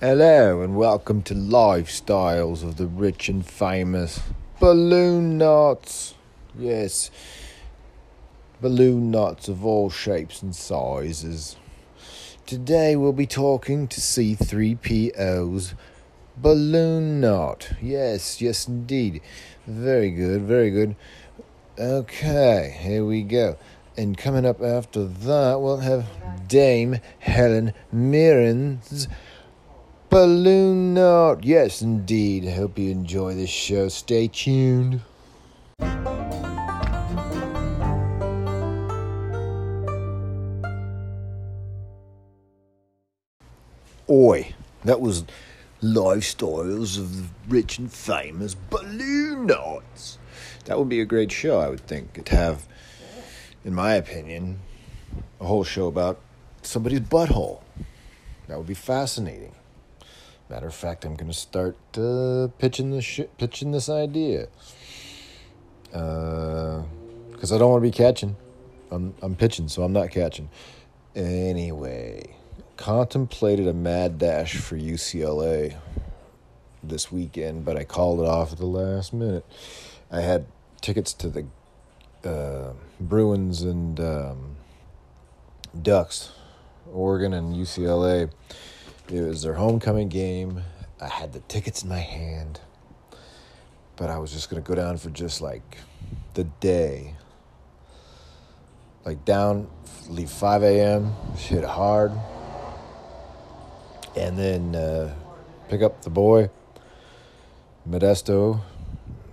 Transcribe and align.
Hello 0.00 0.60
and 0.60 0.74
welcome 0.76 1.22
to 1.22 1.34
Lifestyles 1.34 2.64
of 2.64 2.78
the 2.78 2.88
Rich 2.88 3.28
and 3.28 3.46
Famous. 3.46 4.20
Balloon 4.58 5.38
knots. 5.38 6.14
Yes. 6.58 7.12
Balloon 8.60 9.12
knots 9.12 9.46
of 9.46 9.64
all 9.64 9.90
shapes 9.90 10.42
and 10.42 10.54
sizes. 10.54 11.56
Today 12.44 12.96
we'll 12.96 13.12
be 13.12 13.24
talking 13.26 13.86
to 13.86 14.00
C3PO's 14.00 15.74
balloon 16.36 17.20
knot. 17.20 17.70
Yes, 17.80 18.42
yes 18.42 18.66
indeed. 18.66 19.22
Very 19.64 20.10
good, 20.10 20.42
very 20.42 20.72
good. 20.72 20.96
Okay, 21.78 22.76
here 22.80 23.04
we 23.04 23.22
go. 23.22 23.56
And 23.96 24.18
coming 24.18 24.44
up 24.44 24.60
after 24.60 25.04
that, 25.04 25.60
we'll 25.60 25.78
have 25.78 26.08
Dame 26.48 26.98
Helen 27.20 27.72
Mirren's 27.92 29.06
Balloon 30.14 30.94
Knot. 30.94 31.42
Yes, 31.42 31.82
indeed. 31.82 32.44
Hope 32.44 32.78
you 32.78 32.88
enjoy 32.92 33.34
this 33.34 33.50
show. 33.50 33.88
Stay 33.88 34.28
tuned. 34.28 35.00
Oi, 44.08 44.54
that 44.84 45.00
was 45.00 45.24
Lifestyles 45.82 46.96
of 46.96 47.16
the 47.16 47.24
Rich 47.48 47.78
and 47.78 47.92
Famous 47.92 48.54
Balloon 48.54 49.46
Knots. 49.46 50.18
That 50.66 50.78
would 50.78 50.88
be 50.88 51.00
a 51.00 51.04
great 51.04 51.32
show, 51.32 51.58
I 51.58 51.68
would 51.68 51.84
think. 51.88 52.10
It'd 52.12 52.28
have, 52.28 52.68
in 53.64 53.74
my 53.74 53.94
opinion, 53.94 54.60
a 55.40 55.44
whole 55.46 55.64
show 55.64 55.88
about 55.88 56.20
somebody's 56.62 57.00
butthole. 57.00 57.62
That 58.46 58.58
would 58.58 58.68
be 58.68 58.74
fascinating. 58.74 59.56
Matter 60.54 60.68
of 60.68 60.74
fact, 60.76 61.04
I'm 61.04 61.16
going 61.16 61.32
to 61.32 61.36
start 61.36 61.76
uh, 61.98 62.46
pitching 62.60 62.92
this 62.92 63.04
sh- 63.04 63.22
pitching 63.38 63.72
this 63.72 63.88
idea 63.88 64.46
because 65.86 67.50
uh, 67.50 67.56
I 67.56 67.58
don't 67.58 67.72
want 67.72 67.82
to 67.82 67.88
be 67.88 67.90
catching. 67.90 68.36
I'm 68.92 69.14
I'm 69.20 69.34
pitching, 69.34 69.66
so 69.66 69.82
I'm 69.82 69.92
not 69.92 70.12
catching. 70.12 70.48
Anyway, 71.16 72.36
contemplated 72.76 73.66
a 73.66 73.74
mad 73.74 74.16
dash 74.16 74.54
for 74.54 74.76
UCLA 74.76 75.76
this 76.84 77.10
weekend, 77.10 77.64
but 77.64 77.76
I 77.76 77.82
called 77.82 78.20
it 78.20 78.26
off 78.26 78.52
at 78.52 78.58
the 78.58 78.66
last 78.66 79.12
minute. 79.12 79.44
I 80.08 80.20
had 80.20 80.46
tickets 80.80 81.12
to 81.14 81.28
the 81.30 81.46
uh, 82.24 82.74
Bruins 83.00 83.62
and 83.62 83.98
um, 83.98 84.54
Ducks, 85.82 86.30
Oregon 86.92 87.32
and 87.32 87.56
UCLA 87.56 88.30
it 89.08 89.20
was 89.20 89.42
their 89.42 89.54
homecoming 89.54 90.08
game. 90.08 90.62
I 91.00 91.08
had 91.08 91.32
the 91.32 91.40
tickets 91.40 91.82
in 91.82 91.88
my 91.88 91.98
hand, 91.98 92.60
but 93.96 94.08
I 94.10 94.18
was 94.18 94.32
just 94.32 94.48
going 94.48 94.62
to 94.62 94.66
go 94.66 94.74
down 94.74 94.96
for 94.96 95.10
just 95.10 95.40
like 95.40 95.78
the 96.34 96.44
day. 96.44 97.14
Like 99.04 99.24
down, 99.24 99.68
leave 100.08 100.30
5 100.30 100.62
a.m., 100.62 101.12
hit 101.36 101.64
hard, 101.64 102.12
and 104.16 104.38
then 104.38 104.74
uh, 104.74 105.14
pick 105.68 105.82
up 105.82 106.02
the 106.02 106.10
boy, 106.10 106.48
Modesto, 107.86 108.62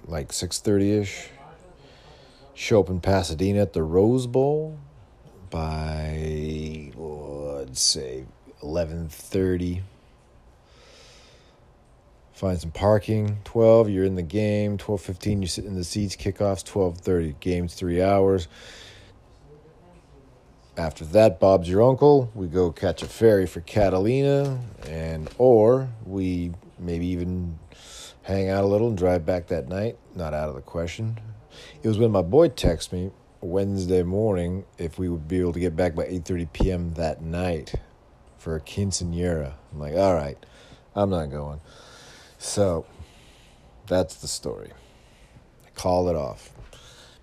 like 0.06 0.30
6.30ish. 0.30 1.28
Show 2.54 2.82
up 2.82 2.90
in 2.90 3.00
Pasadena 3.00 3.62
at 3.62 3.72
the 3.72 3.82
Rose 3.82 4.28
Bowl 4.28 4.78
by, 5.50 6.92
well, 6.96 7.62
I'd 7.62 7.78
say 7.78 8.26
11:30 8.62 9.82
find 12.34 12.60
some 12.60 12.72
parking 12.72 13.38
12 13.44 13.90
you're 13.90 14.04
in 14.04 14.16
the 14.16 14.24
game 14.24 14.78
12:15 14.78 15.42
you 15.42 15.48
sit 15.48 15.64
in 15.66 15.76
the 15.76 15.84
seats 15.84 16.16
kickoffs 16.16 16.64
12:30 16.64 17.36
games 17.40 17.76
3 17.76 18.02
hours. 18.02 18.48
After 20.76 21.06
that 21.06 21.40
Bob's 21.40 21.70
your 21.70 21.84
uncle 21.84 22.32
we 22.34 22.48
go 22.48 22.72
catch 22.72 23.04
a 23.04 23.08
ferry 23.08 23.46
for 23.46 23.62
Catalina 23.62 24.60
and 24.88 25.30
or 25.38 25.90
we 26.06 26.52
maybe 26.80 27.06
even 27.08 27.60
hang 28.24 28.50
out 28.50 28.64
a 28.64 28.68
little 28.68 28.88
and 28.88 28.98
drive 28.98 29.26
back 29.26 29.48
that 29.48 29.68
night 29.68 29.98
not 30.16 30.34
out 30.34 30.50
of 30.50 30.56
the 30.56 30.62
question. 30.62 31.20
It 31.84 31.88
was 31.88 32.00
when 32.00 32.12
my 32.12 32.22
boy 32.22 32.50
texted 32.50 32.94
me 32.94 33.12
Wednesday 33.42 34.04
morning 34.04 34.66
if 34.78 34.98
we 34.98 35.10
would 35.10 35.28
be 35.28 35.40
able 35.40 35.54
to 35.54 35.60
get 35.60 35.76
back 35.76 35.94
by 35.96 36.06
8:30 36.06 36.54
p.m. 36.54 36.94
that 36.94 37.22
night 37.22 37.76
for 38.42 38.56
a 38.56 38.60
quinceanera. 38.60 39.54
I'm 39.72 39.80
like, 39.80 39.94
all 39.94 40.16
right, 40.16 40.38
I'm 40.96 41.12
not 41.12 41.28
going. 41.28 41.62
So 42.40 42.88
that's 43.86 44.16
the 44.16 44.28
story. 44.28 44.72
I 45.64 45.70
called 45.76 46.10
it 46.10 46.16
off. 46.16 46.50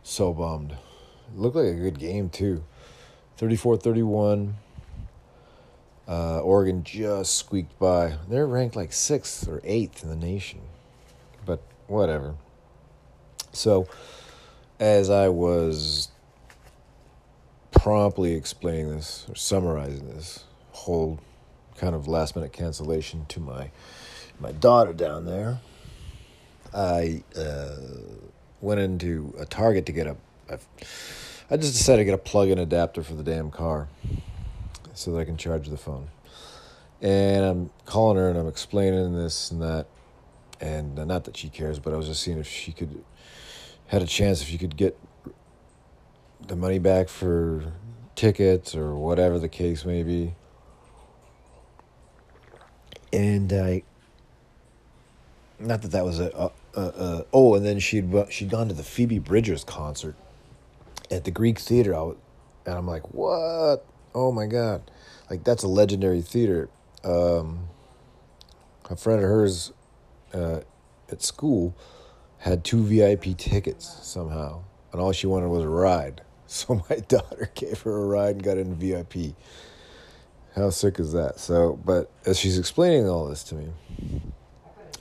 So 0.04 0.32
bummed. 0.32 0.72
It 0.72 1.38
looked 1.38 1.56
like 1.56 1.66
a 1.66 1.74
good 1.74 1.98
game, 1.98 2.30
too. 2.30 2.62
34 3.36 3.78
31. 3.78 4.54
Uh, 6.06 6.38
Oregon 6.38 6.84
just 6.84 7.36
squeaked 7.36 7.76
by. 7.80 8.14
They're 8.28 8.46
ranked 8.46 8.76
like 8.76 8.92
sixth 8.92 9.48
or 9.48 9.60
eighth 9.64 10.04
in 10.04 10.10
the 10.10 10.16
nation. 10.16 10.60
But 11.44 11.60
whatever. 11.88 12.36
So, 13.52 13.88
as 14.78 15.10
I 15.10 15.28
was 15.28 16.10
promptly 17.72 18.34
explaining 18.34 18.90
this 18.90 19.26
or 19.28 19.34
summarizing 19.34 20.08
this, 20.08 20.44
whole 20.88 21.20
kind 21.76 21.94
of 21.94 22.08
last 22.08 22.34
minute 22.34 22.50
cancellation 22.50 23.26
to 23.28 23.40
my 23.40 23.70
my 24.40 24.52
daughter 24.52 24.94
down 24.94 25.26
there. 25.26 25.60
I 26.72 27.22
uh, 27.36 27.76
went 28.62 28.80
into 28.80 29.34
a 29.38 29.44
Target 29.44 29.84
to 29.86 29.92
get 29.92 30.06
a. 30.06 30.16
I 31.50 31.56
just 31.56 31.74
decided 31.74 31.98
to 31.98 32.04
get 32.04 32.14
a 32.14 32.18
plug-in 32.18 32.58
adapter 32.58 33.02
for 33.02 33.14
the 33.14 33.22
damn 33.22 33.50
car, 33.50 33.88
so 34.94 35.12
that 35.12 35.18
I 35.18 35.24
can 35.24 35.36
charge 35.36 35.68
the 35.68 35.76
phone. 35.76 36.08
And 37.02 37.44
I'm 37.44 37.70
calling 37.84 38.16
her 38.16 38.28
and 38.30 38.38
I'm 38.38 38.48
explaining 38.48 39.14
this 39.14 39.50
and 39.50 39.60
that, 39.62 39.86
and 40.60 40.96
not 41.06 41.24
that 41.24 41.36
she 41.36 41.48
cares, 41.48 41.78
but 41.78 41.92
I 41.92 41.96
was 41.96 42.06
just 42.06 42.22
seeing 42.22 42.38
if 42.38 42.48
she 42.48 42.72
could 42.72 43.04
had 43.88 44.02
a 44.02 44.06
chance 44.06 44.40
if 44.40 44.50
you 44.50 44.58
could 44.58 44.76
get 44.76 44.98
the 46.46 46.56
money 46.56 46.78
back 46.78 47.08
for 47.08 47.72
tickets 48.14 48.74
or 48.74 48.94
whatever 48.94 49.38
the 49.38 49.48
case 49.48 49.84
may 49.84 50.02
be 50.02 50.34
and 53.12 53.52
I, 53.52 53.82
not 55.58 55.82
that 55.82 55.92
that 55.92 56.04
was 56.04 56.20
a, 56.20 56.30
a, 56.34 56.80
a, 56.80 56.82
a, 56.82 57.26
oh, 57.32 57.54
and 57.54 57.64
then 57.64 57.78
she'd 57.78 58.12
she'd 58.30 58.50
gone 58.50 58.68
to 58.68 58.74
the 58.74 58.82
Phoebe 58.82 59.18
Bridgers 59.18 59.64
concert 59.64 60.14
at 61.10 61.24
the 61.24 61.30
Greek 61.30 61.58
Theater. 61.58 61.92
And 61.94 62.16
I'm 62.66 62.86
like, 62.86 63.12
what? 63.12 63.84
Oh 64.14 64.32
my 64.32 64.46
god, 64.46 64.90
like 65.30 65.44
that's 65.44 65.62
a 65.62 65.68
legendary 65.68 66.22
theater. 66.22 66.68
Um, 67.04 67.68
a 68.90 68.96
friend 68.96 69.22
of 69.22 69.28
hers 69.28 69.72
uh, 70.34 70.60
at 71.10 71.22
school 71.22 71.74
had 72.38 72.64
two 72.64 72.82
VIP 72.82 73.36
tickets 73.36 73.98
somehow, 74.02 74.62
and 74.92 75.00
all 75.00 75.12
she 75.12 75.26
wanted 75.26 75.48
was 75.48 75.64
a 75.64 75.68
ride. 75.68 76.22
So 76.50 76.82
my 76.88 76.96
daughter 77.08 77.50
gave 77.54 77.82
her 77.82 77.94
a 77.94 78.06
ride 78.06 78.36
and 78.36 78.42
got 78.42 78.56
in 78.56 78.74
VIP. 78.74 79.34
How 80.58 80.70
sick 80.70 80.98
is 80.98 81.12
that? 81.12 81.38
So, 81.38 81.78
but 81.84 82.10
as 82.26 82.36
she's 82.36 82.58
explaining 82.58 83.08
all 83.08 83.28
this 83.28 83.44
to 83.44 83.54
me, 83.54 83.68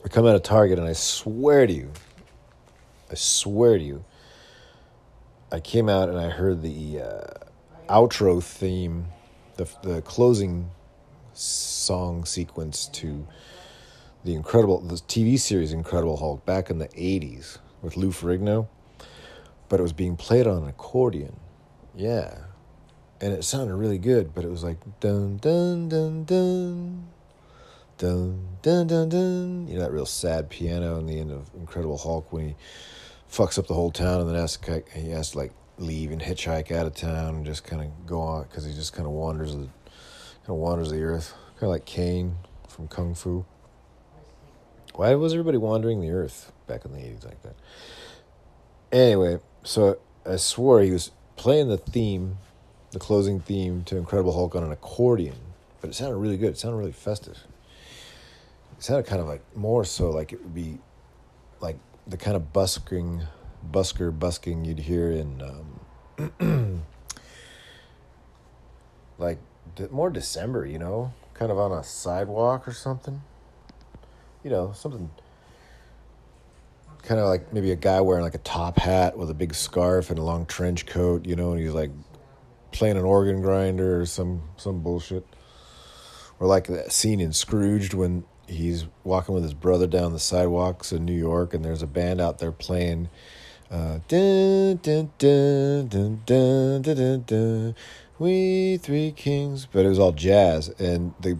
I 0.05 0.07
come 0.07 0.27
out 0.27 0.35
of 0.35 0.43
Target 0.43 0.77
and 0.77 0.87
I 0.87 0.93
swear 0.93 1.65
to 1.65 1.73
you, 1.73 1.91
I 3.09 3.15
swear 3.15 3.79
to 3.79 3.83
you, 3.83 4.05
I 5.51 5.59
came 5.59 5.89
out 5.89 6.09
and 6.09 6.19
I 6.19 6.29
heard 6.29 6.61
the 6.61 7.01
uh, 7.01 7.23
outro 7.89 8.43
theme, 8.43 9.07
the 9.55 9.67
the 9.81 10.03
closing 10.03 10.69
song 11.33 12.23
sequence 12.23 12.85
to 12.89 13.27
the 14.25 14.35
incredible 14.35 14.79
the 14.81 14.95
TV 14.95 15.39
series 15.39 15.73
Incredible 15.73 16.17
Hulk 16.17 16.45
back 16.45 16.69
in 16.69 16.77
the 16.77 16.89
'80s 16.89 17.57
with 17.81 17.97
Lou 17.97 18.11
Ferrigno, 18.11 18.67
but 19.69 19.79
it 19.79 19.83
was 19.83 19.93
being 19.93 20.17
played 20.17 20.45
on 20.45 20.61
an 20.61 20.69
accordion. 20.69 21.39
Yeah, 21.95 22.37
and 23.21 23.33
it 23.33 23.43
sounded 23.43 23.75
really 23.75 23.97
good, 23.97 24.33
but 24.33 24.43
it 24.43 24.49
was 24.49 24.63
like 24.63 24.77
dun 24.99 25.37
dun 25.37 25.89
dun 25.89 26.23
dun 26.25 27.07
dun 27.97 28.47
dun 28.61 28.87
dun 28.87 29.09
dun. 29.09 29.67
You 29.67 29.75
know 29.75 29.81
that 29.81 29.91
real 29.91 30.05
sad 30.05 30.49
piano 30.49 30.97
in 30.99 31.07
the 31.07 31.19
end 31.19 31.31
of 31.31 31.49
Incredible 31.55 31.97
Hulk 31.97 32.31
when 32.31 32.49
he 32.49 32.55
fucks 33.31 33.57
up 33.57 33.67
the 33.67 33.73
whole 33.73 33.91
town 33.91 34.21
and 34.21 34.29
then 34.29 34.35
has 34.35 34.57
to 34.57 34.83
he 34.93 35.09
has 35.09 35.31
to 35.31 35.39
like 35.39 35.51
leave 35.77 36.11
and 36.11 36.21
hitchhike 36.21 36.71
out 36.71 36.85
of 36.85 36.95
town 36.95 37.35
and 37.35 37.45
just 37.45 37.63
kind 37.63 37.81
of 37.81 38.05
go 38.05 38.21
on 38.21 38.43
because 38.43 38.65
he 38.65 38.73
just 38.73 38.93
kind 38.93 39.05
of 39.05 39.13
wanders 39.13 39.51
the 39.51 39.57
kind 39.57 39.69
of 40.49 40.55
wanders 40.55 40.91
the 40.91 41.01
earth, 41.01 41.33
kind 41.55 41.63
of 41.63 41.69
like 41.69 41.85
Caine 41.85 42.37
from 42.67 42.87
Kung 42.87 43.15
Fu. 43.15 43.45
Why 44.95 45.13
was 45.15 45.33
everybody 45.33 45.57
wandering 45.57 46.01
the 46.01 46.09
earth 46.11 46.51
back 46.67 46.85
in 46.85 46.93
the 46.93 46.99
eighties 46.99 47.23
like 47.23 47.41
that? 47.43 47.55
Anyway, 48.91 49.39
so 49.63 49.99
I 50.25 50.37
swore 50.37 50.81
he 50.81 50.91
was 50.91 51.11
playing 51.35 51.67
the 51.67 51.77
theme 51.77 52.37
the 52.91 52.99
closing 52.99 53.39
theme 53.39 53.83
to 53.85 53.97
Incredible 53.97 54.33
Hulk 54.33 54.55
on 54.55 54.63
an 54.63 54.71
accordion, 54.71 55.35
but 55.81 55.89
it 55.89 55.93
sounded 55.93 56.17
really 56.17 56.37
good. 56.37 56.51
It 56.51 56.57
sounded 56.57 56.77
really 56.77 56.91
festive. 56.91 57.37
It 58.77 58.83
sounded 58.83 59.05
kind 59.05 59.21
of 59.21 59.27
like 59.27 59.41
more 59.55 59.83
so 59.83 60.09
like 60.09 60.31
it 60.31 60.41
would 60.41 60.55
be 60.55 60.79
like 61.59 61.77
the 62.05 62.17
kind 62.17 62.35
of 62.35 62.53
busking, 62.53 63.23
busker 63.71 64.17
busking 64.17 64.65
you'd 64.65 64.79
hear 64.79 65.11
in 65.11 65.41
um, 66.39 66.39
like 69.17 69.39
more 69.91 70.09
December, 70.09 70.65
you 70.65 70.79
know, 70.79 71.13
kind 71.33 71.51
of 71.51 71.59
on 71.59 71.71
a 71.71 71.83
sidewalk 71.83 72.67
or 72.67 72.73
something. 72.73 73.21
You 74.43 74.51
know, 74.51 74.71
something 74.73 75.09
kind 77.03 77.19
of 77.19 77.27
like 77.27 77.53
maybe 77.53 77.71
a 77.71 77.75
guy 77.75 78.01
wearing 78.01 78.23
like 78.23 78.35
a 78.35 78.39
top 78.39 78.77
hat 78.77 79.17
with 79.17 79.29
a 79.29 79.33
big 79.33 79.53
scarf 79.53 80.09
and 80.09 80.19
a 80.19 80.23
long 80.23 80.45
trench 80.45 80.85
coat, 80.85 81.25
you 81.25 81.35
know, 81.35 81.51
and 81.51 81.61
he's 81.61 81.73
like 81.73 81.91
playing 82.71 82.97
an 82.97 83.03
organ 83.03 83.41
grinder 83.41 84.01
or 84.01 84.05
some 84.05 84.43
some 84.57 84.81
bullshit. 84.81 85.25
Or 86.39 86.47
like 86.47 86.67
that 86.67 86.91
scene 86.91 87.19
in 87.19 87.33
Scrooged 87.33 87.95
when 87.95 88.23
he's 88.47 88.85
walking 89.03 89.33
with 89.33 89.43
his 89.43 89.53
brother 89.53 89.87
down 89.87 90.13
the 90.13 90.19
sidewalks 90.19 90.91
in 90.91 91.05
New 91.05 91.17
York, 91.17 91.53
and 91.53 91.63
there's 91.63 91.81
a 91.81 91.87
band 91.87 92.21
out 92.21 92.39
there 92.39 92.51
playing. 92.51 93.09
Uh, 93.69 93.99
we 98.19 98.77
three 98.77 99.11
kings, 99.11 99.67
but 99.71 99.85
it 99.85 99.89
was 99.89 99.99
all 99.99 100.11
jazz, 100.13 100.69
and 100.79 101.13
the 101.19 101.37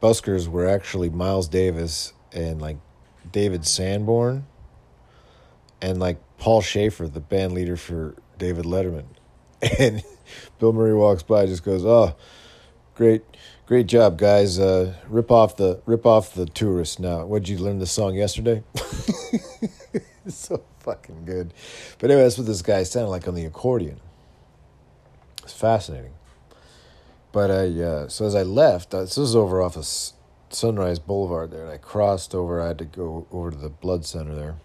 buskers 0.00 0.46
were 0.46 0.68
actually 0.68 1.10
Miles 1.10 1.48
Davis 1.48 2.12
and 2.32 2.62
like 2.62 2.76
David 3.32 3.66
Sanborn, 3.66 4.46
and 5.82 5.98
like 5.98 6.18
Paul 6.38 6.62
Shaffer, 6.62 7.08
the 7.08 7.20
band 7.20 7.52
leader 7.52 7.76
for 7.76 8.14
David 8.38 8.64
Letterman, 8.64 9.06
and 9.78 10.02
Bill 10.58 10.72
Murray 10.72 10.94
walks 10.94 11.22
by, 11.22 11.46
just 11.46 11.64
goes, 11.64 11.84
"Oh, 11.84 12.14
great, 12.94 13.22
great 13.66 13.86
job, 13.86 14.18
guys! 14.18 14.58
Uh, 14.58 14.94
rip 15.08 15.30
off 15.30 15.56
the 15.56 15.80
rip 15.86 16.06
off 16.06 16.34
the 16.34 16.46
tourists 16.46 16.98
now. 16.98 17.24
What 17.26 17.42
did 17.42 17.48
you 17.50 17.58
learn 17.58 17.78
the 17.78 17.86
song 17.86 18.14
yesterday? 18.14 18.62
it's 20.24 20.36
so 20.36 20.62
fucking 20.80 21.24
good. 21.24 21.52
But 21.98 22.10
anyway, 22.10 22.24
that's 22.24 22.38
what 22.38 22.46
this 22.46 22.62
guy 22.62 22.82
sounded 22.82 23.10
like 23.10 23.28
on 23.28 23.34
the 23.34 23.44
accordion. 23.44 24.00
It's 25.42 25.52
fascinating. 25.52 26.12
But 27.32 27.50
I 27.50 27.82
uh, 27.82 28.08
so 28.08 28.26
as 28.26 28.34
I 28.34 28.42
left, 28.42 28.94
uh, 28.94 29.00
this 29.00 29.16
was 29.16 29.36
over 29.36 29.62
off 29.62 29.76
of 29.76 29.86
Sunrise 30.50 30.98
Boulevard 30.98 31.50
there, 31.50 31.64
and 31.64 31.72
I 31.72 31.76
crossed 31.76 32.34
over. 32.34 32.60
I 32.60 32.68
had 32.68 32.78
to 32.78 32.84
go 32.84 33.26
over 33.30 33.50
to 33.50 33.56
the 33.56 33.68
blood 33.68 34.04
center 34.04 34.34
there. 34.34 34.56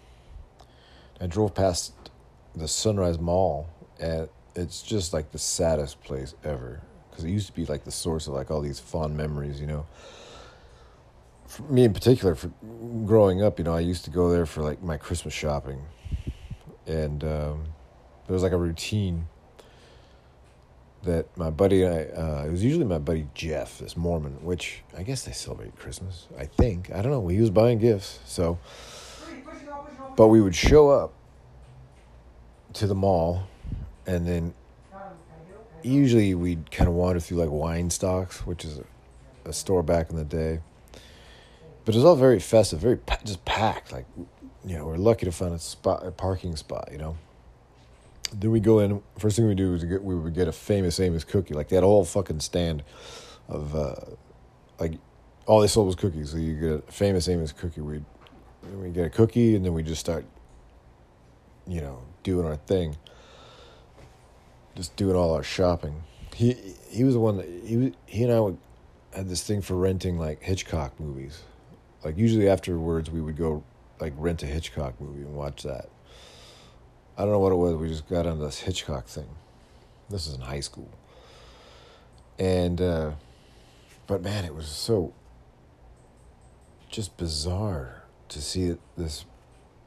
I 1.19 1.27
drove 1.27 1.53
past 1.53 1.93
the 2.55 2.67
Sunrise 2.67 3.19
Mall, 3.19 3.69
and 3.99 4.29
it's 4.55 4.81
just 4.81 5.13
like 5.13 5.31
the 5.31 5.39
saddest 5.39 6.01
place 6.03 6.35
ever 6.43 6.81
because 7.09 7.25
it 7.25 7.29
used 7.29 7.47
to 7.47 7.53
be 7.53 7.65
like 7.65 7.83
the 7.83 7.91
source 7.91 8.27
of 8.27 8.33
like 8.33 8.49
all 8.49 8.61
these 8.61 8.79
fond 8.79 9.15
memories, 9.15 9.61
you 9.61 9.67
know. 9.67 9.85
For 11.47 11.61
me 11.63 11.83
in 11.83 11.93
particular, 11.93 12.33
for 12.33 12.51
growing 13.05 13.43
up, 13.43 13.59
you 13.59 13.65
know, 13.65 13.73
I 13.75 13.81
used 13.81 14.05
to 14.05 14.11
go 14.11 14.31
there 14.31 14.47
for 14.47 14.63
like 14.63 14.81
my 14.81 14.97
Christmas 14.97 15.33
shopping, 15.33 15.81
and 16.87 17.23
um, 17.23 17.65
there 18.25 18.33
was 18.33 18.41
like 18.41 18.51
a 18.51 18.57
routine 18.57 19.27
that 21.03 21.37
my 21.37 21.49
buddy 21.49 21.83
and 21.83 21.93
I, 21.93 22.03
uh, 22.19 22.45
it 22.47 22.51
was 22.51 22.63
usually 22.63 22.85
my 22.85 22.97
buddy 22.97 23.27
Jeff, 23.35 23.77
this 23.77 23.95
Mormon, 23.95 24.43
which 24.43 24.81
I 24.97 25.03
guess 25.03 25.23
they 25.23 25.33
celebrate 25.33 25.75
Christmas. 25.75 26.27
I 26.39 26.45
think 26.45 26.91
I 26.91 27.01
don't 27.01 27.11
know. 27.11 27.27
He 27.27 27.39
was 27.39 27.49
buying 27.49 27.77
gifts, 27.77 28.19
so. 28.25 28.57
But 30.15 30.27
we 30.27 30.41
would 30.41 30.55
show 30.55 30.89
up 30.89 31.13
to 32.73 32.87
the 32.87 32.95
mall, 32.95 33.47
and 34.05 34.27
then 34.27 34.53
usually 35.83 36.33
we'd 36.33 36.71
kind 36.71 36.87
of 36.87 36.95
wander 36.95 37.19
through 37.19 37.37
like 37.37 37.49
wine 37.49 37.89
stocks, 37.89 38.45
which 38.45 38.65
is 38.65 38.79
a, 38.79 39.49
a 39.49 39.53
store 39.53 39.83
back 39.83 40.09
in 40.09 40.15
the 40.15 40.23
day. 40.23 40.61
But 41.85 41.95
it 41.95 41.97
was 41.97 42.05
all 42.05 42.15
very 42.15 42.39
festive, 42.39 42.79
very 42.79 42.97
pa- 42.97 43.19
just 43.25 43.43
packed. 43.43 43.91
Like, 43.91 44.05
you 44.65 44.77
know, 44.77 44.85
we're 44.85 44.97
lucky 44.97 45.25
to 45.25 45.31
find 45.31 45.53
a 45.53 45.59
spot, 45.59 46.05
a 46.05 46.11
parking 46.11 46.55
spot. 46.55 46.89
You 46.91 46.97
know. 46.97 47.17
Then 48.33 48.51
we 48.51 48.59
go 48.59 48.79
in. 48.79 49.01
First 49.19 49.35
thing 49.35 49.47
we 49.47 49.55
do 49.55 49.73
is 49.73 49.83
get 49.83 50.03
we 50.03 50.15
would 50.15 50.33
get 50.33 50.47
a 50.47 50.51
famous 50.51 50.99
Amos 50.99 51.23
cookie. 51.23 51.53
Like 51.53 51.69
that 51.69 51.83
whole 51.83 52.05
fucking 52.05 52.39
stand 52.39 52.83
of 53.49 53.75
uh, 53.75 53.95
like 54.79 54.93
all 55.45 55.59
they 55.59 55.67
sold 55.67 55.87
was 55.87 55.95
cookies. 55.95 56.31
So 56.31 56.37
you 56.37 56.55
get 56.55 56.69
a 56.71 56.91
famous 56.91 57.27
Amos 57.27 57.51
cookie. 57.51 57.81
We 57.81 58.01
we 58.75 58.89
get 58.89 59.05
a 59.05 59.09
cookie 59.09 59.55
and 59.55 59.65
then 59.65 59.73
we 59.73 59.83
just 59.83 59.99
start, 59.99 60.25
you 61.67 61.81
know, 61.81 62.01
doing 62.23 62.45
our 62.45 62.55
thing 62.55 62.95
just 64.75 64.95
doing 64.95 65.15
all 65.15 65.33
our 65.33 65.43
shopping. 65.43 66.03
He 66.35 66.75
he 66.89 67.03
was 67.03 67.13
the 67.13 67.19
one 67.19 67.37
that 67.37 67.47
he 67.47 67.93
he 68.05 68.23
and 68.23 68.33
I 68.33 68.39
would 68.39 68.57
had 69.13 69.29
this 69.29 69.43
thing 69.43 69.61
for 69.61 69.75
renting 69.75 70.17
like 70.17 70.41
Hitchcock 70.41 70.99
movies. 70.99 71.43
Like 72.03 72.17
usually 72.17 72.49
afterwards 72.49 73.11
we 73.11 73.21
would 73.21 73.37
go 73.37 73.63
like 73.99 74.13
rent 74.17 74.43
a 74.43 74.47
Hitchcock 74.47 74.99
movie 74.99 75.21
and 75.21 75.35
watch 75.35 75.63
that. 75.63 75.89
I 77.17 77.21
don't 77.21 77.31
know 77.31 77.39
what 77.39 77.51
it 77.51 77.55
was. 77.55 77.75
We 77.75 77.89
just 77.89 78.09
got 78.09 78.25
into 78.25 78.43
this 78.43 78.59
Hitchcock 78.59 79.05
thing. 79.05 79.29
This 80.09 80.25
is 80.27 80.35
in 80.35 80.41
high 80.41 80.61
school. 80.61 80.89
And 82.39 82.81
uh 82.81 83.11
but 84.07 84.21
man, 84.21 84.43
it 84.45 84.55
was 84.55 84.67
so 84.67 85.13
just 86.89 87.15
bizarre 87.17 88.03
to 88.29 88.41
see 88.41 88.75
this 88.97 89.25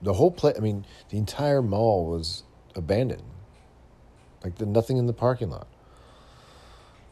the 0.00 0.12
whole 0.12 0.30
place 0.30 0.54
I 0.56 0.60
mean, 0.60 0.86
the 1.08 1.18
entire 1.18 1.62
mall 1.62 2.06
was 2.06 2.44
abandoned 2.76 3.24
like 4.42 4.56
the, 4.56 4.66
nothing 4.66 4.96
in 4.96 5.06
the 5.06 5.12
parking 5.12 5.50
lot. 5.50 5.66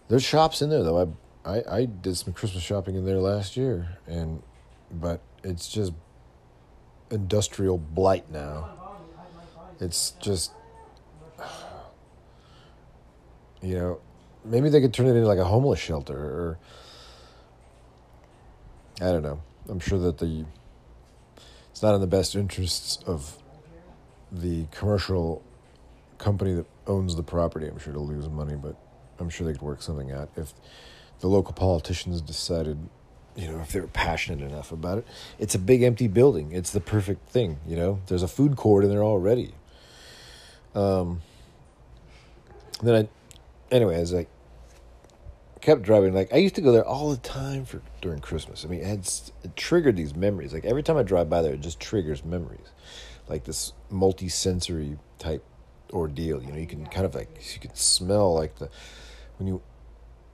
There's 0.09 0.23
shops 0.23 0.63
in 0.63 0.71
there 0.71 0.83
though. 0.83 1.15
I, 1.45 1.57
I 1.57 1.63
I 1.77 1.85
did 1.87 2.17
some 2.17 2.33
Christmas 2.33 2.63
shopping 2.63 2.95
in 2.95 3.05
there 3.05 3.19
last 3.19 3.57
year, 3.57 3.99
and 4.07 4.43
but 4.91 5.21
it's 5.43 5.69
just 5.69 5.93
industrial 7.11 7.79
blight 7.79 8.31
now. 8.31 8.71
It's 9.81 10.13
just 10.21 10.53
you 13.63 13.75
know 13.75 14.01
maybe 14.45 14.69
they 14.69 14.81
could 14.81 14.93
turn 14.93 15.07
it 15.07 15.11
into 15.11 15.27
like 15.27 15.39
a 15.39 15.45
homeless 15.45 15.81
shelter 15.81 16.17
or 16.17 16.59
I 19.01 19.07
don't 19.07 19.23
know. 19.23 19.41
I'm 19.69 19.81
sure 19.81 19.99
that 19.99 20.19
the 20.19 20.45
it's 21.71 21.83
not 21.83 21.95
in 21.95 22.01
the 22.01 22.07
best 22.07 22.37
interests 22.37 22.99
of 23.07 23.39
the 24.31 24.67
commercial 24.71 25.43
company 26.19 26.55
that 26.55 26.67
owns 26.87 27.17
the 27.17 27.23
property, 27.23 27.67
I'm 27.67 27.79
sure, 27.79 27.93
to 27.93 28.01
lose 28.01 28.29
money, 28.29 28.57
but 28.57 28.77
I'm 29.19 29.31
sure 29.31 29.47
they 29.47 29.53
could 29.53 29.63
work 29.63 29.83
something 29.83 30.13
out 30.13 30.31
if 30.37 30.55
the 31.21 31.29
local 31.29 31.53
politicians 31.53 32.21
decided, 32.21 32.79
you 33.37 33.51
know, 33.51 33.61
if 33.61 33.73
they 33.73 33.81
were 33.81 33.87
passionate 33.87 34.43
enough 34.43 34.73
about 34.73 34.99
it. 34.99 35.07
It's 35.39 35.55
a 35.55 35.59
big 35.59 35.83
empty 35.83 36.09
building. 36.09 36.53
It's 36.53 36.71
the 36.71 36.81
perfect 36.81 37.29
thing, 37.29 37.59
you 37.67 37.77
know. 37.77 38.01
There's 38.07 38.23
a 38.23 38.29
food 38.29 38.57
court 38.57 38.85
in 38.85 38.91
there 38.91 39.05
already. 39.05 39.55
Um. 40.75 41.23
Then 42.83 43.07
I, 43.07 43.75
anyway, 43.75 43.95
as 44.01 44.13
I 44.13 44.27
kept 45.61 45.83
driving, 45.83 46.13
like 46.13 46.33
I 46.35 46.37
used 46.37 46.57
to 46.57 46.61
go 46.61 46.73
there 46.73 46.85
all 46.85 47.11
the 47.11 47.17
time 47.17 47.65
for 47.65 47.81
during 48.01 48.21
Christmas. 48.21 48.65
I 48.65 48.69
mean, 48.69 48.81
it, 48.81 49.31
it 49.43 49.57
triggered 49.57 49.97
these 49.97 50.15
memories. 50.15 50.53
Like 50.53 50.65
every 50.65 50.83
time 50.83 50.97
I 50.97 51.05
drive 51.05 51.31
by 51.31 51.41
there, 51.41 51.55
it 51.55 51.61
just 51.61 51.79
triggers 51.81 52.25
memories, 52.25 52.73
like 53.29 53.45
this 53.45 53.73
multi-sensory 53.91 54.99
type 55.19 55.45
ordeal. 55.93 56.43
You 56.43 56.53
know, 56.53 56.59
you 56.59 56.67
can 56.67 56.87
kind 56.87 57.07
of 57.07 57.15
like 57.15 57.29
you 57.55 57.61
can 57.61 57.75
smell 57.75 58.35
like 58.35 58.57
the 58.59 58.69
when 59.39 59.47
you 59.47 59.63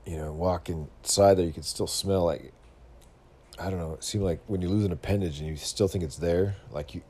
you 0.07 0.17
know 0.17 0.33
walk 0.33 0.69
inside 0.69 1.35
there, 1.35 1.47
you 1.47 1.53
can 1.53 1.63
still 1.63 1.87
smell 1.87 2.25
like 2.25 2.53
I 3.59 3.69
don't 3.69 3.79
know. 3.79 3.95
It 3.95 4.05
seemed 4.05 4.25
like 4.25 4.41
when 4.47 4.63
you 4.63 4.69
lose 4.69 4.85
an 4.85 4.93
appendage 4.93 5.41
and 5.41 5.49
you 5.49 5.57
still 5.57 5.89
think 5.89 6.05
it's 6.05 6.17
there, 6.17 6.57
like 6.71 6.95
you. 6.95 7.03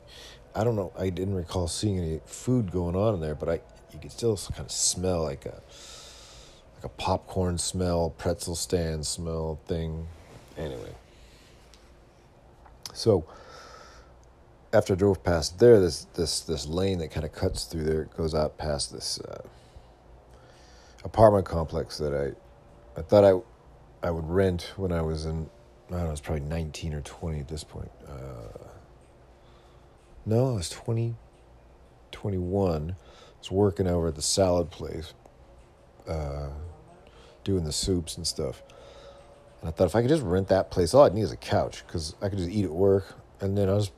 I 0.53 0.65
don't 0.65 0.75
know. 0.75 0.93
I 0.99 1.11
didn't 1.11 1.35
recall 1.35 1.69
seeing 1.69 1.99
any 1.99 2.21
food 2.27 2.73
going 2.73 2.97
on 2.97 3.15
in 3.15 3.21
there, 3.21 3.37
but 3.37 3.49
I 3.49 3.61
you 3.93 4.01
could 4.01 4.13
still 4.13 4.37
kind 4.37 4.61
of 4.61 4.73
smell 4.73 5.23
like 5.23 5.47
a 5.47 5.63
like 6.75 6.85
a 6.85 6.89
popcorn 6.89 7.59
smell, 7.59 8.11
pretzel 8.11 8.57
stand 8.57 9.07
smell 9.07 9.61
thing. 9.67 10.09
Anyway, 10.57 10.95
so 12.93 13.25
after 14.73 14.93
I 14.93 14.97
drove 14.97 15.23
past 15.23 15.59
there, 15.59 15.81
this 15.81 16.07
this 16.15 16.41
this 16.41 16.67
lane 16.67 16.99
that 16.99 17.11
kind 17.11 17.25
of 17.25 17.33
cuts 17.33 17.65
through 17.65 17.85
there 17.85 18.05
goes 18.17 18.35
out 18.35 18.59
past 18.59 18.93
this 18.93 19.21
uh, 19.21 19.43
apartment 21.05 21.47
complex 21.47 21.99
that 21.99 22.15
I 22.15 22.99
I 22.99 23.03
thought 23.03 23.25
I 23.25 24.07
I 24.07 24.11
would 24.11 24.29
rent 24.29 24.73
when 24.77 24.93
I 24.93 25.03
was 25.03 25.27
in 25.27 25.51
I 25.89 25.93
don't 25.93 26.03
know, 26.03 26.07
I 26.09 26.11
was 26.11 26.21
probably 26.21 26.45
nineteen 26.45 26.95
or 26.95 27.01
twenty 27.01 27.41
at 27.41 27.49
this 27.49 27.65
point. 27.65 27.91
Uh, 28.07 28.71
no, 30.27 30.51
I 30.51 30.53
was 30.53 30.69
20, 30.69 31.17
21. 32.13 32.91
I 32.91 32.95
was 33.39 33.51
working 33.51 33.87
over 33.87 34.09
at 34.09 34.15
the 34.15 34.23
salad 34.23 34.71
place, 34.71 35.15
uh, 36.07 36.51
doing 37.43 37.65
the 37.65 37.73
soups 37.73 38.17
and 38.17 38.27
stuff. 38.27 38.63
And 39.61 39.69
I 39.69 39.73
thought 39.73 39.87
if 39.87 39.97
I 39.97 40.03
could 40.03 40.11
just 40.11 40.23
rent 40.23 40.49
that 40.49 40.71
place, 40.71 40.93
all 40.93 41.05
I'd 41.05 41.15
need 41.15 41.23
is 41.23 41.33
a 41.33 41.37
couch 41.37 41.85
because 41.87 42.15
I 42.21 42.29
could 42.29 42.39
just 42.39 42.51
eat 42.51 42.65
at 42.67 42.71
work, 42.71 43.17
and 43.41 43.57
then 43.57 43.69
I 43.69 43.73
was 43.73 43.91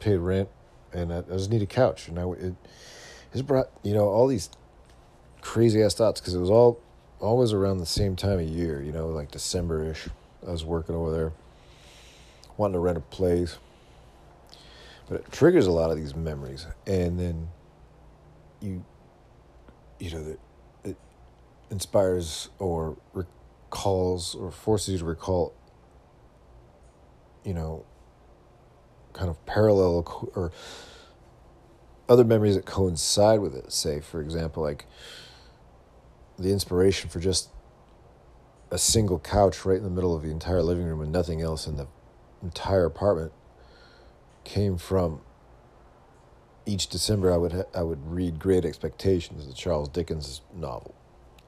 paid 0.00 0.16
rent, 0.16 0.48
and 0.92 1.12
I, 1.12 1.18
I 1.18 1.22
just 1.32 1.50
need 1.50 1.62
a 1.62 1.66
couch. 1.66 2.08
And 2.08 2.18
I 2.18 2.30
it 2.30 2.54
has 3.32 3.42
brought 3.42 3.70
you 3.82 3.94
know 3.94 4.08
all 4.08 4.26
these 4.26 4.50
crazy 5.40 5.82
ass 5.82 5.94
thoughts 5.94 6.20
because 6.20 6.34
it 6.34 6.40
was 6.40 6.50
all 6.50 6.80
always 7.20 7.52
around 7.52 7.78
the 7.78 7.86
same 7.86 8.16
time 8.16 8.38
of 8.38 8.46
year. 8.46 8.82
You 8.82 8.92
know, 8.92 9.08
like 9.08 9.30
December 9.30 9.84
ish. 9.90 10.08
I 10.46 10.50
was 10.50 10.64
working 10.64 10.94
over 10.94 11.10
there, 11.10 11.32
wanting 12.56 12.74
to 12.74 12.78
rent 12.78 12.96
a 12.96 13.00
place. 13.00 13.58
But 15.08 15.20
it 15.20 15.32
triggers 15.32 15.66
a 15.66 15.72
lot 15.72 15.90
of 15.90 15.96
these 15.96 16.14
memories, 16.14 16.66
and 16.86 17.18
then 17.18 17.48
you, 18.60 18.84
you 19.98 20.10
know, 20.10 20.18
it, 20.18 20.40
it 20.84 20.96
inspires 21.70 22.50
or 22.58 22.96
recalls 23.14 24.34
or 24.34 24.50
forces 24.50 24.92
you 24.92 24.98
to 24.98 25.04
recall, 25.04 25.54
you 27.44 27.54
know, 27.54 27.84
kind 29.18 29.28
of 29.28 29.44
parallel 29.46 30.30
or 30.36 30.52
other 32.08 32.24
memories 32.24 32.54
that 32.54 32.64
coincide 32.64 33.40
with 33.40 33.54
it. 33.54 33.72
Say, 33.72 34.00
for 34.00 34.20
example, 34.20 34.62
like 34.62 34.86
the 36.38 36.50
inspiration 36.50 37.10
for 37.10 37.18
just 37.18 37.50
a 38.70 38.78
single 38.78 39.18
couch 39.18 39.64
right 39.64 39.76
in 39.76 39.82
the 39.82 39.90
middle 39.90 40.14
of 40.14 40.22
the 40.22 40.30
entire 40.30 40.62
living 40.62 40.84
room 40.84 41.00
and 41.00 41.10
nothing 41.10 41.42
else 41.42 41.66
in 41.66 41.76
the 41.76 41.88
entire 42.42 42.84
apartment 42.84 43.32
came 44.44 44.78
from 44.78 45.20
each 46.64 46.86
December 46.86 47.32
I 47.32 47.38
would 47.38 47.52
ha- 47.52 47.64
I 47.74 47.82
would 47.82 48.06
read 48.06 48.38
Great 48.38 48.64
Expectations, 48.64 49.46
the 49.46 49.54
Charles 49.54 49.88
Dickens 49.88 50.42
novel, 50.54 50.94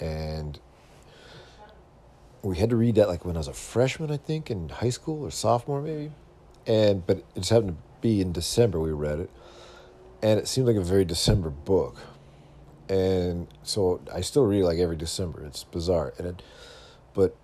and 0.00 0.58
we 2.42 2.56
had 2.56 2.70
to 2.70 2.76
read 2.76 2.94
that 2.94 3.06
like 3.06 3.24
when 3.24 3.36
I 3.36 3.40
was 3.40 3.48
a 3.48 3.52
freshman, 3.52 4.10
I 4.10 4.16
think, 4.16 4.50
in 4.50 4.70
high 4.70 4.88
school 4.88 5.22
or 5.22 5.30
sophomore 5.30 5.82
maybe, 5.82 6.10
and 6.66 7.06
but 7.06 7.18
it 7.18 7.26
just 7.36 7.50
happened 7.50 7.76
to 7.76 7.76
be 8.00 8.20
in 8.20 8.32
December 8.32 8.80
we 8.80 8.92
read 8.92 9.20
it, 9.20 9.30
and 10.22 10.38
it 10.38 10.48
seemed 10.48 10.66
like 10.66 10.76
a 10.76 10.82
very 10.82 11.04
December 11.04 11.50
book, 11.50 11.96
and 12.88 13.46
so 13.62 14.00
I 14.12 14.20
still 14.20 14.44
read 14.44 14.64
like 14.64 14.78
every 14.78 14.96
December. 14.96 15.44
It's 15.44 15.64
bizarre, 15.64 16.12
and 16.18 16.26
it, 16.26 16.42
but 17.14 17.36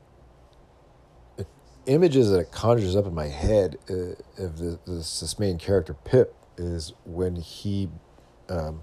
it, 1.38 1.46
images 1.86 2.30
that 2.30 2.38
it 2.38 2.52
conjures 2.52 2.96
up 2.96 3.06
in 3.06 3.14
my 3.14 3.28
head 3.28 3.78
uh, 3.88 4.42
of 4.42 4.58
the, 4.58 4.78
this, 4.86 5.20
this 5.20 5.38
main 5.38 5.58
character 5.58 5.94
Pip 5.94 6.34
is 6.56 6.92
when 7.04 7.36
he, 7.36 7.88
um, 8.48 8.82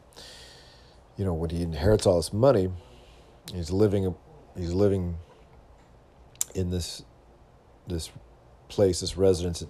you 1.18 1.26
know, 1.26 1.34
when 1.34 1.50
he 1.50 1.62
inherits 1.62 2.06
all 2.06 2.18
this 2.18 2.34
money, 2.34 2.70
he's 3.54 3.72
living, 3.72 4.14
he's 4.58 4.74
living 4.74 5.18
in 6.56 6.70
this, 6.70 7.04
this 7.88 8.12
place, 8.74 9.02
this 9.02 9.18
residence. 9.18 9.62
In 9.62 9.70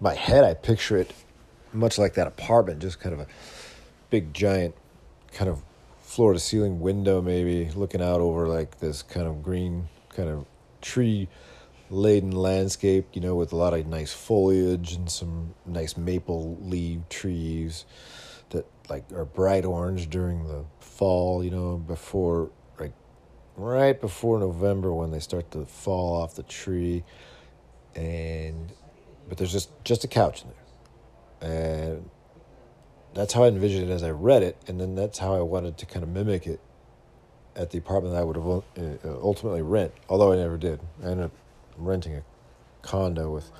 my 0.00 0.14
head, 0.14 0.44
I 0.44 0.54
picture 0.54 0.96
it 0.96 1.12
much 1.72 1.98
like 1.98 2.14
that 2.14 2.26
apartment, 2.26 2.80
just 2.80 3.00
kind 3.00 3.14
of 3.14 3.20
a 3.20 3.26
big 4.10 4.34
giant, 4.34 4.74
kind 5.32 5.48
of 5.48 5.62
floor 6.00 6.32
to 6.32 6.38
ceiling 6.38 6.80
window, 6.80 7.22
maybe 7.22 7.70
looking 7.74 8.02
out 8.02 8.20
over 8.20 8.48
like 8.48 8.80
this 8.80 9.02
kind 9.02 9.26
of 9.26 9.42
green, 9.42 9.88
kind 10.08 10.28
of 10.28 10.46
tree 10.80 11.28
laden 11.90 12.32
landscape, 12.32 13.06
you 13.12 13.20
know, 13.20 13.34
with 13.34 13.52
a 13.52 13.56
lot 13.56 13.74
of 13.74 13.86
nice 13.86 14.12
foliage 14.12 14.92
and 14.92 15.10
some 15.10 15.54
nice 15.66 15.96
maple 15.96 16.56
leaf 16.60 17.00
trees 17.08 17.84
that 18.50 18.66
like 18.88 19.04
are 19.12 19.24
bright 19.24 19.64
orange 19.64 20.08
during 20.08 20.46
the 20.46 20.64
fall, 20.80 21.44
you 21.44 21.50
know, 21.50 21.76
before 21.76 22.50
like 22.78 22.92
right 23.56 24.00
before 24.00 24.38
November 24.38 24.92
when 24.92 25.10
they 25.10 25.20
start 25.20 25.50
to 25.50 25.64
fall 25.64 26.20
off 26.20 26.34
the 26.34 26.42
tree 26.44 27.04
and 27.94 28.72
but 29.28 29.38
there's 29.38 29.52
just 29.52 29.70
just 29.84 30.04
a 30.04 30.08
couch 30.08 30.42
in 30.42 30.48
there. 30.48 30.56
And 31.42 32.10
that's 33.14 33.32
how 33.32 33.44
I 33.44 33.48
envisioned 33.48 33.90
it 33.90 33.92
as 33.92 34.02
I 34.02 34.10
read 34.10 34.42
it, 34.42 34.56
and 34.66 34.80
then 34.80 34.94
that's 34.94 35.18
how 35.18 35.34
I 35.34 35.40
wanted 35.40 35.78
to 35.78 35.86
kind 35.86 36.02
of 36.02 36.08
mimic 36.08 36.46
it 36.46 36.60
at 37.56 37.70
the 37.70 37.78
apartment 37.78 38.14
that 38.14 38.20
I 38.20 38.24
would 38.24 38.36
have 38.36 38.46
uh, 38.46 39.20
ultimately 39.22 39.62
rent. 39.62 39.92
Although 40.08 40.32
I 40.32 40.36
never 40.36 40.56
did. 40.56 40.80
I 41.02 41.06
ended 41.06 41.26
up 41.26 41.32
renting 41.76 42.16
a 42.16 42.22
condo 42.82 43.30
with 43.30 43.50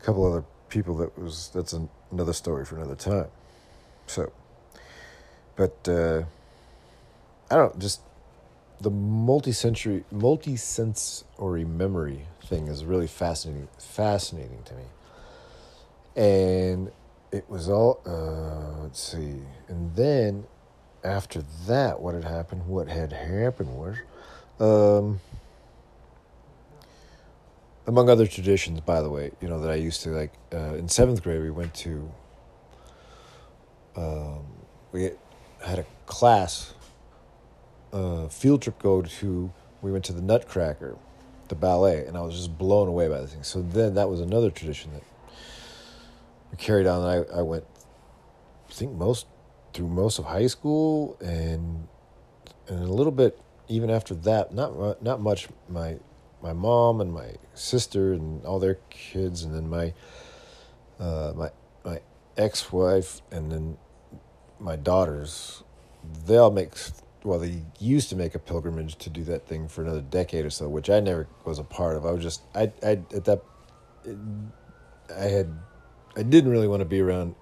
a 0.00 0.04
couple 0.04 0.26
other 0.26 0.44
people. 0.68 0.96
That 0.96 1.18
was 1.18 1.50
that's 1.54 1.72
an, 1.72 1.88
another 2.10 2.32
story 2.32 2.64
for 2.64 2.76
another 2.76 2.96
time. 2.96 3.28
So, 4.06 4.32
but 5.56 5.88
uh, 5.88 6.24
I 7.50 7.54
don't 7.56 7.74
know, 7.74 7.80
just 7.80 8.00
the 8.80 8.90
multi-sensory 8.90 10.04
multi-sensory 10.10 11.64
memory 11.64 12.26
thing 12.44 12.68
is 12.68 12.84
really 12.84 13.06
fascinating 13.06 13.68
fascinating 13.78 14.62
to 14.64 14.74
me. 14.74 14.84
And 16.16 16.92
it 17.32 17.48
was 17.48 17.68
all 17.68 18.00
uh, 18.06 18.82
let's 18.82 19.02
see. 19.02 19.40
And 19.68 19.94
then 19.94 20.46
after 21.06 21.42
that 21.66 22.00
what 22.00 22.14
had 22.14 22.24
happened 22.24 22.66
what 22.66 22.88
had 22.88 23.12
happened 23.12 23.70
was 23.76 23.96
um, 24.58 25.20
among 27.86 28.10
other 28.10 28.26
traditions 28.26 28.80
by 28.80 29.00
the 29.00 29.08
way 29.08 29.30
you 29.40 29.48
know 29.48 29.60
that 29.60 29.70
i 29.70 29.74
used 29.74 30.02
to 30.02 30.10
like 30.10 30.32
uh, 30.52 30.74
in 30.74 30.88
seventh 30.88 31.22
grade 31.22 31.40
we 31.40 31.50
went 31.50 31.72
to 31.72 32.10
um, 33.96 34.44
we 34.92 35.10
had 35.64 35.78
a 35.78 35.86
class 36.06 36.74
uh, 37.96 38.28
field 38.28 38.62
trip 38.62 38.78
go 38.78 39.02
to 39.02 39.52
we 39.82 39.92
went 39.92 40.04
to 40.04 40.12
the 40.12 40.22
nutcracker 40.22 40.96
the 41.48 41.54
ballet 41.54 42.04
and 42.06 42.16
i 42.16 42.20
was 42.20 42.34
just 42.34 42.58
blown 42.58 42.88
away 42.88 43.08
by 43.08 43.20
the 43.20 43.26
thing 43.26 43.42
so 43.42 43.62
then 43.62 43.94
that 43.94 44.08
was 44.08 44.20
another 44.20 44.50
tradition 44.50 44.92
that 44.92 45.02
we 46.50 46.56
carried 46.56 46.86
on. 46.86 47.02
I, 47.02 47.38
I 47.38 47.42
went, 47.42 47.64
I 48.68 48.72
think 48.72 48.92
most 48.92 49.26
through 49.72 49.88
most 49.88 50.18
of 50.18 50.24
high 50.24 50.46
school 50.46 51.16
and 51.20 51.86
and 52.68 52.82
a 52.82 52.92
little 52.92 53.12
bit 53.12 53.38
even 53.68 53.90
after 53.90 54.14
that. 54.14 54.54
Not 54.54 55.02
not 55.02 55.20
much. 55.20 55.48
My 55.68 55.98
my 56.42 56.52
mom 56.52 57.00
and 57.00 57.12
my 57.12 57.32
sister 57.54 58.12
and 58.12 58.44
all 58.44 58.58
their 58.58 58.78
kids, 58.90 59.42
and 59.42 59.54
then 59.54 59.68
my 59.68 59.92
uh, 60.98 61.32
my 61.36 61.50
my 61.84 62.00
ex 62.36 62.72
wife, 62.72 63.20
and 63.30 63.50
then 63.50 63.76
my 64.58 64.76
daughters. 64.76 65.62
They 66.26 66.36
all 66.36 66.52
make 66.52 66.74
well. 67.26 67.38
They 67.38 67.62
used 67.78 68.08
to 68.10 68.16
make 68.16 68.34
a 68.34 68.38
pilgrimage 68.38 68.96
to 68.96 69.10
do 69.10 69.24
that 69.24 69.46
thing 69.46 69.68
for 69.68 69.82
another 69.82 70.00
decade 70.00 70.44
or 70.44 70.50
so, 70.50 70.68
which 70.68 70.88
I 70.88 71.00
never 71.00 71.28
was 71.44 71.58
a 71.58 71.64
part 71.64 71.96
of. 71.96 72.06
I 72.06 72.12
was 72.12 72.22
just 72.22 72.42
I 72.54 72.72
I 72.82 72.98
at 73.14 73.24
that 73.24 73.42
I 75.14 75.24
had 75.24 75.52
I 76.16 76.22
didn't 76.22 76.50
really 76.50 76.68
want 76.68 76.80
to 76.80 76.86
be 76.86 77.00
around 77.00 77.34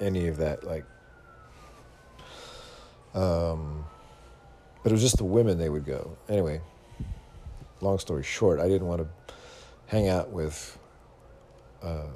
any 0.00 0.28
of 0.28 0.38
that 0.38 0.64
like 0.64 0.84
um 3.14 3.84
but 4.82 4.90
it 4.90 4.92
was 4.92 5.02
just 5.02 5.18
the 5.18 5.24
women 5.24 5.58
they 5.58 5.68
would 5.68 5.84
go 5.84 6.16
anyway 6.28 6.60
long 7.80 7.98
story 7.98 8.22
short 8.22 8.60
i 8.60 8.68
didn't 8.68 8.86
want 8.86 9.00
to 9.00 9.34
hang 9.86 10.08
out 10.08 10.30
with 10.30 10.78
uh, 11.82 12.06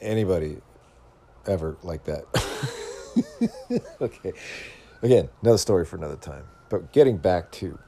anybody 0.00 0.56
ever 1.46 1.76
like 1.82 2.04
that 2.04 2.24
okay 4.00 4.32
again 5.02 5.28
another 5.42 5.58
story 5.58 5.84
for 5.84 5.96
another 5.96 6.16
time 6.16 6.44
but 6.68 6.92
getting 6.92 7.16
back 7.16 7.50
to 7.50 7.78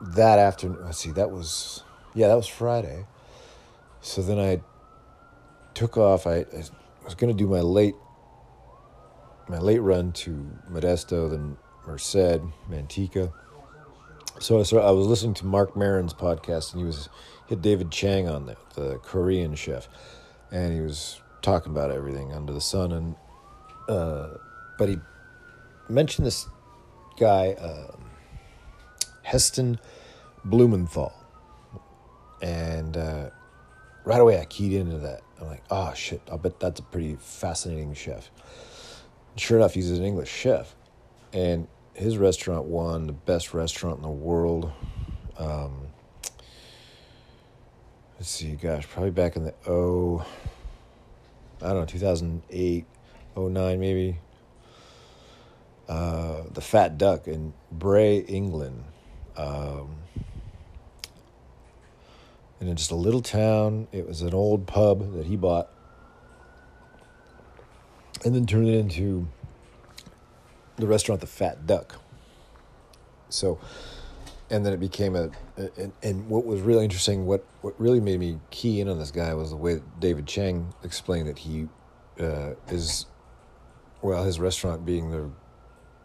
that 0.00 0.38
afternoon 0.38 0.78
let's 0.84 0.98
see 0.98 1.10
that 1.10 1.30
was 1.30 1.82
yeah 2.14 2.28
that 2.28 2.36
was 2.36 2.46
friday 2.46 3.04
so 4.00 4.22
then 4.22 4.38
i 4.38 4.60
took 5.78 5.96
off. 5.96 6.26
I, 6.26 6.38
I 6.38 6.64
was 7.04 7.14
going 7.14 7.34
to 7.34 7.38
do 7.38 7.46
my 7.46 7.60
late 7.60 7.94
my 9.48 9.58
late 9.58 9.78
run 9.78 10.12
to 10.12 10.50
Modesto, 10.70 11.30
then 11.30 11.56
Merced, 11.86 12.42
Manteca. 12.68 13.32
So 14.40 14.56
I, 14.56 14.88
I 14.88 14.90
was 14.90 15.06
listening 15.06 15.34
to 15.34 15.46
Marc 15.46 15.74
Maron's 15.76 16.12
podcast, 16.12 16.72
and 16.72 16.80
he 16.80 16.86
was 16.86 17.08
hit 17.46 17.62
David 17.62 17.90
Chang 17.90 18.28
on 18.28 18.46
there, 18.46 18.56
the 18.74 18.98
Korean 18.98 19.54
chef, 19.54 19.88
and 20.50 20.74
he 20.74 20.80
was 20.80 21.20
talking 21.40 21.72
about 21.72 21.92
everything 21.92 22.32
under 22.32 22.52
the 22.52 22.60
sun. 22.60 22.92
And 22.92 23.14
uh, 23.88 24.30
but 24.76 24.88
he 24.88 24.98
mentioned 25.88 26.26
this 26.26 26.48
guy 27.18 27.52
uh, 27.52 27.96
Heston 29.22 29.78
Blumenthal, 30.44 31.12
and 32.40 32.96
uh, 32.96 33.30
right 34.04 34.20
away 34.20 34.40
I 34.40 34.44
keyed 34.46 34.72
into 34.72 34.98
that. 34.98 35.20
I'm 35.40 35.46
like, 35.46 35.62
oh 35.70 35.92
shit, 35.94 36.22
I'll 36.30 36.38
bet 36.38 36.58
that's 36.58 36.80
a 36.80 36.82
pretty 36.82 37.16
fascinating 37.20 37.94
chef. 37.94 38.30
Sure 39.36 39.58
enough, 39.58 39.74
he's 39.74 39.90
an 39.90 40.02
English 40.02 40.30
chef. 40.30 40.74
And 41.32 41.68
his 41.94 42.16
restaurant 42.16 42.64
won 42.64 43.06
the 43.06 43.12
best 43.12 43.54
restaurant 43.54 43.98
in 43.98 44.02
the 44.02 44.08
world. 44.08 44.72
Um, 45.36 45.88
let's 48.18 48.30
see, 48.30 48.52
gosh, 48.52 48.88
probably 48.88 49.10
back 49.10 49.36
in 49.36 49.44
the 49.44 49.54
oh, 49.66 50.26
I 51.62 51.68
don't 51.68 51.80
know, 51.80 51.84
2008, 51.84 52.86
09 53.36 53.80
maybe. 53.80 54.18
Uh, 55.88 56.42
the 56.52 56.60
Fat 56.60 56.98
Duck 56.98 57.26
in 57.26 57.54
Bray, 57.72 58.18
England. 58.18 58.84
Um, 59.36 59.96
and 62.60 62.68
in 62.68 62.76
just 62.76 62.90
a 62.90 62.96
little 62.96 63.22
town. 63.22 63.88
It 63.92 64.06
was 64.06 64.22
an 64.22 64.34
old 64.34 64.66
pub 64.66 65.14
that 65.14 65.26
he 65.26 65.36
bought 65.36 65.70
and 68.24 68.34
then 68.34 68.46
turned 68.46 68.68
it 68.68 68.74
into 68.74 69.28
the 70.76 70.86
restaurant 70.86 71.20
The 71.20 71.26
Fat 71.26 71.66
Duck. 71.66 72.00
So 73.28 73.58
and 74.50 74.64
then 74.64 74.72
it 74.72 74.80
became 74.80 75.14
a, 75.14 75.30
and, 75.76 75.92
and 76.02 76.28
what 76.28 76.46
was 76.46 76.60
really 76.62 76.84
interesting, 76.84 77.26
what 77.26 77.44
what 77.60 77.78
really 77.78 78.00
made 78.00 78.18
me 78.18 78.40
key 78.50 78.80
in 78.80 78.88
on 78.88 78.98
this 78.98 79.10
guy 79.10 79.34
was 79.34 79.50
the 79.50 79.56
way 79.56 79.80
David 79.98 80.26
Chang 80.26 80.72
explained 80.82 81.28
that 81.28 81.38
he 81.38 81.68
uh, 82.18 82.54
is, 82.68 83.06
well, 84.00 84.24
his 84.24 84.40
restaurant 84.40 84.86
being 84.86 85.10
the 85.10 85.30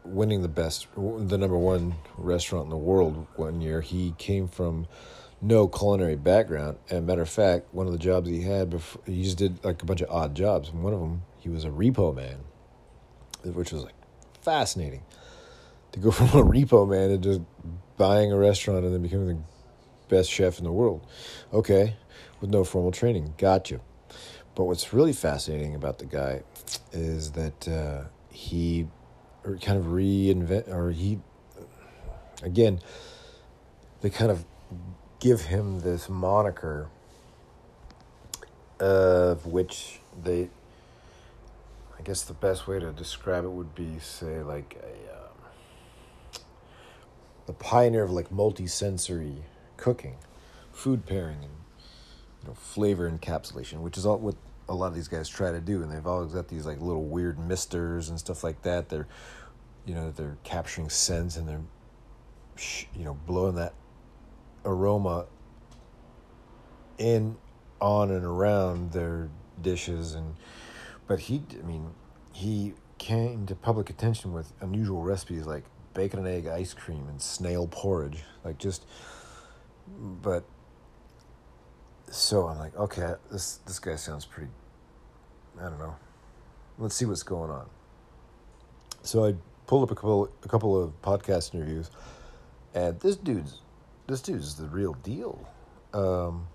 winning 0.06 0.42
the 0.42 0.48
best, 0.48 0.88
the 0.96 1.38
number 1.38 1.58
one 1.58 1.96
restaurant 2.18 2.66
in 2.66 2.70
the 2.70 2.78
world 2.78 3.28
one 3.36 3.62
year. 3.62 3.82
He 3.82 4.14
came 4.18 4.48
from 4.48 4.88
no 5.42 5.68
culinary 5.68 6.16
background, 6.16 6.78
and 6.90 7.06
matter 7.06 7.22
of 7.22 7.30
fact, 7.30 7.74
one 7.74 7.86
of 7.86 7.92
the 7.94 8.00
jobs 8.00 8.30
he 8.30 8.42
had 8.42 8.70
before, 8.70 9.02
he 9.06 9.24
just 9.24 9.38
did 9.38 9.64
like 9.64 9.82
a 9.82 9.86
bunch 9.86 10.02
of 10.02 10.10
odd 10.10 10.36
jobs. 10.36 10.70
And 10.70 10.84
one 10.84 10.94
of 10.94 11.00
them, 11.00 11.24
he 11.38 11.50
was 11.50 11.66
a 11.66 11.70
repo 11.70 12.16
man, 12.16 12.38
which 13.44 13.72
was 13.72 13.84
like 13.84 13.96
fascinating 14.42 15.04
to 15.92 16.00
go 16.00 16.12
from 16.12 16.28
a 16.28 16.44
repo 16.44 16.88
man 16.88 17.10
to 17.10 17.18
just 17.18 17.42
buying 17.98 18.32
a 18.32 18.38
restaurant 18.38 18.86
and 18.86 18.94
then 18.94 19.02
becoming 19.02 19.28
the 19.28 20.16
best 20.16 20.32
chef 20.32 20.58
in 20.58 20.64
the 20.64 20.72
world. 20.72 21.06
Okay, 21.52 21.96
with 22.42 22.50
no 22.50 22.64
formal 22.64 22.92
training. 22.92 23.34
Gotcha. 23.38 23.80
But 24.56 24.66
what's 24.66 24.94
really 24.94 25.14
fascinating 25.14 25.76
about 25.76 25.98
the 25.98 26.06
guy 26.06 26.44
is 26.92 27.32
that 27.32 27.68
uh, 27.68 28.04
he 28.30 28.88
kind 29.44 29.78
of 29.78 29.86
reinvent, 29.86 30.68
or 30.70 30.92
he, 30.92 31.20
again, 32.42 32.80
they 34.02 34.10
kind 34.10 34.32
of 34.32 34.46
give 35.20 35.42
him 35.42 35.82
this 35.82 36.10
moniker 36.10 36.90
of 38.80 39.46
which 39.46 40.00
they, 40.22 40.50
I 41.98 42.02
guess 42.04 42.24
the 42.24 42.34
best 42.34 42.68
way 42.68 42.80
to 42.80 42.92
describe 42.92 43.46
it 43.46 43.52
would 43.52 43.76
be, 43.76 44.00
say, 44.00 44.42
like 44.42 44.76
a, 44.82 45.14
uh, 45.14 46.40
the 47.46 47.54
pioneer 47.54 48.04
of 48.04 48.12
like 48.12 48.32
multi-sensory 48.32 49.44
cooking, 49.78 50.16
food 50.72 51.06
pairing, 51.06 51.40
and 51.44 51.54
you 52.42 52.48
know, 52.50 52.54
flavor 52.54 53.10
encapsulation, 53.10 53.80
which 53.80 53.98
is 53.98 54.06
all 54.06 54.18
what 54.18 54.36
a 54.70 54.74
lot 54.74 54.88
of 54.88 54.96
these 54.96 55.08
guys 55.08 55.28
try 55.28 55.52
to 55.52 55.60
do, 55.60 55.84
and 55.84 55.92
they've 55.92 56.08
always 56.08 56.34
got 56.34 56.48
these 56.48 56.66
like 56.66 56.80
little 56.80 57.06
weird 57.06 57.40
misters 57.40 58.10
and 58.10 58.20
stuff 58.20 58.44
like 58.44 58.62
that. 58.64 58.90
They're, 58.90 59.08
you 59.86 59.94
know, 59.94 60.12
they're 60.12 60.38
capturing 60.44 60.90
scents 60.90 61.36
and 61.36 61.48
they're, 61.48 61.62
you 62.96 63.04
know, 63.04 63.16
blowing 63.26 63.56
that 63.56 63.74
aroma 64.66 65.26
in, 66.98 67.36
on, 67.82 68.12
and 68.12 68.24
around 68.26 68.92
their 68.92 69.30
dishes, 69.62 70.14
and 70.14 70.36
but 71.08 71.20
he, 71.20 71.44
I 71.62 71.66
mean, 71.66 71.92
he 72.32 72.74
came 72.98 73.46
to 73.48 73.56
public 73.56 73.90
attention 73.90 74.32
with 74.32 74.54
unusual 74.62 75.02
recipes 75.02 75.46
like 75.46 75.66
bacon 75.94 76.20
and 76.20 76.28
egg 76.28 76.48
ice 76.48 76.74
cream 76.74 77.08
and 77.10 77.22
snail 77.22 77.68
porridge, 77.68 78.24
like 78.46 78.58
just, 78.58 78.86
but 80.00 80.46
so 82.14 82.48
I'm 82.48 82.60
like, 82.60 82.76
okay, 82.78 83.14
this 83.32 83.58
this 83.66 83.80
guy 83.80 83.96
sounds 83.96 84.26
pretty. 84.26 84.52
I 85.60 85.64
don't 85.64 85.80
know. 85.80 85.96
Let's 86.78 86.96
see 86.96 87.06
what's 87.06 87.24
going 87.24 87.50
on. 87.50 87.68
So 89.02 89.26
I 89.26 89.34
pulled 89.66 89.84
up 89.84 89.92
a 89.92 89.96
couple 89.96 90.30
a 90.44 90.48
couple 90.48 90.82
of 90.82 91.02
podcast 91.02 91.56
interviews, 91.56 91.90
and 92.76 93.00
this 93.00 93.16
dude's 93.16 93.62
this 94.08 94.22
dude's 94.22 94.56
the 94.56 94.68
real 94.68 94.94
deal. 94.94 95.48
Um, 95.94 96.48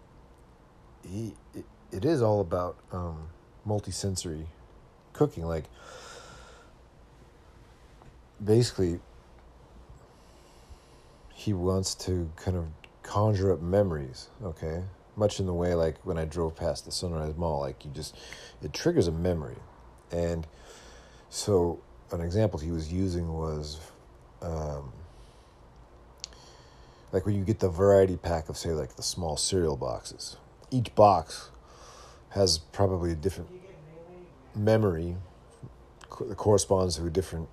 he 1.03 1.35
it, 1.55 1.65
it 1.91 2.05
is 2.05 2.23
all 2.23 2.41
about 2.41 2.77
um, 2.93 3.29
multisensory 3.67 4.47
cooking. 5.13 5.45
Like 5.45 5.65
basically, 8.43 9.01
he 11.35 11.53
wants 11.53 11.97
to 11.97 12.31
kind 12.37 12.57
of 12.57 12.67
conjure 13.03 13.53
up 13.53 13.61
memories. 13.61 14.29
Okay, 14.45 14.85
much 15.19 15.41
in 15.41 15.47
the 15.47 15.55
way 15.55 15.75
like 15.75 15.97
when 16.07 16.17
I 16.19 16.25
drove 16.25 16.57
past 16.57 16.85
the 16.85 16.93
Sunrise 16.93 17.35
Mall, 17.37 17.61
like 17.61 17.85
you 17.85 17.91
just 17.91 18.17
it 18.63 18.73
triggers 18.73 19.09
a 19.09 19.13
memory, 19.13 19.57
and 20.11 20.47
so 21.29 21.81
an 22.13 22.21
example 22.21 22.59
he 22.59 22.71
was 22.71 22.93
using 22.93 23.33
was. 23.33 23.79
Um, 24.41 24.93
like 27.11 27.25
when 27.27 27.35
you 27.35 27.43
get 27.43 27.59
the 27.59 27.69
variety 27.69 28.17
pack 28.17 28.49
of 28.49 28.57
say 28.57 28.71
like 28.71 28.95
the 28.97 29.03
small 29.03 29.37
cereal 29.37 29.77
boxes 29.77 30.37
each 30.71 30.95
box 30.95 31.51
has 32.31 32.59
probably 32.59 33.13
a 33.13 33.15
different 33.15 33.49
memory 34.55 35.17
that 36.21 36.37
corresponds 36.37 36.97
to 36.97 37.07
a 37.07 37.11
different 37.11 37.49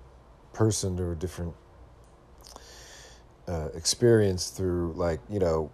person 0.52 0.98
or 0.98 1.12
a 1.12 1.16
different 1.16 1.54
uh, 3.48 3.68
experience 3.74 4.50
through 4.50 4.92
like 4.96 5.20
you 5.28 5.38
know 5.38 5.70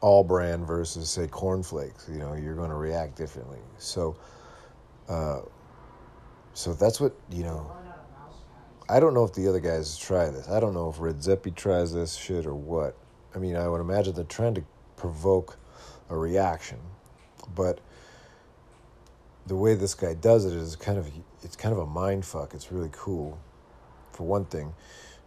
All-Bran 0.00 0.64
versus 0.64 1.10
say 1.10 1.26
cornflakes 1.26 2.08
you 2.10 2.18
know 2.18 2.34
you're 2.34 2.54
going 2.54 2.70
to 2.70 2.76
react 2.76 3.16
differently 3.16 3.58
so 3.78 4.16
uh, 5.08 5.40
so 6.54 6.72
that's 6.74 7.00
what 7.00 7.14
you 7.30 7.42
know 7.42 7.70
I 8.90 8.98
don't 8.98 9.14
know 9.14 9.22
if 9.22 9.32
the 9.34 9.46
other 9.46 9.60
guys 9.60 9.96
try 9.96 10.30
this. 10.30 10.48
I 10.48 10.58
don't 10.58 10.74
know 10.74 10.88
if 10.88 10.96
Redzepi 10.96 11.54
tries 11.54 11.92
this 11.92 12.16
shit 12.16 12.44
or 12.44 12.56
what. 12.56 12.96
I 13.32 13.38
mean, 13.38 13.54
I 13.54 13.68
would 13.68 13.80
imagine 13.80 14.14
they're 14.14 14.24
trying 14.24 14.54
to 14.54 14.64
provoke 14.96 15.56
a 16.08 16.16
reaction, 16.16 16.78
but 17.54 17.78
the 19.46 19.54
way 19.54 19.76
this 19.76 19.94
guy 19.94 20.14
does 20.14 20.44
it 20.44 20.54
is 20.54 20.74
kind 20.74 20.98
of 20.98 21.08
it's 21.44 21.54
kind 21.54 21.72
of 21.72 21.78
a 21.78 21.86
mind 21.86 22.24
fuck. 22.24 22.52
It's 22.52 22.72
really 22.72 22.90
cool. 22.90 23.38
For 24.10 24.24
one 24.24 24.44
thing, 24.44 24.74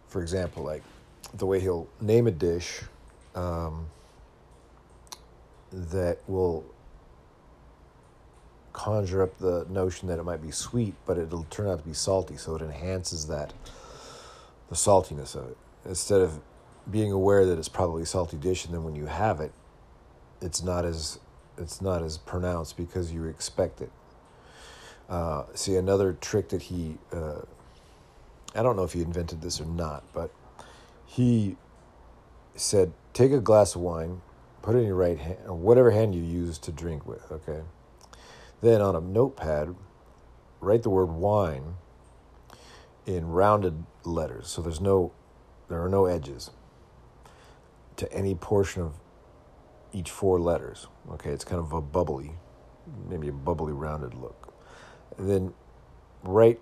for 0.08 0.20
example, 0.20 0.62
like 0.62 0.82
the 1.32 1.46
way 1.46 1.58
he'll 1.58 1.88
name 2.02 2.26
a 2.26 2.32
dish 2.32 2.82
um, 3.34 3.86
that 5.74 6.18
will 6.28 6.64
conjure 8.72 9.22
up 9.22 9.38
the 9.38 9.66
notion 9.70 10.08
that 10.08 10.18
it 10.18 10.24
might 10.24 10.42
be 10.42 10.50
sweet, 10.50 10.94
but 11.06 11.18
it'll 11.18 11.44
turn 11.44 11.68
out 11.68 11.78
to 11.78 11.84
be 11.84 11.94
salty, 11.94 12.36
so 12.36 12.56
it 12.56 12.62
enhances 12.62 13.26
that 13.28 13.52
the 14.68 14.74
saltiness 14.74 15.34
of 15.34 15.50
it. 15.50 15.56
Instead 15.84 16.20
of 16.20 16.40
being 16.90 17.12
aware 17.12 17.46
that 17.46 17.58
it's 17.58 17.68
probably 17.68 18.02
a 18.02 18.06
salty 18.06 18.36
dish, 18.36 18.64
and 18.64 18.74
then 18.74 18.84
when 18.84 18.94
you 18.94 19.06
have 19.06 19.40
it, 19.40 19.52
it's 20.40 20.62
not 20.62 20.84
as 20.84 21.18
it's 21.56 21.80
not 21.80 22.02
as 22.02 22.18
pronounced 22.18 22.76
because 22.76 23.12
you 23.12 23.24
expect 23.26 23.80
it. 23.80 23.90
Uh, 25.08 25.44
see 25.54 25.76
another 25.76 26.14
trick 26.14 26.48
that 26.48 26.62
he, 26.62 26.96
uh, 27.12 27.42
I 28.54 28.62
don't 28.62 28.74
know 28.74 28.82
if 28.84 28.92
he 28.92 29.02
invented 29.02 29.40
this 29.40 29.60
or 29.60 29.66
not, 29.66 30.02
but 30.12 30.30
he 31.06 31.56
said, 32.56 32.92
take 33.12 33.30
a 33.30 33.38
glass 33.38 33.74
of 33.74 33.82
wine, 33.82 34.20
put 34.64 34.74
it 34.74 34.78
in 34.78 34.86
your 34.86 34.96
right 34.96 35.18
hand, 35.18 35.36
or 35.46 35.54
whatever 35.54 35.90
hand 35.90 36.14
you 36.14 36.22
use 36.22 36.58
to 36.58 36.72
drink 36.72 37.06
with. 37.06 37.30
Okay, 37.30 37.60
then 38.62 38.80
on 38.80 38.96
a 38.96 39.00
notepad, 39.00 39.74
write 40.60 40.82
the 40.82 40.88
word 40.88 41.10
wine 41.10 41.74
in 43.04 43.28
rounded 43.28 43.84
letters. 44.04 44.48
So 44.48 44.62
there's 44.62 44.80
no, 44.80 45.12
there 45.68 45.84
are 45.84 45.88
no 45.88 46.06
edges 46.06 46.50
to 47.96 48.10
any 48.10 48.34
portion 48.34 48.80
of 48.80 48.94
each 49.92 50.10
four 50.10 50.40
letters. 50.40 50.86
Okay, 51.12 51.30
it's 51.30 51.44
kind 51.44 51.60
of 51.60 51.74
a 51.74 51.82
bubbly, 51.82 52.32
maybe 53.06 53.28
a 53.28 53.32
bubbly 53.32 53.74
rounded 53.74 54.14
look. 54.14 54.54
And 55.18 55.28
then 55.30 55.54
write 56.22 56.58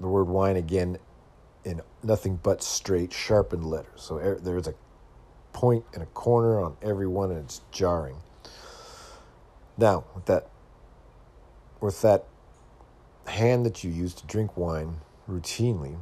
the 0.00 0.08
word 0.08 0.24
wine 0.24 0.56
again 0.56 0.98
in 1.64 1.82
nothing 2.02 2.40
but 2.42 2.64
straight 2.64 3.12
sharpened 3.12 3.64
letters. 3.64 4.02
So 4.02 4.16
er, 4.16 4.40
there's 4.42 4.66
a 4.66 4.74
point 5.52 5.84
and 5.94 6.02
a 6.02 6.06
corner 6.06 6.60
on 6.60 6.76
every 6.82 7.06
one 7.06 7.30
and 7.30 7.40
it's 7.40 7.60
jarring. 7.70 8.16
Now, 9.76 10.04
with 10.14 10.26
that 10.26 10.48
with 11.80 12.02
that 12.02 12.26
hand 13.26 13.64
that 13.64 13.82
you 13.82 13.90
use 13.90 14.12
to 14.14 14.26
drink 14.26 14.56
wine 14.56 14.98
routinely, 15.28 15.98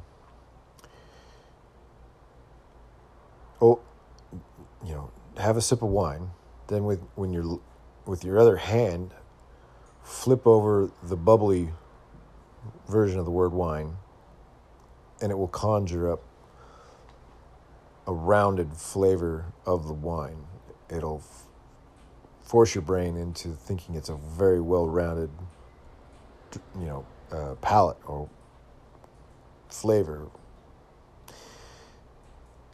oh, 3.60 3.80
you 4.84 4.92
know, 4.92 5.10
have 5.36 5.56
a 5.56 5.60
sip 5.60 5.82
of 5.82 5.88
wine. 5.88 6.30
Then 6.66 6.84
with 6.84 7.00
when 7.14 7.32
you're 7.32 7.60
with 8.06 8.24
your 8.24 8.38
other 8.38 8.56
hand, 8.56 9.12
flip 10.02 10.46
over 10.46 10.90
the 11.02 11.16
bubbly 11.16 11.70
version 12.88 13.18
of 13.18 13.24
the 13.24 13.30
word 13.30 13.52
wine, 13.52 13.96
and 15.20 15.30
it 15.30 15.36
will 15.36 15.48
conjure 15.48 16.10
up 16.10 16.22
a 18.08 18.12
rounded 18.12 18.72
flavor 18.72 19.44
of 19.66 19.86
the 19.86 19.92
wine. 19.92 20.46
It'll 20.90 21.22
f- 21.22 21.44
force 22.42 22.74
your 22.74 22.82
brain 22.82 23.16
into 23.16 23.50
thinking 23.50 23.94
it's 23.94 24.08
a 24.08 24.16
very 24.16 24.60
well-rounded 24.60 25.30
you 26.78 26.86
know, 26.86 27.06
uh, 27.30 27.54
palate 27.56 27.98
or 28.06 28.28
flavor. 29.68 30.28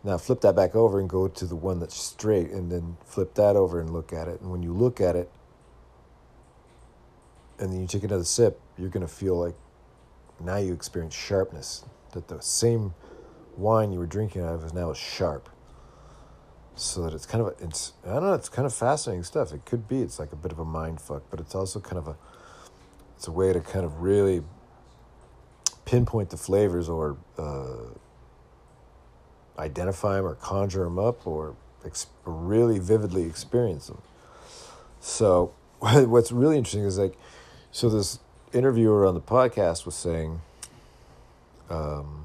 Now 0.05 0.18
flip 0.18 0.40
that 0.42 0.55
back 0.55 0.77
over 0.77 1.01
and 1.01 1.09
go 1.09 1.29
to 1.29 1.47
the 1.47 1.57
one 1.57 1.81
that's 1.81 1.97
straight, 1.97 2.51
and 2.51 2.70
then 2.70 2.97
flip 3.05 3.35
that 3.35 3.57
over 3.57 3.81
and 3.81 3.90
look 3.90 4.12
at 4.12 4.29
it. 4.29 4.40
And 4.40 4.51
when 4.51 4.62
you 4.62 4.73
look 4.73 5.01
at 5.01 5.16
it, 5.16 5.31
and 7.59 7.73
then 7.73 7.81
you 7.81 7.87
take 7.87 8.05
another 8.05 8.25
sip, 8.25 8.61
you're 8.77 8.90
to 9.07 9.12
feel 9.12 9.38
like 9.38 9.55
now 10.40 10.57
you 10.57 10.73
experience 10.73 11.14
sharpness. 11.14 11.85
That 12.12 12.29
the 12.29 12.40
same 12.40 12.94
wine 13.57 13.93
you 13.93 13.99
were 13.99 14.07
drinking 14.07 14.43
out 14.43 14.55
of 14.55 14.64
is 14.64 14.73
now 14.75 14.93
sharp. 14.93 15.49
So 16.77 17.03
that 17.03 17.14
it's 17.14 17.27
kind 17.27 17.40
of 17.40 17.49
a, 17.49 17.64
it's 17.64 17.93
I 18.05 18.14
don't 18.14 18.25
know 18.25 18.35
it's 18.35 18.49
kind 18.49 18.67
of 18.67 18.75
fascinating 18.75 19.23
stuff. 19.25 19.53
It 19.53 19.64
could 19.64 19.88
be 19.88 20.03
it's 20.03 20.19
like 20.19 20.33
a 20.33 20.37
bit 20.37 20.51
of 20.51 20.59
a 20.59 20.64
mind 20.64 21.01
fuck, 21.01 21.23
but 21.31 21.38
it's 21.38 21.55
also 21.55 21.81
kind 21.81 21.99
of 21.99 22.09
a 22.09 22.17
it's 23.17 23.29
a 23.29 23.33
way 23.33 23.53
to 23.53 23.61
kind 23.61 23.85
of 23.85 24.03
really 24.03 24.43
pinpoint 25.85 26.31
the 26.31 26.37
flavors 26.37 26.88
or 26.88 27.17
uh, 27.38 27.95
identify 29.59 30.17
them 30.17 30.27
or 30.27 30.35
conjure 30.35 30.85
them 30.85 30.99
up 30.99 31.27
or 31.27 31.55
ex- 31.85 32.07
really 32.25 32.79
vividly 32.79 33.25
experience 33.25 33.87
them. 33.87 34.03
So 35.01 35.53
what's 35.79 36.33
really 36.33 36.57
interesting 36.57 36.85
is 36.85 36.99
like, 36.99 37.14
so 37.71 37.88
this 37.88 38.19
interviewer 38.53 39.07
on 39.07 39.14
the 39.14 39.21
podcast 39.21 39.85
was 39.85 39.95
saying, 39.95 40.40
um, 41.71 42.23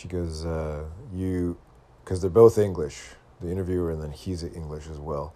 she 0.00 0.08
goes, 0.08 0.46
uh, 0.46 0.84
you, 1.14 1.58
because 2.02 2.22
they're 2.22 2.30
both 2.30 2.56
English, 2.56 3.02
the 3.42 3.50
interviewer 3.50 3.90
and 3.90 4.02
then 4.02 4.12
he's 4.12 4.42
English 4.42 4.86
as 4.90 4.98
well. 4.98 5.34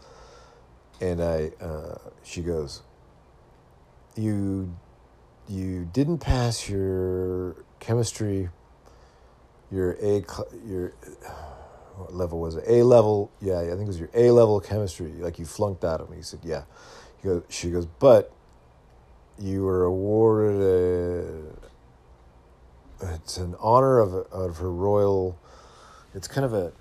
And 1.03 1.23
I, 1.23 1.53
uh, 1.61 1.99
she 2.23 2.41
goes, 2.41 2.83
you, 4.17 4.75
you 5.49 5.87
didn't 5.93 6.19
pass 6.19 6.67
your 6.67 7.57
chemistry, 7.79 8.49
your 9.71 9.99
A, 10.01 10.25
your, 10.67 10.95
what 11.97 12.15
level 12.15 12.41
was 12.41 12.57
it? 12.57 12.65
A 12.67 12.83
level, 12.85 13.31
yeah, 13.43 13.61
I 13.61 13.67
think 13.67 13.83
it 13.83 13.87
was 13.89 14.01
your 14.01 14.11
A 14.15 14.31
level 14.31 14.61
chemistry. 14.61 15.13
Like 15.13 15.39
you 15.39 15.45
flunked 15.45 15.85
out 15.85 16.01
of 16.01 16.09
me. 16.09 16.17
He 16.17 16.23
said, 16.23 16.41
yeah. 16.43 16.63
He 17.21 17.29
goes, 17.29 17.43
she 17.51 17.71
goes, 17.71 17.85
but 17.85 18.33
you 19.39 19.63
were 19.65 19.85
awarded 19.85 20.63
a, 20.63 21.64
it's 23.01 23.37
an 23.37 23.55
honor 23.61 23.99
of, 23.99 24.15
of 24.15 24.59
her 24.59 24.71
royal, 24.71 25.39
it's 26.15 26.29
kind 26.29 26.45
of 26.45 26.55
a, 26.55 26.73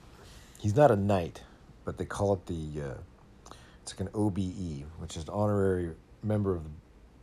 he's 0.60 0.76
not 0.76 0.91
a 0.91 0.95
knight, 0.95 1.41
but 1.86 1.97
they 1.97 2.06
call 2.06 2.34
it 2.34 2.45
the, 2.45 2.82
uh, 2.82 3.54
it's 3.82 3.93
like 3.93 4.02
an 4.02 4.10
OBE, 4.13 4.86
which 4.99 5.17
is 5.17 5.23
an 5.23 5.30
honorary 5.30 5.91
member 6.23 6.56
of 6.56 6.63
the 6.63 6.69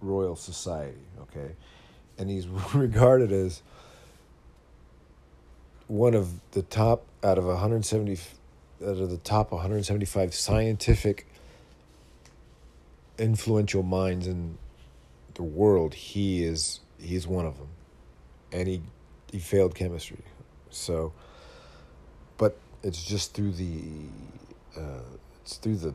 Royal 0.01 0.37
Society, 0.37 1.07
okay? 1.23 1.55
And 2.19 2.29
he's 2.29 2.47
regarded 2.75 3.33
as 3.33 3.63
one 5.87 6.15
of 6.15 6.41
the 6.53 6.63
top 6.63 7.05
out 7.25 7.37
of 7.37 7.45
170 7.45 8.19
out 8.83 8.97
of 8.97 9.11
the 9.11 9.17
top 9.19 9.51
175 9.51 10.33
scientific 10.35 11.27
influential 13.19 13.83
minds 13.83 14.27
in 14.27 14.57
the 15.35 15.43
world 15.43 15.93
he 15.95 16.45
is 16.45 16.81
he's 16.99 17.27
one 17.27 17.45
of 17.45 17.59
them 17.59 17.69
and 18.53 18.69
he 18.69 18.83
he 19.31 19.39
failed 19.39 19.75
chemistry. 19.75 20.25
So 20.71 21.13
but 22.41 22.57
it's 22.83 23.05
just 23.05 23.35
through 23.35 23.53
the 23.53 23.83
uh, 24.77 25.03
it's 25.43 25.57
through 25.59 25.77
the 25.77 25.95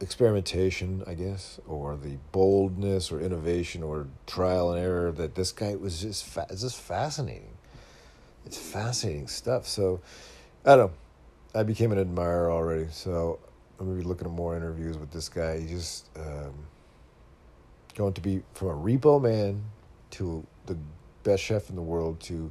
experimentation 0.00 1.02
i 1.08 1.14
guess 1.14 1.58
or 1.66 1.96
the 1.96 2.16
boldness 2.30 3.10
or 3.10 3.20
innovation 3.20 3.82
or 3.82 4.06
trial 4.28 4.72
and 4.72 4.80
error 4.80 5.10
that 5.10 5.34
this 5.34 5.50
guy 5.50 5.74
was 5.74 6.00
just 6.00 6.24
fa- 6.24 6.46
it's 6.50 6.60
just 6.60 6.80
fascinating. 6.80 7.50
It's 8.46 8.56
fascinating 8.56 9.26
stuff. 9.26 9.66
So 9.66 10.00
i 10.64 10.76
don't 10.76 10.92
know. 10.92 10.92
I 11.60 11.64
became 11.64 11.90
an 11.90 11.98
admirer 11.98 12.50
already. 12.52 12.86
So 12.92 13.40
i'm 13.80 13.86
gonna 13.86 13.98
be 13.98 14.04
looking 14.04 14.28
at 14.28 14.32
more 14.32 14.56
interviews 14.56 14.96
with 14.96 15.10
this 15.10 15.28
guy. 15.28 15.58
He's 15.58 15.70
just 15.70 16.08
um, 16.16 16.54
going 17.96 18.12
to 18.12 18.20
be 18.20 18.42
from 18.54 18.68
a 18.68 18.74
repo 18.74 19.20
man 19.20 19.64
to 20.12 20.46
the 20.66 20.76
best 21.28 21.42
chef 21.42 21.68
in 21.68 21.76
the 21.76 21.82
world 21.82 22.20
to 22.20 22.50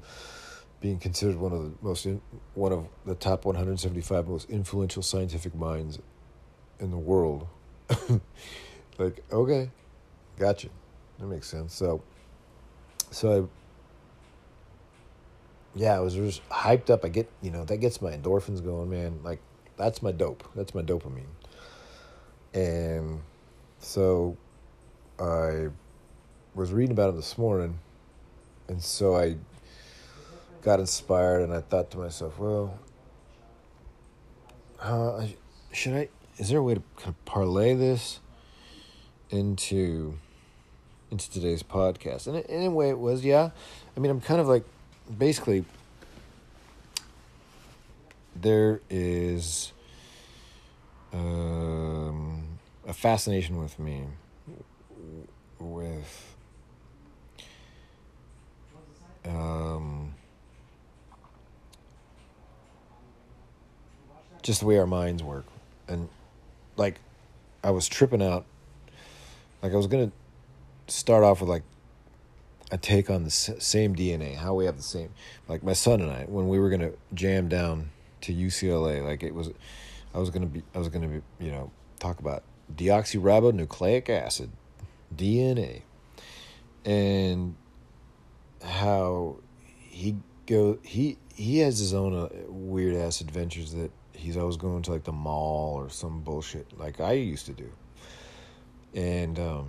being 0.79 0.99
considered 0.99 1.37
one 1.37 1.51
of 1.51 1.63
the 1.63 1.71
most 1.81 2.05
in, 2.05 2.21
one 2.53 2.71
of 2.71 2.87
the 3.05 3.15
top 3.15 3.45
175 3.45 4.27
most 4.27 4.49
influential 4.49 5.01
scientific 5.01 5.55
minds 5.55 5.99
in 6.79 6.91
the 6.91 6.97
world. 6.97 7.47
like, 8.99 9.23
okay, 9.31 9.69
gotcha. 10.37 10.69
That 11.19 11.25
makes 11.25 11.47
sense. 11.47 11.73
So, 11.73 12.03
so 13.09 13.49
I, 15.75 15.79
yeah, 15.79 15.95
I 15.95 15.99
was 15.99 16.13
just 16.13 16.47
hyped 16.49 16.91
up. 16.91 17.03
I 17.03 17.09
get, 17.09 17.29
you 17.41 17.49
know, 17.49 17.65
that 17.65 17.77
gets 17.77 18.01
my 18.01 18.11
endorphins 18.11 18.63
going, 18.63 18.89
man. 18.89 19.19
Like, 19.23 19.39
that's 19.77 20.03
my 20.03 20.11
dope. 20.11 20.43
That's 20.55 20.75
my 20.75 20.83
dopamine. 20.83 21.25
And 22.53 23.21
so 23.79 24.37
I 25.19 25.69
was 26.53 26.71
reading 26.71 26.91
about 26.91 27.09
it 27.09 27.15
this 27.15 27.37
morning, 27.37 27.79
and 28.67 28.83
so 28.83 29.15
I 29.15 29.37
got 30.61 30.79
inspired, 30.79 31.41
and 31.41 31.53
I 31.53 31.61
thought 31.61 31.91
to 31.91 31.97
myself, 31.97 32.37
well, 32.39 32.77
uh, 34.81 35.27
should 35.71 35.93
I? 35.93 36.09
Is 36.37 36.49
there 36.49 36.59
a 36.59 36.63
way 36.63 36.75
to 36.75 36.83
kind 36.97 37.09
of 37.09 37.25
parlay 37.25 37.73
this 37.73 38.19
into 39.29 40.17
into 41.09 41.31
today's 41.31 41.63
podcast? 41.63 42.27
And 42.27 42.37
in 42.45 42.65
a 42.65 42.69
way, 42.71 42.89
it 42.89 42.99
was, 42.99 43.23
yeah. 43.23 43.51
I 43.95 43.99
mean, 43.99 44.11
I'm 44.11 44.21
kind 44.21 44.39
of 44.39 44.47
like, 44.47 44.63
basically, 45.17 45.65
there 48.35 48.81
is 48.89 49.71
um, 51.13 52.59
a 52.87 52.93
fascination 52.93 53.57
with 53.57 53.79
me 53.79 54.05
with 55.59 56.26
um, 59.27 60.13
just 64.41 64.61
the 64.61 64.65
way 64.65 64.77
our 64.77 64.87
minds 64.87 65.23
work. 65.23 65.45
And 65.87 66.09
like, 66.75 66.99
I 67.63 67.71
was 67.71 67.87
tripping 67.87 68.21
out. 68.21 68.45
Like, 69.61 69.73
I 69.73 69.75
was 69.75 69.87
going 69.87 70.11
to 70.11 70.93
start 70.93 71.23
off 71.23 71.41
with 71.41 71.49
like 71.49 71.63
a 72.71 72.77
take 72.77 73.09
on 73.09 73.23
the 73.23 73.31
same 73.31 73.95
DNA, 73.95 74.35
how 74.35 74.53
we 74.53 74.65
have 74.65 74.77
the 74.77 74.83
same. 74.83 75.09
Like, 75.47 75.63
my 75.63 75.73
son 75.73 76.01
and 76.01 76.11
I, 76.11 76.25
when 76.25 76.47
we 76.47 76.59
were 76.59 76.69
going 76.69 76.81
to 76.81 76.93
jam 77.13 77.47
down 77.47 77.89
to 78.21 78.33
UCLA, 78.33 79.03
like, 79.03 79.23
it 79.23 79.33
was, 79.33 79.49
I 80.13 80.19
was 80.19 80.29
going 80.29 80.43
to 80.43 80.47
be, 80.47 80.63
I 80.75 80.77
was 80.77 80.89
going 80.89 81.01
to 81.01 81.07
be, 81.07 81.45
you 81.45 81.51
know, 81.51 81.71
talk 81.99 82.19
about 82.19 82.43
deoxyribonucleic 82.75 84.09
acid 84.09 84.51
DNA 85.15 85.81
and 86.85 87.55
how 88.67 89.37
he 89.79 90.15
go 90.45 90.77
he 90.83 91.17
he 91.33 91.59
has 91.59 91.79
his 91.79 91.93
own 91.93 92.13
uh, 92.15 92.29
weird 92.47 92.95
ass 92.95 93.21
adventures 93.21 93.73
that 93.73 93.91
he's 94.13 94.37
always 94.37 94.57
going 94.57 94.81
to 94.81 94.91
like 94.91 95.03
the 95.03 95.11
mall 95.11 95.75
or 95.75 95.89
some 95.89 96.21
bullshit 96.21 96.77
like 96.77 96.99
I 96.99 97.13
used 97.13 97.45
to 97.47 97.53
do. 97.53 97.71
And 98.93 99.39
um 99.39 99.67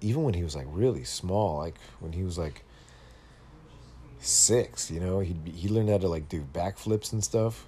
even 0.00 0.22
when 0.22 0.32
he 0.34 0.42
was 0.42 0.56
like 0.56 0.66
really 0.70 1.04
small, 1.04 1.58
like 1.58 1.78
when 2.00 2.12
he 2.12 2.22
was 2.22 2.38
like 2.38 2.64
six, 4.18 4.90
you 4.90 5.00
know, 5.00 5.20
he 5.20 5.36
he 5.44 5.68
learned 5.68 5.90
how 5.90 5.98
to 5.98 6.08
like 6.08 6.28
do 6.28 6.46
backflips 6.52 7.12
and 7.12 7.22
stuff 7.22 7.66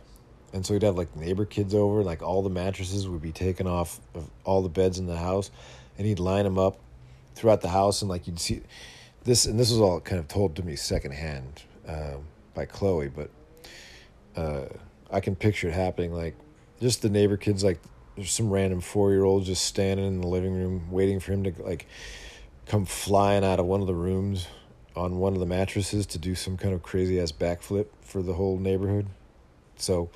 and 0.52 0.66
so 0.66 0.74
he'd 0.74 0.82
have 0.82 0.96
like 0.96 1.14
neighbor 1.16 1.44
kids 1.44 1.74
over, 1.74 2.02
like 2.02 2.22
all 2.22 2.42
the 2.42 2.50
mattresses 2.50 3.08
would 3.08 3.22
be 3.22 3.32
taken 3.32 3.66
off 3.66 4.00
of 4.14 4.28
all 4.44 4.62
the 4.62 4.68
beds 4.68 4.98
in 4.98 5.06
the 5.06 5.16
house, 5.16 5.50
and 5.96 6.06
he'd 6.06 6.18
line 6.18 6.44
them 6.44 6.58
up 6.58 6.78
throughout 7.34 7.60
the 7.60 7.68
house, 7.68 8.02
and 8.02 8.08
like 8.08 8.26
you'd 8.26 8.40
see 8.40 8.62
this, 9.24 9.46
and 9.46 9.58
this 9.58 9.70
was 9.70 9.80
all 9.80 10.00
kind 10.00 10.18
of 10.18 10.28
told 10.28 10.56
to 10.56 10.62
me 10.62 10.76
secondhand 10.76 11.62
uh, 11.86 12.16
by 12.54 12.64
Chloe, 12.66 13.08
but 13.08 13.30
uh, 14.36 14.66
I 15.10 15.20
can 15.20 15.36
picture 15.36 15.68
it 15.68 15.74
happening, 15.74 16.12
like 16.12 16.34
just 16.80 17.02
the 17.02 17.10
neighbor 17.10 17.36
kids, 17.36 17.62
like 17.62 17.78
there's 18.16 18.32
some 18.32 18.50
random 18.50 18.80
four 18.80 19.12
year 19.12 19.24
old 19.24 19.44
just 19.44 19.64
standing 19.64 20.06
in 20.06 20.20
the 20.20 20.26
living 20.26 20.52
room 20.52 20.90
waiting 20.90 21.20
for 21.20 21.32
him 21.32 21.44
to 21.44 21.52
like 21.62 21.86
come 22.66 22.84
flying 22.84 23.44
out 23.44 23.58
of 23.58 23.66
one 23.66 23.80
of 23.80 23.86
the 23.86 23.94
rooms 23.94 24.46
on 24.94 25.18
one 25.18 25.32
of 25.32 25.40
the 25.40 25.46
mattresses 25.46 26.06
to 26.06 26.18
do 26.18 26.34
some 26.34 26.56
kind 26.56 26.74
of 26.74 26.82
crazy 26.82 27.18
ass 27.20 27.32
backflip 27.32 27.86
for 28.02 28.22
the 28.22 28.34
whole 28.34 28.58
neighborhood. 28.58 29.06
So 29.76 30.10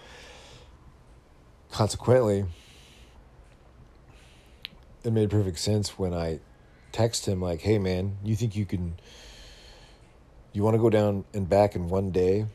consequently, 1.70 2.44
it 5.02 5.12
made 5.12 5.30
perfect 5.30 5.58
sense 5.58 5.98
when 5.98 6.12
I 6.12 6.40
text 6.92 7.26
him 7.26 7.40
like, 7.40 7.60
"Hey 7.60 7.78
man, 7.78 8.16
you 8.24 8.36
think 8.36 8.56
you 8.56 8.66
can 8.66 8.94
you 10.52 10.62
want 10.62 10.74
to 10.74 10.78
go 10.78 10.90
down 10.90 11.24
and 11.34 11.48
back 11.48 11.76
in 11.76 11.88
one 11.88 12.10
day 12.10 12.46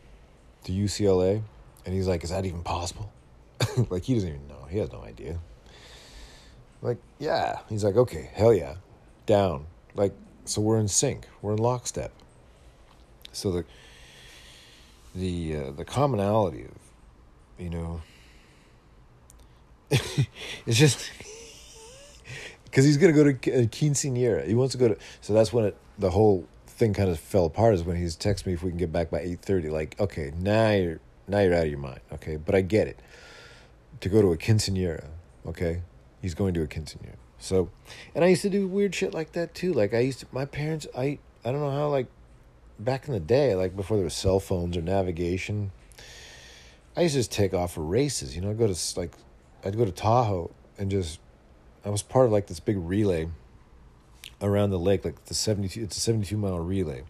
to 0.63 0.71
UCLA?" 0.71 1.41
And 1.85 1.93
he's 1.93 2.07
like, 2.07 2.23
"Is 2.23 2.29
that 2.29 2.45
even 2.45 2.63
possible?" 2.63 3.11
like 3.89 4.03
he 4.03 4.13
doesn't 4.13 4.29
even 4.29 4.47
know. 4.47 4.67
He 4.69 4.77
has 4.79 4.91
no 4.91 5.03
idea. 5.03 5.39
Like, 6.81 6.97
yeah. 7.19 7.59
He's 7.69 7.83
like, 7.83 7.95
"Okay, 7.95 8.29
hell 8.33 8.53
yeah. 8.53 8.75
Down." 9.25 9.67
Like 9.95 10.13
so 10.45 10.61
we're 10.61 10.79
in 10.79 10.87
sync. 10.87 11.27
We're 11.41 11.53
in 11.53 11.59
lockstep. 11.59 12.11
So 13.31 13.51
the 13.51 13.65
the 15.15 15.55
uh, 15.55 15.71
the 15.71 15.85
commonality 15.85 16.63
of 16.63 16.71
you 17.57 17.69
know 17.69 18.01
it's 19.91 20.77
just 20.77 21.11
because 22.71 22.85
he's 22.85 22.97
gonna 22.97 23.13
go 23.13 23.23
to 23.25 23.29
a 23.29 23.63
uh, 23.63 23.65
quinceanera. 23.67 24.47
He 24.47 24.55
wants 24.55 24.71
to 24.71 24.79
go 24.79 24.87
to. 24.87 24.97
So 25.19 25.33
that's 25.33 25.53
when 25.53 25.65
it, 25.65 25.77
the 25.99 26.09
whole 26.09 26.47
thing 26.65 26.93
kind 26.93 27.09
of 27.09 27.19
fell 27.19 27.45
apart 27.45 27.75
is 27.75 27.83
when 27.83 27.97
he's 27.97 28.17
texting 28.17 28.47
me 28.47 28.53
if 28.53 28.63
we 28.63 28.71
can 28.71 28.79
get 28.79 28.91
back 28.91 29.11
by 29.11 29.19
eight 29.19 29.41
thirty. 29.41 29.69
Like, 29.69 29.99
okay, 29.99 30.31
now 30.39 30.71
you're 30.71 30.99
now 31.27 31.41
you're 31.41 31.53
out 31.53 31.65
of 31.65 31.69
your 31.69 31.77
mind. 31.77 31.99
Okay, 32.13 32.37
but 32.37 32.55
I 32.55 32.61
get 32.61 32.87
it. 32.87 32.99
To 33.99 34.09
go 34.09 34.21
to 34.23 34.31
a 34.31 34.37
quinceanera, 34.37 35.05
okay, 35.45 35.83
he's 36.21 36.33
going 36.33 36.55
to 36.55 36.63
a 36.63 36.67
quinceanera. 36.67 37.17
So, 37.37 37.69
and 38.15 38.23
I 38.23 38.29
used 38.29 38.41
to 38.43 38.49
do 38.49 38.67
weird 38.67 38.95
shit 38.95 39.13
like 39.13 39.33
that 39.33 39.53
too. 39.53 39.73
Like 39.73 39.93
I 39.93 39.99
used 39.99 40.21
to, 40.21 40.27
my 40.31 40.45
parents, 40.45 40.87
I 40.97 41.19
I 41.43 41.51
don't 41.51 41.61
know 41.61 41.71
how 41.71 41.89
like 41.89 42.07
back 42.79 43.07
in 43.07 43.13
the 43.13 43.19
day, 43.19 43.53
like 43.55 43.75
before 43.75 43.97
there 43.97 44.03
was 44.03 44.15
cell 44.15 44.39
phones 44.39 44.75
or 44.77 44.81
navigation, 44.81 45.71
I 46.95 47.01
used 47.01 47.13
to 47.13 47.19
just 47.19 47.31
take 47.31 47.53
off 47.53 47.73
for 47.73 47.81
races. 47.81 48.35
You 48.35 48.41
know, 48.41 48.49
I'd 48.49 48.57
go 48.57 48.67
to 48.67 48.99
like, 48.99 49.13
I'd 49.63 49.77
go 49.77 49.85
to 49.85 49.91
Tahoe 49.91 50.51
and 50.77 50.89
just, 50.89 51.19
I 51.83 51.89
was 51.89 52.03
part 52.03 52.27
of 52.27 52.31
like 52.31 52.47
this 52.47 52.59
big 52.59 52.77
relay 52.77 53.27
around 54.41 54.69
the 54.69 54.79
lake, 54.79 55.05
like 55.05 55.25
the 55.25 55.33
72, 55.33 55.81
it's 55.81 55.97
a 55.97 55.99
72 55.99 56.37
mile 56.37 56.59
relay. 56.59 57.03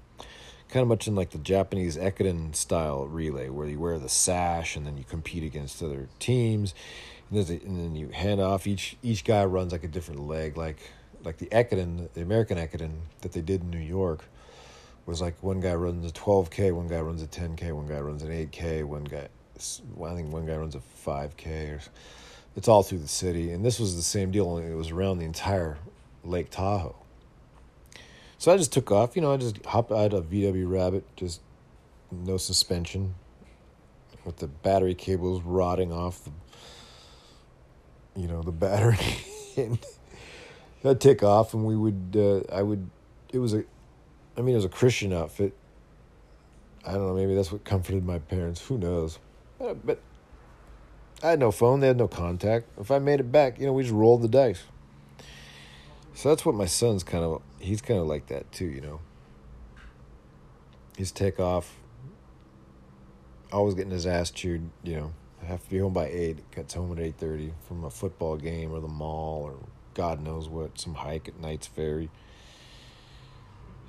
Kind 0.69 0.83
of 0.83 0.87
much 0.87 1.07
in 1.07 1.15
like 1.15 1.31
the 1.31 1.37
Japanese 1.37 1.97
Ekiden 1.97 2.55
style 2.55 3.05
relay, 3.05 3.49
where 3.49 3.67
you 3.67 3.79
wear 3.79 3.99
the 3.99 4.07
sash 4.07 4.77
and 4.77 4.85
then 4.85 4.97
you 4.97 5.03
compete 5.03 5.43
against 5.43 5.83
other 5.83 6.07
teams. 6.19 6.73
And, 7.29 7.39
a, 7.39 7.53
and 7.53 7.77
then 7.77 7.95
you 7.95 8.09
hand 8.09 8.39
off 8.39 8.65
each 8.67 8.95
each 9.03 9.25
guy 9.25 9.43
runs 9.43 9.73
like 9.73 9.83
a 9.83 9.89
different 9.89 10.27
leg, 10.27 10.55
like 10.55 10.77
like 11.23 11.37
the 11.37 11.47
Ekiden, 11.47 12.11
the 12.13 12.21
American 12.21 12.57
Ekiden 12.57 12.99
that 13.21 13.33
they 13.33 13.41
did 13.41 13.61
in 13.61 13.69
New 13.69 13.79
York 13.79 14.23
was 15.05 15.21
like 15.21 15.41
one 15.43 15.59
guy 15.59 15.73
runs 15.73 16.09
a 16.09 16.13
12k, 16.13 16.73
one 16.73 16.87
guy 16.87 16.99
runs 16.99 17.21
a 17.21 17.27
10k, 17.27 17.73
one 17.73 17.87
guy 17.87 17.99
runs 17.99 18.23
an 18.23 18.29
8k, 18.29 18.85
one 18.85 19.03
guy 19.03 19.27
I 19.57 20.15
think 20.15 20.31
one 20.31 20.45
guy 20.45 20.55
runs 20.55 20.75
a 20.75 20.81
5k 21.05 21.75
or 21.75 21.81
it's 22.55 22.67
all 22.67 22.83
through 22.83 22.99
the 22.99 23.07
city 23.07 23.51
and 23.51 23.65
this 23.65 23.79
was 23.79 23.95
the 23.95 24.01
same 24.01 24.31
deal 24.31 24.47
only 24.47 24.65
it 24.65 24.75
was 24.75 24.91
around 24.91 25.19
the 25.19 25.25
entire 25.25 25.77
Lake 26.23 26.49
Tahoe. 26.49 26.95
So 28.37 28.51
I 28.51 28.57
just 28.57 28.73
took 28.73 28.91
off, 28.91 29.15
you 29.15 29.21
know, 29.21 29.31
I 29.33 29.37
just 29.37 29.63
hopped 29.65 29.91
out 29.91 30.13
of 30.13 30.25
VW 30.25 30.69
Rabbit, 30.69 31.05
just 31.15 31.41
no 32.11 32.37
suspension 32.37 33.15
with 34.25 34.37
the 34.37 34.47
battery 34.47 34.95
cables 34.95 35.41
rotting 35.43 35.91
off 35.91 36.23
the 36.23 36.31
you 38.15 38.27
know, 38.27 38.41
the 38.41 38.51
battery 38.51 38.97
and 39.57 39.79
I'd 40.83 40.99
take 40.99 41.23
off 41.23 41.53
and 41.53 41.65
we 41.65 41.75
would 41.75 42.15
uh, 42.15 42.53
I 42.53 42.61
would 42.61 42.89
it 43.31 43.39
was 43.39 43.53
a 43.53 43.63
I 44.37 44.41
mean, 44.41 44.53
it 44.53 44.57
was 44.57 44.65
a 44.65 44.69
Christian 44.69 45.13
outfit. 45.13 45.53
I 46.85 46.93
don't 46.93 47.07
know. 47.07 47.13
Maybe 47.13 47.35
that's 47.35 47.51
what 47.51 47.63
comforted 47.63 48.05
my 48.05 48.19
parents. 48.19 48.65
Who 48.65 48.77
knows? 48.77 49.19
But 49.59 49.99
I 51.23 51.31
had 51.31 51.39
no 51.39 51.51
phone. 51.51 51.79
They 51.79 51.87
had 51.87 51.97
no 51.97 52.07
contact. 52.07 52.67
If 52.79 52.91
I 52.91 52.99
made 52.99 53.19
it 53.19 53.31
back, 53.31 53.59
you 53.59 53.65
know, 53.65 53.73
we 53.73 53.83
just 53.83 53.93
rolled 53.93 54.21
the 54.21 54.27
dice. 54.27 54.63
So 56.13 56.29
that's 56.29 56.45
what 56.45 56.55
my 56.55 56.65
son's 56.65 57.03
kind 57.03 57.23
of. 57.23 57.41
He's 57.59 57.81
kind 57.81 57.99
of 57.99 58.07
like 58.07 58.27
that 58.27 58.51
too. 58.51 58.65
You 58.65 58.81
know. 58.81 58.99
He's 60.97 61.11
take 61.11 61.39
off. 61.39 61.77
Always 63.51 63.75
getting 63.75 63.91
his 63.91 64.07
ass 64.07 64.31
chewed. 64.31 64.69
You 64.83 64.95
know, 64.95 65.13
I 65.41 65.45
have 65.45 65.63
to 65.63 65.69
be 65.69 65.79
home 65.79 65.93
by 65.93 66.07
eight. 66.07 66.49
Gets 66.51 66.73
home 66.73 66.91
at 66.91 66.99
eight 66.99 67.17
thirty 67.17 67.53
from 67.67 67.83
a 67.83 67.89
football 67.89 68.37
game 68.37 68.71
or 68.71 68.79
the 68.79 68.87
mall 68.87 69.43
or 69.43 69.57
God 69.93 70.21
knows 70.21 70.47
what, 70.47 70.79
some 70.79 70.95
hike 70.95 71.27
at 71.27 71.39
Knight's 71.39 71.67
Ferry. 71.67 72.09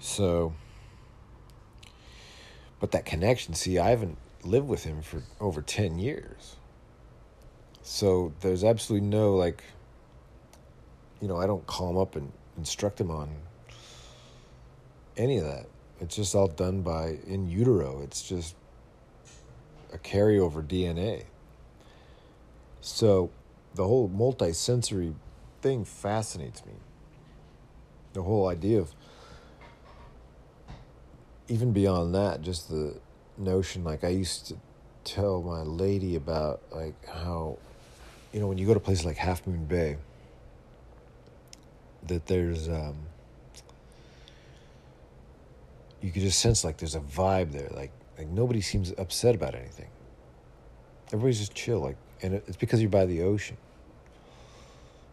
So, 0.00 0.54
but 2.80 2.90
that 2.90 3.04
connection, 3.04 3.54
see, 3.54 3.78
I 3.78 3.90
haven't 3.90 4.18
lived 4.42 4.66
with 4.66 4.84
him 4.84 5.02
for 5.02 5.22
over 5.40 5.62
10 5.62 5.98
years. 5.98 6.56
So 7.82 8.32
there's 8.40 8.64
absolutely 8.64 9.08
no, 9.08 9.34
like, 9.34 9.64
you 11.20 11.28
know, 11.28 11.36
I 11.36 11.46
don't 11.46 11.66
call 11.66 11.90
him 11.90 11.98
up 11.98 12.16
and 12.16 12.32
instruct 12.56 13.00
him 13.00 13.10
on 13.10 13.28
any 15.16 15.38
of 15.38 15.44
that. 15.44 15.66
It's 16.00 16.16
just 16.16 16.34
all 16.34 16.48
done 16.48 16.82
by 16.82 17.18
in 17.26 17.48
utero. 17.48 18.00
It's 18.02 18.22
just 18.28 18.56
a 19.92 19.98
carryover 19.98 20.66
DNA. 20.66 21.24
So 22.80 23.30
the 23.74 23.86
whole 23.86 24.08
multi-sensory 24.08 25.14
thing 25.60 25.84
fascinates 25.84 26.64
me. 26.66 26.72
The 28.12 28.22
whole 28.22 28.48
idea 28.48 28.80
of 28.80 28.94
even 31.48 31.72
beyond 31.72 32.14
that, 32.14 32.42
just 32.42 32.68
the 32.68 32.96
notion, 33.38 33.84
like 33.84 34.04
I 34.04 34.08
used 34.08 34.46
to 34.48 34.56
tell 35.04 35.42
my 35.42 35.62
lady 35.62 36.16
about 36.16 36.62
like 36.70 37.06
how, 37.06 37.58
you 38.32 38.40
know, 38.40 38.46
when 38.46 38.58
you 38.58 38.66
go 38.66 38.74
to 38.74 38.80
places 38.80 39.04
like 39.04 39.16
Half 39.16 39.46
Moon 39.46 39.64
Bay, 39.66 39.96
that 42.06 42.26
there's, 42.26 42.68
um, 42.68 42.96
you 46.00 46.10
could 46.10 46.22
just 46.22 46.40
sense 46.40 46.64
like 46.64 46.78
there's 46.78 46.94
a 46.94 47.00
vibe 47.00 47.52
there, 47.52 47.68
like 47.70 47.92
like 48.18 48.28
nobody 48.28 48.60
seems 48.60 48.92
upset 48.98 49.34
about 49.34 49.54
anything. 49.54 49.88
Everybody's 51.08 51.38
just 51.38 51.54
chill, 51.54 51.80
like, 51.80 51.96
and 52.22 52.34
it's 52.34 52.56
because 52.56 52.80
you're 52.80 52.90
by 52.90 53.06
the 53.06 53.22
ocean, 53.22 53.56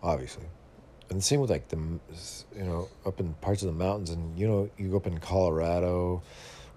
obviously. 0.02 0.46
And 1.10 1.20
the 1.20 1.24
same 1.24 1.40
with 1.40 1.50
like 1.50 1.68
the 1.70 1.78
you 1.78 2.64
know 2.64 2.88
up 3.06 3.20
in 3.20 3.34
parts 3.36 3.62
of 3.62 3.68
the 3.68 3.74
mountains. 3.74 4.10
And 4.10 4.38
you 4.38 4.48
know 4.48 4.70
you 4.78 4.90
go 4.90 4.98
up 4.98 5.08
in 5.08 5.18
colorado 5.20 6.22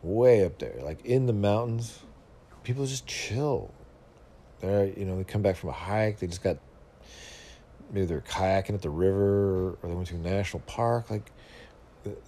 way 0.03 0.45
up 0.45 0.59
there 0.59 0.75
like 0.83 1.05
in 1.05 1.27
the 1.27 1.33
mountains 1.33 2.01
people 2.65 2.85
just 2.85 3.07
chill 3.07 3.73
they're 4.63 4.87
you 4.87 5.05
know 5.05 5.17
they 5.17 5.25
come 5.25 5.43
back 5.43 5.57
from 5.57 5.69
a 5.69 5.73
hike 5.73 6.19
they 6.19 6.27
just 6.27 6.43
got 6.43 6.57
maybe 7.91 8.07
they're 8.07 8.23
kayaking 8.23 8.75
at 8.75 8.83
the 8.83 8.91
river 8.91 9.77
or 9.83 9.89
they 9.89 9.95
went 9.95 10.09
to 10.09 10.15
a 10.15 10.19
national 10.19 10.61
park 10.61 11.11
like 11.11 11.31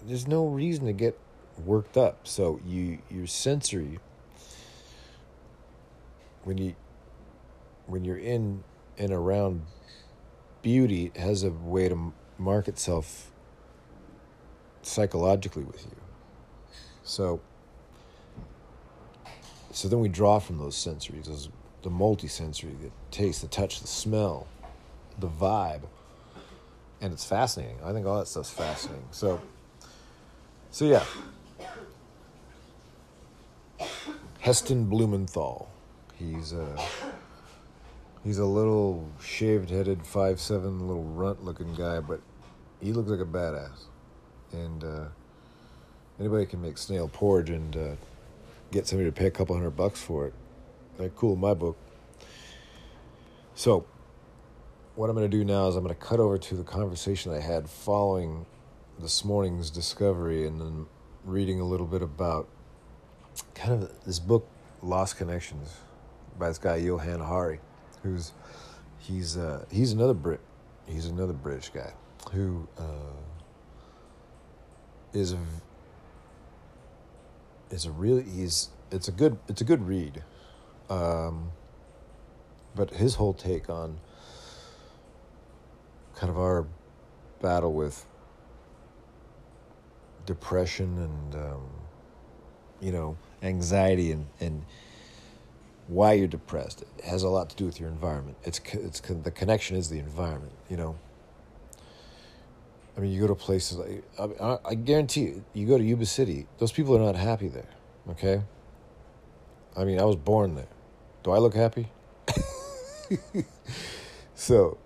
there's 0.07 0.27
no 0.27 0.47
reason 0.47 0.85
to 0.85 0.93
get 0.93 1.19
worked 1.65 1.97
up 1.97 2.27
so 2.27 2.61
you 2.67 2.99
your 3.09 3.27
sensory 3.27 3.99
when 6.43 6.59
you 6.59 6.75
when 7.87 8.05
you're 8.05 8.19
in 8.19 8.63
and 8.99 9.13
around 9.13 9.63
beauty 10.63 11.13
has 11.17 11.45
a 11.45 11.51
way 11.51 11.89
to 11.89 12.13
mark 12.39 12.69
itself 12.69 13.31
psychologically 14.83 15.63
with 15.63 15.85
you. 15.85 15.97
So, 17.03 17.41
so 19.71 19.89
then 19.89 20.01
we 20.01 20.09
draw 20.09 20.39
from 20.39 20.59
those 20.59 20.77
sensories, 20.77 21.27
those, 21.27 21.49
the 21.85 21.91
multi-sensory, 21.91 22.73
the 22.83 22.91
taste, 23.11 23.43
the 23.43 23.47
touch, 23.47 23.81
the 23.81 23.87
smell, 23.87 24.49
the 25.19 25.29
vibe, 25.29 25.83
and 27.01 27.13
it's 27.13 27.25
fascinating. 27.25 27.77
I 27.85 27.93
think 27.93 28.07
all 28.07 28.19
that 28.19 28.27
stuff's 28.27 28.51
fascinating. 28.51 29.05
So, 29.11 29.41
so 30.71 30.87
yeah. 30.87 31.05
Heston 34.41 34.87
Blumenthal. 34.87 35.71
He's 36.19 36.53
a 36.53 36.79
he's 38.25 38.39
a 38.39 38.47
little 38.47 39.07
shaved 39.23 39.69
headed, 39.69 40.07
five 40.07 40.41
seven, 40.41 40.87
little 40.87 41.05
runt 41.05 41.45
looking 41.45 41.75
guy, 41.75 42.01
but 42.01 42.21
he 42.81 42.93
looks 42.93 43.11
like 43.11 43.21
a 43.21 43.25
badass. 43.25 43.85
And 44.53 44.85
uh, 44.85 45.05
anybody 46.19 46.47
can 46.47 46.63
make 46.63 46.79
snail 46.79 47.09
porridge 47.09 47.51
and 47.51 47.77
uh, 47.77 47.97
get 48.71 48.87
somebody 48.87 49.11
to 49.11 49.15
pay 49.15 49.27
a 49.27 49.31
couple 49.31 49.55
hundred 49.55 49.77
bucks 49.77 50.01
for 50.01 50.27
it. 50.27 50.35
That's 50.99 51.13
cool 51.17 51.37
my 51.37 51.55
book. 51.55 51.77
So, 53.55 53.87
what 54.95 55.11
I'm 55.11 55.17
going 55.17 55.31
to 55.31 55.37
do 55.37 55.45
now 55.45 55.69
is 55.69 55.77
I'm 55.77 55.85
going 55.85 55.95
to 55.95 56.01
cut 56.01 56.21
over 56.21 56.39
to 56.39 56.55
the 56.55 56.65
conversation 56.65 57.33
I 57.33 57.41
had 57.41 57.69
following 57.69 58.47
this 58.99 59.25
morning's 59.25 59.71
discovery 59.71 60.47
and 60.47 60.61
then 60.61 60.87
reading 61.25 61.61
a 61.61 61.65
little 61.65 61.87
bit 61.87 62.03
about 62.03 62.49
kind 63.55 63.73
of 63.73 64.05
this 64.05 64.19
book, 64.19 64.49
Lost 64.83 65.17
Connections, 65.17 65.77
by 66.39 66.49
this 66.49 66.59
guy, 66.59 66.77
Johann 66.77 67.21
Hari 67.21 67.61
who's 68.05 68.33
he's 68.99 69.37
uh, 69.37 69.65
he's 69.73 69.91
another 69.93 70.15
Brit. 70.15 70.41
He's 70.87 71.07
another 71.07 71.33
British 71.33 71.71
guy 71.71 71.93
who 72.33 72.69
uh, 72.79 73.17
is 75.13 75.33
a 75.33 75.39
is 77.71 77.87
a 77.87 77.91
really 77.91 78.23
he's 78.23 78.69
it's 78.93 79.09
a 79.09 79.13
good 79.13 79.39
it's 79.49 79.61
a 79.61 79.65
good 79.65 79.89
read, 79.89 80.23
um, 80.91 81.51
but 82.75 82.91
his 82.91 83.15
whole 83.17 83.35
take 83.35 83.69
on 83.69 84.01
kind 86.17 86.31
of 86.31 86.39
our 86.39 86.67
battle 87.41 87.73
with 87.73 88.07
depression 90.27 90.99
and 90.99 91.35
um, 91.35 91.63
you 92.81 92.93
know 92.93 93.17
anxiety 93.43 94.11
and 94.11 94.27
and 94.41 94.65
why 95.87 96.15
you're 96.15 96.27
depressed. 96.27 96.83
It 96.83 97.05
has 97.05 97.23
a 97.23 97.29
lot 97.29 97.51
to 97.51 97.57
do 97.57 97.67
with 97.67 97.79
your 97.79 97.91
environment. 97.91 98.37
It's 98.43 98.61
it's 98.73 99.01
the 99.01 99.31
connection 99.31 99.77
is 99.77 99.91
the 99.91 99.99
environment. 99.99 100.53
You 100.69 100.77
know. 100.77 100.99
I 102.97 103.01
mean, 103.01 103.11
you 103.11 103.21
go 103.21 103.27
to 103.27 103.35
places 103.35 103.79
like 103.79 104.05
I, 104.41 104.59
I 104.65 104.75
guarantee 104.75 105.23
you, 105.23 105.45
you 105.53 105.67
go 105.67 105.77
to 105.77 105.83
Yuba 105.83 106.07
City. 106.07 106.47
Those 106.59 106.71
people 106.71 106.97
are 106.97 107.01
not 107.01 107.17
happy 107.17 107.49
there. 107.49 107.69
Okay. 108.11 108.43
I 109.77 109.85
mean, 109.85 109.99
I 109.99 110.05
was 110.05 110.15
born 110.15 110.55
there. 110.55 110.69
Do 111.25 111.31
I 111.33 111.39
look 111.39 111.55
happy? 111.55 111.89
so, 114.35 114.79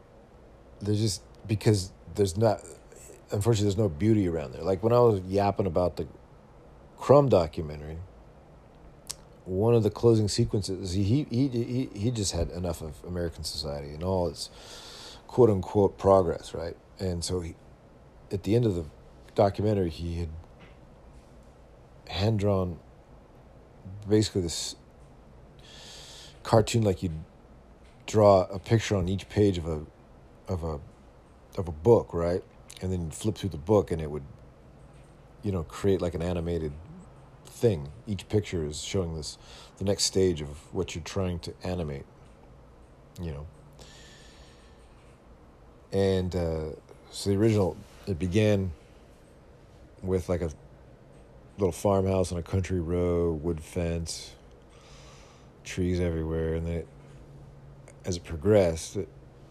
there's 0.81 1.01
just 1.01 1.23
because 1.47 1.93
there's 2.15 2.37
not. 2.37 2.61
Unfortunately, 3.31 3.65
there's 3.65 3.77
no 3.77 3.89
beauty 3.91 4.27
around 4.29 4.53
there. 4.53 4.63
Like 4.63 4.83
when 4.83 4.93
I 4.93 5.01
was 5.01 5.21
yapping 5.27 5.67
about 5.67 5.97
the 5.97 6.07
Crumb 6.97 7.29
documentary, 7.29 7.99
one 9.45 9.75
of 9.75 9.83
the 9.83 9.91
closing 9.91 10.29
sequences, 10.29 10.93
he, 10.93 11.03
he, 11.03 11.49
he, 11.49 11.89
he 11.95 12.11
just 12.11 12.33
had 12.33 12.51
enough 12.51 12.83
of 12.83 12.95
American 13.07 13.45
society 13.45 13.93
and 13.93 14.03
all 14.03 14.29
its 14.29 14.49
quote 15.27 15.51
unquote 15.51 15.99
progress, 15.99 16.55
right? 16.55 16.77
And 16.99 17.25
so 17.25 17.41
he, 17.41 17.55
at 18.33 18.45
the 18.45 18.55
end 18.55 18.65
of 18.65 18.75
the 18.75 18.85
documentary, 19.35 19.91
he 19.91 20.21
had 20.21 20.29
hand 22.09 22.39
drawn 22.39 22.79
basically 24.09 24.43
this 24.43 24.77
cartoon 26.49 26.83
like 26.83 27.03
you'd 27.03 27.25
draw 28.07 28.45
a 28.45 28.59
picture 28.59 28.97
on 28.97 29.07
each 29.07 29.29
page 29.29 29.59
of 29.59 29.69
a 29.69 29.85
of 30.51 30.65
a 30.65 30.81
of 31.59 31.69
a 31.69 31.73
book, 31.73 32.15
right? 32.15 32.43
And 32.81 32.91
then 32.91 33.03
you'd 33.03 33.15
flip 33.15 33.37
through 33.37 33.51
the 33.51 33.59
book 33.59 33.91
and 33.91 34.01
it 34.01 34.11
would 34.11 34.23
you 35.43 35.53
know 35.53 35.63
create 35.63 36.01
like 36.01 36.15
an 36.15 36.23
animated 36.23 36.73
thing. 37.45 37.91
Each 38.07 38.27
picture 38.31 38.65
is 38.65 38.81
showing 38.81 39.15
this 39.15 39.37
the 39.77 39.85
next 39.85 40.05
stage 40.05 40.41
of 40.41 40.49
what 40.73 40.95
you're 40.95 41.05
trying 41.05 41.39
to 41.41 41.53
animate. 41.63 42.07
You 43.21 43.33
know. 43.33 43.47
And 45.93 46.35
uh, 46.35 46.71
so 47.11 47.29
the 47.29 47.37
original 47.37 47.77
it 48.07 48.19
began 48.19 48.73
with 50.03 50.31
like 50.31 50.41
a 50.41 50.51
little 51.59 51.73
farmhouse 51.73 52.33
on 52.33 52.39
a 52.39 52.43
country 52.43 52.81
road, 52.81 53.43
wood 53.43 53.61
fence, 53.61 54.33
trees 55.69 56.01
everywhere, 56.01 56.55
and 56.55 56.67
then 56.67 56.85
as 58.05 58.17
it 58.17 58.25
progressed, 58.25 58.97
it, 58.97 59.09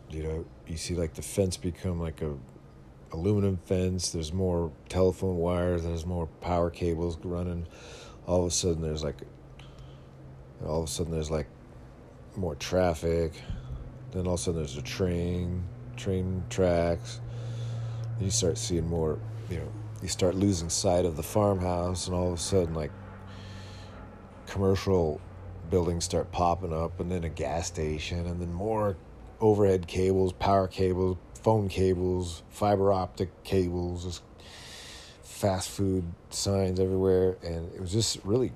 you 0.10 0.24
know, 0.24 0.46
you 0.68 0.78
see 0.78 0.96
like 0.96 1.14
the 1.14 1.22
fence 1.22 1.58
become 1.58 2.00
like 2.00 2.22
a 2.22 2.36
aluminum 3.12 3.58
fence. 3.66 4.10
There's 4.10 4.34
more 4.34 4.72
telephone 4.90 5.38
wires. 5.38 5.84
There's 5.84 6.06
more 6.06 6.28
power 6.42 6.70
cables 6.70 7.18
running. 7.24 7.68
All 8.26 8.42
of 8.42 8.48
a 8.48 8.52
sudden, 8.52 8.82
there's 8.82 9.04
like, 9.04 9.16
all 10.66 10.80
of 10.80 10.90
a 10.90 10.92
sudden, 10.92 11.12
there's 11.12 11.32
like 11.32 11.48
more 12.36 12.56
traffic. 12.56 13.34
Then 14.12 14.28
all 14.28 14.34
of 14.34 14.40
a 14.40 14.44
sudden, 14.44 14.60
there's 14.60 14.78
a 14.78 14.82
train, 14.82 15.64
train 15.96 16.44
tracks. 16.50 17.22
Then 18.16 18.26
you 18.26 18.32
start 18.32 18.58
seeing 18.58 18.88
more, 18.88 19.20
you 19.50 19.58
know, 19.58 19.72
you 20.02 20.08
start 20.08 20.36
losing 20.36 20.70
sight 20.70 21.06
of 21.06 21.16
the 21.16 21.24
farmhouse, 21.24 22.08
and 22.08 22.16
all 22.16 22.28
of 22.28 22.34
a 22.34 22.42
sudden, 22.42 22.74
like 22.74 22.92
commercial 24.46 25.22
buildings 25.70 26.06
start 26.06 26.32
popping 26.32 26.74
up, 26.74 27.00
and 27.00 27.12
then 27.12 27.24
a 27.24 27.30
gas 27.30 27.68
station, 27.68 28.26
and 28.26 28.42
then 28.42 28.54
more 28.54 28.98
overhead 29.40 29.88
cables, 29.88 30.34
power 30.34 30.68
cables, 30.68 31.18
phone 31.34 31.70
cables, 31.70 32.44
fiber 32.50 32.92
optic 32.92 33.44
cables, 33.44 34.04
just 34.04 34.24
fast 35.22 35.70
food 35.70 36.04
signs 36.30 36.80
everywhere, 36.80 37.38
and 37.44 37.72
it 37.74 37.80
was 37.80 37.92
just 37.92 38.20
really 38.24 38.52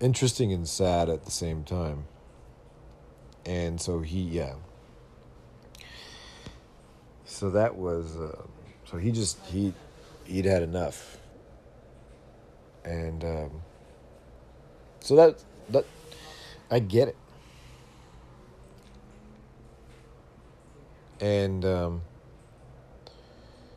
interesting 0.00 0.52
and 0.52 0.68
sad 0.68 1.08
at 1.08 1.24
the 1.24 1.30
same 1.30 1.62
time. 1.62 2.04
And 3.44 3.80
so 3.80 4.00
he, 4.00 4.20
yeah. 4.20 4.54
So 7.24 7.50
that 7.50 7.76
was. 7.76 8.16
Uh, 8.16 8.42
so 8.84 8.98
he 8.98 9.12
just 9.12 9.38
he 9.46 9.72
he'd 10.24 10.44
had 10.44 10.62
enough, 10.62 11.18
and 12.84 13.24
um, 13.24 13.50
so 15.00 15.16
that 15.16 15.42
that 15.70 15.84
I 16.70 16.78
get 16.78 17.08
it, 17.08 17.16
and 21.20 21.64
um, 21.64 22.02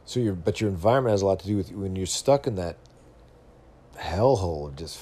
so 0.06 0.20
your 0.20 0.34
but 0.34 0.62
your 0.62 0.70
environment 0.70 1.12
has 1.12 1.22
a 1.22 1.26
lot 1.26 1.40
to 1.40 1.48
do 1.48 1.58
with 1.58 1.72
when 1.72 1.96
you're 1.96 2.06
stuck 2.06 2.48
in 2.48 2.56
that 2.56 2.78
hellhole 3.98 4.68
of 4.68 4.76
just 4.76 5.02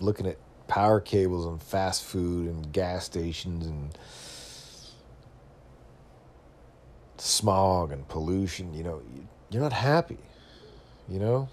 looking 0.00 0.26
at 0.26 0.36
power 0.68 1.00
cables 1.00 1.46
and 1.46 1.62
fast 1.62 2.04
food 2.04 2.48
and 2.48 2.72
gas 2.72 3.04
stations 3.04 3.66
and 3.66 3.98
smog 7.18 7.92
and 7.92 8.06
pollution. 8.08 8.74
You 8.74 8.84
know, 8.84 9.02
you're 9.50 9.62
not 9.62 9.72
happy, 9.72 10.18
you 11.08 11.18
know? 11.18 11.48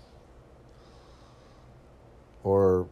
Or 2.44 2.88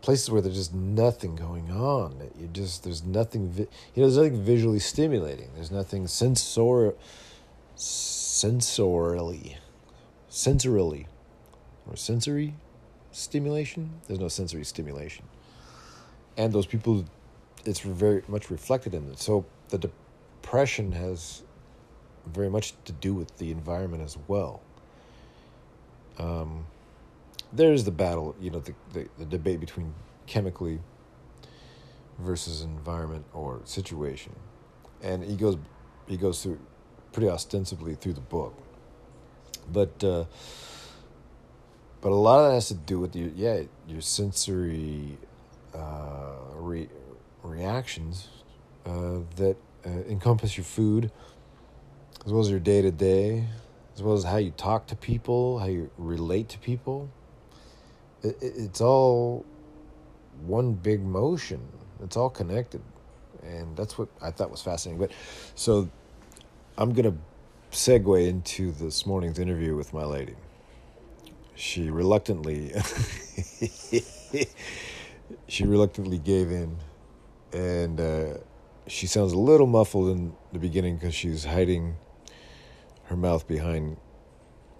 places 0.00 0.30
where 0.30 0.40
there's 0.40 0.56
just 0.56 0.74
nothing 0.74 1.36
going 1.36 1.70
on. 1.70 2.30
You 2.38 2.48
just 2.48 2.84
there's 2.84 3.04
nothing 3.04 3.48
vi- 3.48 3.68
you 3.94 4.02
know 4.02 4.08
there's 4.10 4.16
nothing 4.16 4.42
visually 4.42 4.78
stimulating. 4.78 5.50
There's 5.54 5.70
nothing 5.70 6.06
sensor 6.06 6.94
sensorily 7.76 9.56
sensorily 10.30 11.06
or 11.88 11.96
sensory 11.96 12.54
stimulation. 13.12 14.00
There's 14.06 14.20
no 14.20 14.28
sensory 14.28 14.64
stimulation. 14.64 15.24
And 16.36 16.52
those 16.52 16.66
people 16.66 17.04
it's 17.64 17.80
very 17.80 18.22
much 18.28 18.50
reflected 18.50 18.94
in 18.94 19.10
it. 19.10 19.18
So 19.18 19.44
the 19.70 19.78
depression 19.78 20.92
has 20.92 21.42
very 22.26 22.50
much 22.50 22.74
to 22.84 22.92
do 22.92 23.14
with 23.14 23.36
the 23.38 23.50
environment 23.50 24.02
as 24.02 24.16
well. 24.28 24.60
Um, 26.18 26.66
there's 27.52 27.84
the 27.84 27.90
battle, 27.90 28.34
you 28.40 28.50
know, 28.50 28.60
the, 28.60 28.74
the, 28.92 29.08
the 29.18 29.24
debate 29.24 29.60
between 29.60 29.94
chemically 30.26 30.80
versus 32.18 32.62
environment 32.62 33.24
or 33.32 33.60
situation, 33.64 34.34
and 35.02 35.24
he 35.24 35.36
goes 35.36 35.56
he 36.06 36.16
goes 36.16 36.42
through 36.42 36.58
pretty 37.12 37.28
ostensibly 37.28 37.94
through 37.94 38.14
the 38.14 38.20
book, 38.20 38.54
but 39.72 40.02
uh, 40.04 40.24
but 42.00 42.12
a 42.12 42.14
lot 42.14 42.40
of 42.40 42.48
that 42.48 42.54
has 42.54 42.68
to 42.68 42.74
do 42.74 42.98
with 42.98 43.14
your 43.16 43.30
yeah 43.34 43.62
your 43.86 44.00
sensory 44.00 45.16
uh, 45.74 46.34
re- 46.54 46.90
reactions 47.42 48.28
uh, 48.84 49.20
that 49.36 49.56
uh, 49.86 49.90
encompass 50.08 50.56
your 50.56 50.64
food 50.64 51.10
as 52.28 52.32
well 52.32 52.42
as 52.42 52.50
your 52.50 52.60
day 52.60 52.82
to 52.82 52.90
day, 52.90 53.44
as 53.94 54.02
well 54.02 54.14
as 54.14 54.24
how 54.24 54.36
you 54.36 54.50
talk 54.50 54.86
to 54.88 54.96
people, 54.96 55.60
how 55.60 55.66
you 55.66 55.90
relate 55.96 56.48
to 56.50 56.58
people. 56.58 57.08
It, 58.22 58.36
it, 58.42 58.52
it's 58.56 58.80
all 58.80 59.44
one 60.46 60.74
big 60.74 61.02
motion. 61.02 61.60
It's 62.02 62.16
all 62.16 62.30
connected, 62.30 62.82
and 63.42 63.76
that's 63.76 63.98
what 63.98 64.08
I 64.22 64.30
thought 64.30 64.50
was 64.50 64.62
fascinating. 64.62 65.00
But 65.00 65.12
so, 65.54 65.88
I'm 66.76 66.92
gonna 66.92 67.16
segue 67.72 68.26
into 68.28 68.72
this 68.72 69.04
morning's 69.06 69.38
interview 69.38 69.76
with 69.76 69.92
my 69.92 70.04
lady. 70.04 70.36
She 71.54 71.90
reluctantly, 71.90 72.72
she 75.48 75.64
reluctantly 75.64 76.18
gave 76.18 76.52
in, 76.52 76.78
and 77.52 78.00
uh, 78.00 78.34
she 78.86 79.06
sounds 79.06 79.32
a 79.32 79.38
little 79.38 79.66
muffled 79.66 80.10
in 80.10 80.34
the 80.52 80.58
beginning 80.58 80.96
because 80.96 81.14
she's 81.14 81.44
hiding 81.44 81.96
her 83.04 83.16
mouth 83.16 83.46
behind 83.48 83.96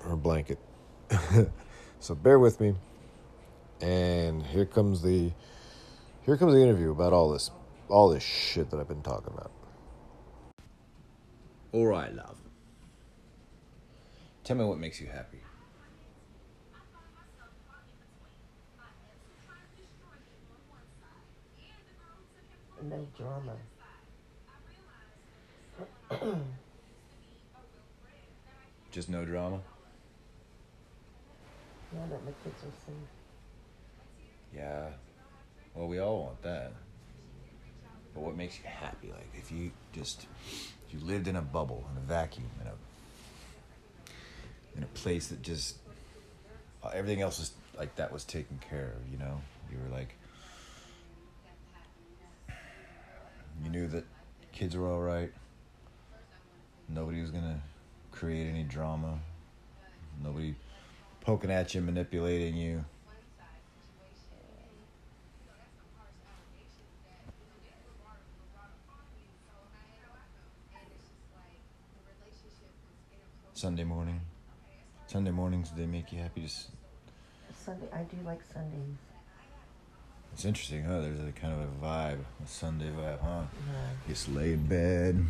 her 0.03 0.17
blanket. 0.17 0.59
so 2.01 2.15
bear 2.15 2.39
with 2.39 2.61
me. 2.61 2.75
And 3.81 4.43
here 4.43 4.67
comes 4.67 5.03
the 5.03 5.33
here 6.25 6.37
comes 6.37 6.53
the 6.53 6.63
interview 6.63 6.91
about 6.91 7.13
all 7.13 7.31
this 7.31 7.51
all 7.89 8.09
this 8.09 8.23
shit 8.23 8.71
that 8.71 8.81
I've 8.81 8.89
been 8.89 9.03
talking 9.03 9.33
about. 9.33 9.53
All 11.73 11.87
right, 11.87 12.13
love. 12.13 12.37
Tell 14.45 14.57
me 14.57 14.65
what 14.65 14.79
makes 14.79 15.01
you 15.01 15.07
happy. 15.07 15.39
No 22.83 23.07
drama. 23.17 23.53
Just 28.91 29.09
no 29.11 29.25
drama? 29.25 29.61
Yeah, 31.93 32.07
that 32.11 32.25
my 32.25 32.33
kids 32.43 32.63
are 32.63 32.73
safe. 32.87 33.18
Yeah. 34.55 34.89
Well, 35.75 35.89
we 35.89 35.99
all 35.99 36.25
want 36.25 36.43
that. 36.43 36.73
But 38.15 38.23
what 38.23 38.37
makes 38.37 38.59
you 38.59 38.65
happy? 38.67 39.09
Like 39.09 39.31
if 39.35 39.53
you 39.53 39.71
just 39.93 40.27
if 40.89 40.95
you 40.95 41.01
lived 41.07 41.29
in 41.29 41.37
a 41.37 41.43
bubble, 41.43 41.87
in 41.93 41.99
a 41.99 42.07
vacuum, 42.07 42.49
in 42.61 42.67
a 42.67 42.75
in 44.77 44.83
a 44.83 44.87
place 44.87 45.29
that 45.29 45.43
just 45.43 45.77
uh, 46.83 46.91
everything 46.95 47.21
else 47.21 47.39
was 47.39 47.53
like 47.77 47.95
that 47.97 48.13
was 48.13 48.25
taken 48.25 48.59
care 48.69 48.93
of, 48.97 49.13
you 49.13 49.19
know? 49.19 49.41
You 49.71 49.79
were 49.79 49.97
like 49.97 50.15
you 53.63 53.71
knew 53.71 53.87
that 53.89 54.05
kids 54.53 54.77
were 54.77 54.89
all 54.89 55.01
right. 55.01 55.33
Nobody 56.89 57.21
was 57.21 57.31
to 57.31 57.61
create 58.13 58.49
any 58.49 58.63
drama. 58.63 59.19
Nobody 60.23 60.55
poking 61.21 61.51
at 61.51 61.75
you, 61.75 61.81
manipulating 61.81 62.57
you. 62.57 62.85
Sunday 73.59 73.83
morning. 73.83 74.21
Sunday 75.09 75.33
mornings, 75.33 75.71
do 75.71 75.81
they 75.81 75.87
make 75.89 76.13
you 76.13 76.21
happy? 76.21 76.43
Just 76.43 76.69
Sunday. 77.65 77.89
I 77.93 78.03
do 78.03 78.17
like 78.25 78.39
Sundays. 78.55 78.97
It's 80.33 80.45
interesting, 80.45 80.85
huh? 80.85 81.01
There's 81.01 81.19
a 81.19 81.33
kind 81.33 81.55
of 81.55 81.61
a 81.63 81.85
vibe, 81.85 82.21
a 82.45 82.47
Sunday 82.47 82.91
vibe, 82.91 83.21
huh? 83.21 83.43
Yeah. 83.67 83.75
Just 84.07 84.29
lay 84.29 84.53
in 84.53 84.65
bed. 84.65 85.27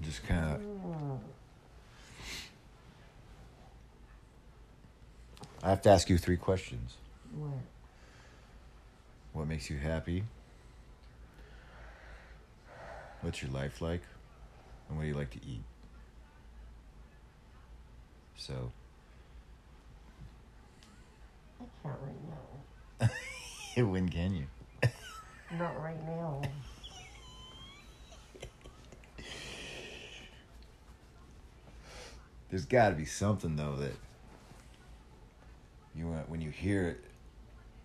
Just 0.00 0.26
kind 0.26 0.54
of. 0.54 0.60
Mm. 0.62 1.18
I 5.62 5.68
have 5.68 5.82
to 5.82 5.90
ask 5.90 6.08
you 6.08 6.16
three 6.16 6.38
questions. 6.38 6.94
What? 7.36 7.50
What 9.34 9.48
makes 9.48 9.68
you 9.68 9.76
happy? 9.76 10.24
What's 13.20 13.42
your 13.42 13.50
life 13.50 13.82
like? 13.82 14.00
And 14.88 14.96
what 14.96 15.02
do 15.02 15.08
you 15.08 15.14
like 15.14 15.30
to 15.32 15.40
eat? 15.46 15.60
So, 18.40 18.72
I 21.60 21.64
can't 21.82 21.94
right 22.00 23.10
now. 23.76 23.84
when 23.90 24.08
can 24.08 24.34
you? 24.34 24.46
Not 25.58 25.78
right 25.78 26.02
now. 26.06 26.40
There's 32.48 32.64
got 32.64 32.88
to 32.88 32.94
be 32.94 33.04
something 33.04 33.56
though 33.56 33.76
that 33.76 33.92
you 35.94 36.06
want 36.06 36.30
when 36.30 36.40
you 36.40 36.48
hear 36.48 36.88
it, 36.88 37.04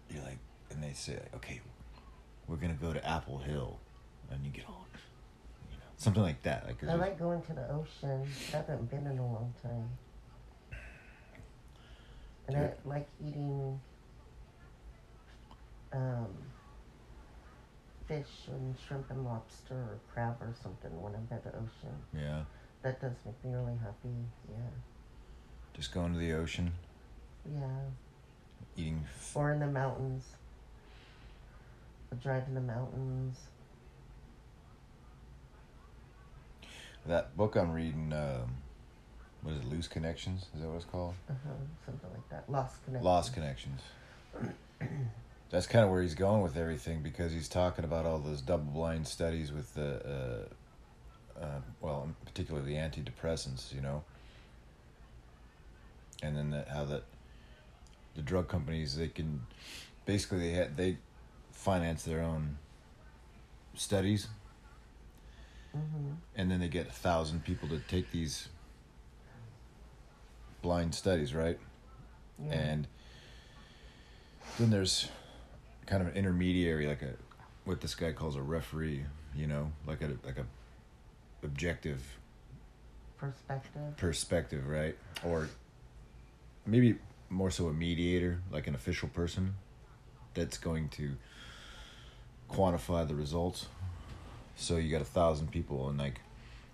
you're 0.10 0.24
like, 0.24 0.39
and 0.72 0.82
they 0.82 0.93
say, 0.93 1.16
like, 1.16 1.36
okay, 1.36 1.60
we're 2.47 2.56
gonna 2.56 2.78
go 2.82 2.93
to 2.93 3.06
Apple 3.06 3.39
Hill, 3.39 3.78
and 4.32 4.45
you 4.45 4.51
get 4.51 4.66
on, 4.68 4.86
you 5.70 5.78
know, 5.78 5.84
something 5.97 6.24
like 6.24 6.41
that. 6.43 6.66
Like, 6.66 6.82
I 6.88 6.95
like 6.95 7.20
going 7.20 7.41
to 7.41 7.53
the 7.53 7.70
ocean. 7.70 8.26
I 8.53 8.56
haven't 8.56 8.89
been 8.89 9.06
in 9.06 9.20
a 9.20 9.26
long 9.26 9.53
time. 9.62 9.89
And 12.48 12.58
Yeah. 12.58 12.64
I 12.86 12.88
like 12.88 13.08
eating 13.26 13.80
um, 15.93 16.28
fish 18.08 18.48
and 18.48 18.76
shrimp 18.88 19.10
and 19.10 19.26
lobster 19.26 19.74
or 19.76 20.00
crab 20.14 20.36
or 20.41 20.54
something 20.62 20.91
when 21.02 21.16
I'm 21.16 21.26
by 21.26 21.38
the 21.38 21.50
ocean. 21.56 21.96
yeah, 22.14 22.43
That 22.84 23.02
does 23.02 23.14
make 23.26 23.43
me 23.43 23.52
really 23.56 23.78
happy. 23.82 24.14
Yeah. 24.50 24.56
just 25.74 25.91
going 25.93 26.14
to 26.14 26.20
the 26.20 26.34
ocean, 26.34 26.74
Yeah. 27.52 27.80
eating. 28.78 29.04
F- 29.06 29.36
Or 29.36 29.52
in 29.52 29.60
the 29.60 29.68
mountains. 29.68 30.24
A 32.12 32.16
drive 32.16 32.48
in 32.48 32.54
the 32.56 32.62
mountains. 32.62 33.39
that 37.08 37.38
book 37.38 37.56
I'm 37.56 37.72
reading, 37.72 38.12
um, 38.14 38.58
what 39.46 39.54
is 39.54 39.62
it, 39.62 39.70
Loose 39.70 39.88
Connections? 39.88 40.48
Is 40.56 40.62
that 40.62 40.68
what 40.68 40.78
it's 40.78 40.86
called? 40.86 41.14
Uh-huh. 41.30 41.50
Something 41.86 42.10
like 42.12 42.30
that. 42.30 42.52
Lost 42.52 42.84
connection. 42.84 43.06
Lost 43.06 43.34
Connections. 43.34 43.82
That's 45.52 45.68
kind 45.68 45.86
of 45.86 45.91
where 45.91 46.02
he's 46.02 46.16
going 46.16 46.41
with 46.41 46.58
everything 46.58 47.04
because 47.04 47.32
he's 47.32 47.48
talking 47.48 47.86
about 47.86 48.08
all 48.08 48.18
those 48.18 48.41
double 48.41 48.72
blind 48.72 49.08
studies 49.08 49.52
with 49.52 49.72
the, 49.76 50.48
uh, 51.39 51.43
uh, 51.43 51.60
well, 51.80 52.10
particularly 52.26 52.74
the 52.74 52.80
antidepressants, 52.80 53.72
you 53.72 53.82
know, 53.82 54.04
and 56.24 56.36
then 56.36 56.50
that 56.50 56.68
how 56.70 56.84
that 56.86 57.04
the 58.16 58.24
drug 58.24 58.48
companies 58.48 58.98
they 58.98 59.10
can 59.10 59.43
basically 60.08 60.39
they 60.39 60.52
had 60.52 60.76
they 60.76 60.98
finance 61.52 62.02
their 62.04 62.22
own 62.22 62.58
studies 63.76 64.28
Mm-hmm. 65.76 66.14
and 66.38 66.50
then 66.50 66.62
they 66.62 66.70
get 66.70 66.88
a 66.88 66.91
thousand 66.91 67.43
people 67.43 67.68
to 67.68 67.80
take 67.80 68.10
these 68.12 68.48
blind 70.66 70.95
studies, 70.95 71.36
right? 71.36 71.59
Yeah. 72.43 72.53
and 72.53 72.88
then 74.59 74.72
there's 74.72 75.07
kind 75.86 76.01
of 76.01 76.09
an 76.09 76.16
intermediary 76.16 76.86
like 76.88 77.01
a 77.03 77.13
what 77.66 77.80
this 77.82 77.93
guy 77.95 78.11
calls 78.11 78.36
a 78.36 78.41
referee 78.41 79.05
you 79.36 79.47
know 79.47 79.72
like 79.88 80.01
a 80.01 80.18
like 80.26 80.38
a 80.38 80.45
objective 81.43 82.01
Perspective. 83.18 83.95
perspective 83.95 84.68
right 84.68 84.97
or 85.24 85.47
maybe 86.66 86.97
more 87.30 87.49
so 87.51 87.68
a 87.68 87.74
mediator 87.74 88.41
like 88.51 88.68
an 88.68 88.76
official 88.76 89.07
person 89.07 89.53
that's 90.34 90.57
going 90.57 90.89
to 90.89 91.16
quantify 92.51 93.07
the 93.07 93.16
results 93.16 93.68
so 94.57 94.76
you 94.76 94.91
got 94.91 95.01
a 95.01 95.05
thousand 95.05 95.51
people 95.51 95.88
and 95.88 95.97
like 95.97 96.20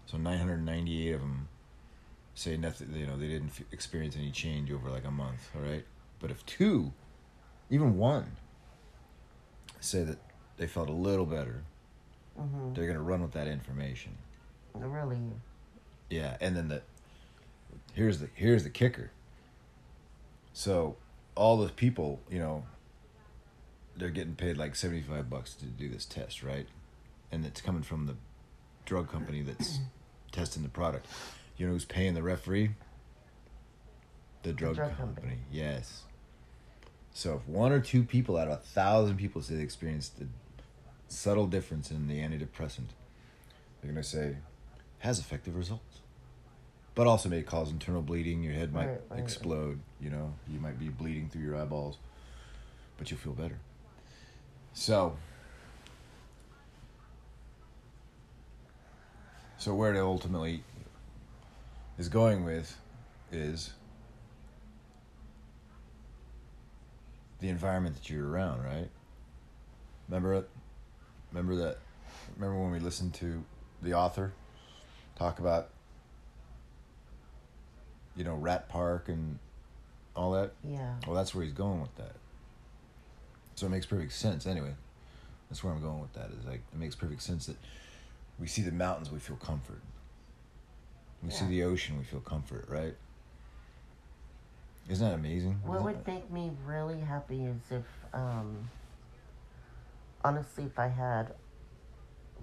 so 0.08 0.18
998 0.18 1.12
of 1.14 1.20
them 1.20 1.48
say 2.36 2.56
nothing 2.58 2.94
you 2.96 3.06
know 3.06 3.18
they 3.18 3.28
didn't 3.28 3.50
f- 3.50 3.64
experience 3.72 4.16
any 4.16 4.32
change 4.32 4.72
over 4.72 4.90
like 4.90 5.06
a 5.06 5.12
month 5.12 5.50
all 5.56 5.62
right 5.62 5.86
but 6.20 6.32
if 6.32 6.46
two 6.46 6.92
even 7.70 7.98
one 7.98 8.32
say 9.80 10.04
that 10.04 10.18
they 10.58 10.68
felt 10.68 10.90
a 10.90 10.94
little 10.94 11.26
better 11.26 11.64
Mm-hmm. 12.40 12.74
they're 12.74 12.86
going 12.86 12.96
to 12.96 13.04
run 13.04 13.22
with 13.22 13.34
that 13.34 13.48
information 13.48 14.14
Really. 14.74 15.18
yeah, 16.10 16.38
and 16.40 16.56
then 16.56 16.70
the 16.70 16.82
here's 17.94 18.20
the 18.20 18.30
here's 18.36 18.64
the 18.64 18.70
kicker. 18.70 19.12
So 20.54 20.96
all 21.36 21.58
those 21.58 21.72
people, 21.72 22.22
you 22.30 22.40
know, 22.40 22.64
they're 23.98 24.10
getting 24.10 24.36
paid 24.36 24.56
like 24.58 24.76
seventy 24.78 25.02
five 25.02 25.30
bucks 25.30 25.54
to 25.56 25.66
do 25.66 25.90
this 25.90 26.06
test, 26.06 26.42
right? 26.42 26.68
And 27.34 27.46
it's 27.46 27.60
coming 27.60 27.84
from 27.84 28.06
the 28.08 28.16
drug 28.86 29.12
company 29.12 29.42
that's 29.42 29.80
testing 30.32 30.64
the 30.64 30.70
product. 30.70 31.06
You 31.62 31.68
know 31.68 31.74
who's 31.74 31.86
paying 31.86 32.16
the 32.16 32.24
referee? 32.24 32.72
The 34.42 34.52
drug, 34.52 34.78
drug 34.78 34.98
company. 34.98 35.28
company. 35.28 35.38
Yes. 35.52 36.06
So 37.14 37.36
if 37.36 37.48
one 37.48 37.72
or 37.72 37.80
two 37.80 38.02
people 38.02 38.36
out 38.36 38.48
of 38.48 38.54
a 38.54 38.58
thousand 38.58 39.18
people 39.18 39.44
say 39.44 39.58
they 39.58 39.62
experienced 39.62 40.14
a 40.22 40.26
subtle 41.08 41.46
difference 41.46 41.92
in 41.92 42.08
the 42.08 42.18
antidepressant, 42.20 42.88
they're 43.80 43.92
gonna 43.92 44.02
say 44.02 44.38
has 45.02 45.20
effective 45.20 45.56
results. 45.56 46.00
But 46.96 47.06
also 47.06 47.30
may 47.30 47.44
cause 47.44 47.70
internal 47.70 48.02
bleeding, 48.02 48.42
your 48.42 48.54
head 48.54 48.74
might 48.74 48.88
Right, 48.88 49.02
right. 49.12 49.20
explode, 49.20 49.82
you 50.00 50.10
know, 50.10 50.34
you 50.52 50.60
might 50.60 50.80
be 50.80 50.90
bleeding 50.90 51.30
through 51.30 51.44
your 51.44 51.56
eyeballs, 51.56 52.00
but 52.98 53.12
you'll 53.12 53.20
feel 53.20 53.34
better. 53.34 53.60
So 54.74 55.16
So 59.62 59.76
where 59.76 59.94
it 59.94 60.00
ultimately 60.00 60.64
is 62.02 62.10
going 62.10 62.44
with 62.44 62.76
is 63.32 63.74
the 67.40 67.48
environment 67.48 67.96
that 67.96 68.10
you're 68.10 68.28
around, 68.28 68.64
right? 68.64 68.90
Remember 70.10 70.34
it? 70.34 70.50
Remember 71.32 71.56
that? 71.58 71.78
Remember 72.36 72.60
when 72.60 72.72
we 72.72 72.80
listened 72.80 73.14
to 73.16 73.44
the 73.84 73.94
author 73.94 74.34
talk 75.16 75.38
about, 75.38 75.70
you 78.16 78.24
know, 78.24 78.34
Rat 78.34 78.68
Park 78.68 79.08
and 79.08 79.38
all 80.16 80.32
that? 80.32 80.54
Yeah. 80.64 80.96
Well, 81.06 81.16
that's 81.16 81.36
where 81.36 81.44
he's 81.44 81.54
going 81.54 81.82
with 81.82 81.96
that. 81.98 82.16
So 83.54 83.68
it 83.68 83.70
makes 83.70 83.86
perfect 83.86 84.14
sense. 84.14 84.48
Anyway, 84.48 84.74
that's 85.52 85.64
where 85.64 85.72
I'm 85.72 85.82
going 85.84 86.02
with 86.02 86.14
that. 86.14 86.32
Is 86.32 86.48
like 86.48 86.62
it 86.74 86.80
makes 86.80 86.96
perfect 86.96 87.22
sense 87.22 87.46
that 87.46 87.58
we 88.40 88.48
see 88.48 88.64
the 88.64 88.72
mountains, 88.72 89.12
we 89.12 89.20
feel 89.20 89.36
comfort. 89.36 89.82
We 91.24 91.30
see 91.30 91.46
the 91.46 91.64
ocean, 91.64 91.98
we 91.98 92.04
feel 92.04 92.20
comfort, 92.20 92.66
right? 92.68 92.96
Isn't 94.90 95.08
that 95.08 95.14
amazing? 95.16 95.60
What 95.64 95.76
Isn't 95.76 95.86
would 95.86 96.06
that- 96.06 96.08
make 96.08 96.32
me 96.32 96.52
really 96.66 97.00
happy 97.00 97.46
is 97.46 97.72
if, 97.72 97.86
um, 98.14 98.70
honestly, 100.24 100.66
if 100.66 100.80
I 100.80 100.88
had 100.88 101.36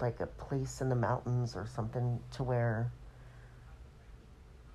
like 0.00 0.20
a 0.20 0.26
place 0.26 0.80
in 0.80 0.88
the 0.88 0.94
mountains 0.94 1.56
or 1.56 1.66
something 1.66 2.22
to 2.32 2.44
where 2.44 2.92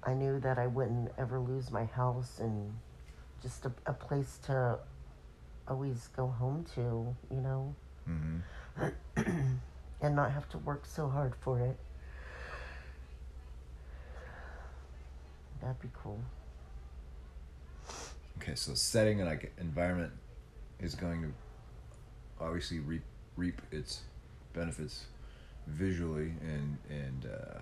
I 0.04 0.14
knew 0.14 0.38
that 0.42 0.60
I 0.60 0.68
wouldn't 0.68 1.12
ever 1.18 1.40
lose 1.40 1.72
my 1.72 1.86
house 1.86 2.40
and 2.40 2.78
just 3.42 3.66
a, 3.66 3.72
a 3.86 3.94
place 3.94 4.38
to 4.44 4.80
always 5.66 6.10
go 6.10 6.28
home 6.28 6.66
to, 6.76 7.16
you 7.32 7.40
know, 7.42 7.76
Mhm. 8.10 8.42
and 10.02 10.16
not 10.16 10.32
have 10.32 10.50
to 10.50 10.58
work 10.58 10.86
so 10.86 11.08
hard 11.08 11.34
for 11.38 11.62
it. 11.62 11.80
That'd 15.64 15.80
be 15.80 15.88
cool. 15.94 16.20
Okay, 18.38 18.56
so 18.56 18.74
setting 18.74 19.22
and 19.22 19.30
like 19.30 19.54
environment 19.58 20.12
is 20.82 20.94
going 20.94 21.22
to 21.22 21.34
obviously 22.44 22.80
reap 22.80 23.04
reap 23.38 23.62
its 23.72 24.02
benefits 24.54 25.06
visually 25.68 26.34
and 26.42 26.78
and 26.90 27.26
uh, 27.26 27.60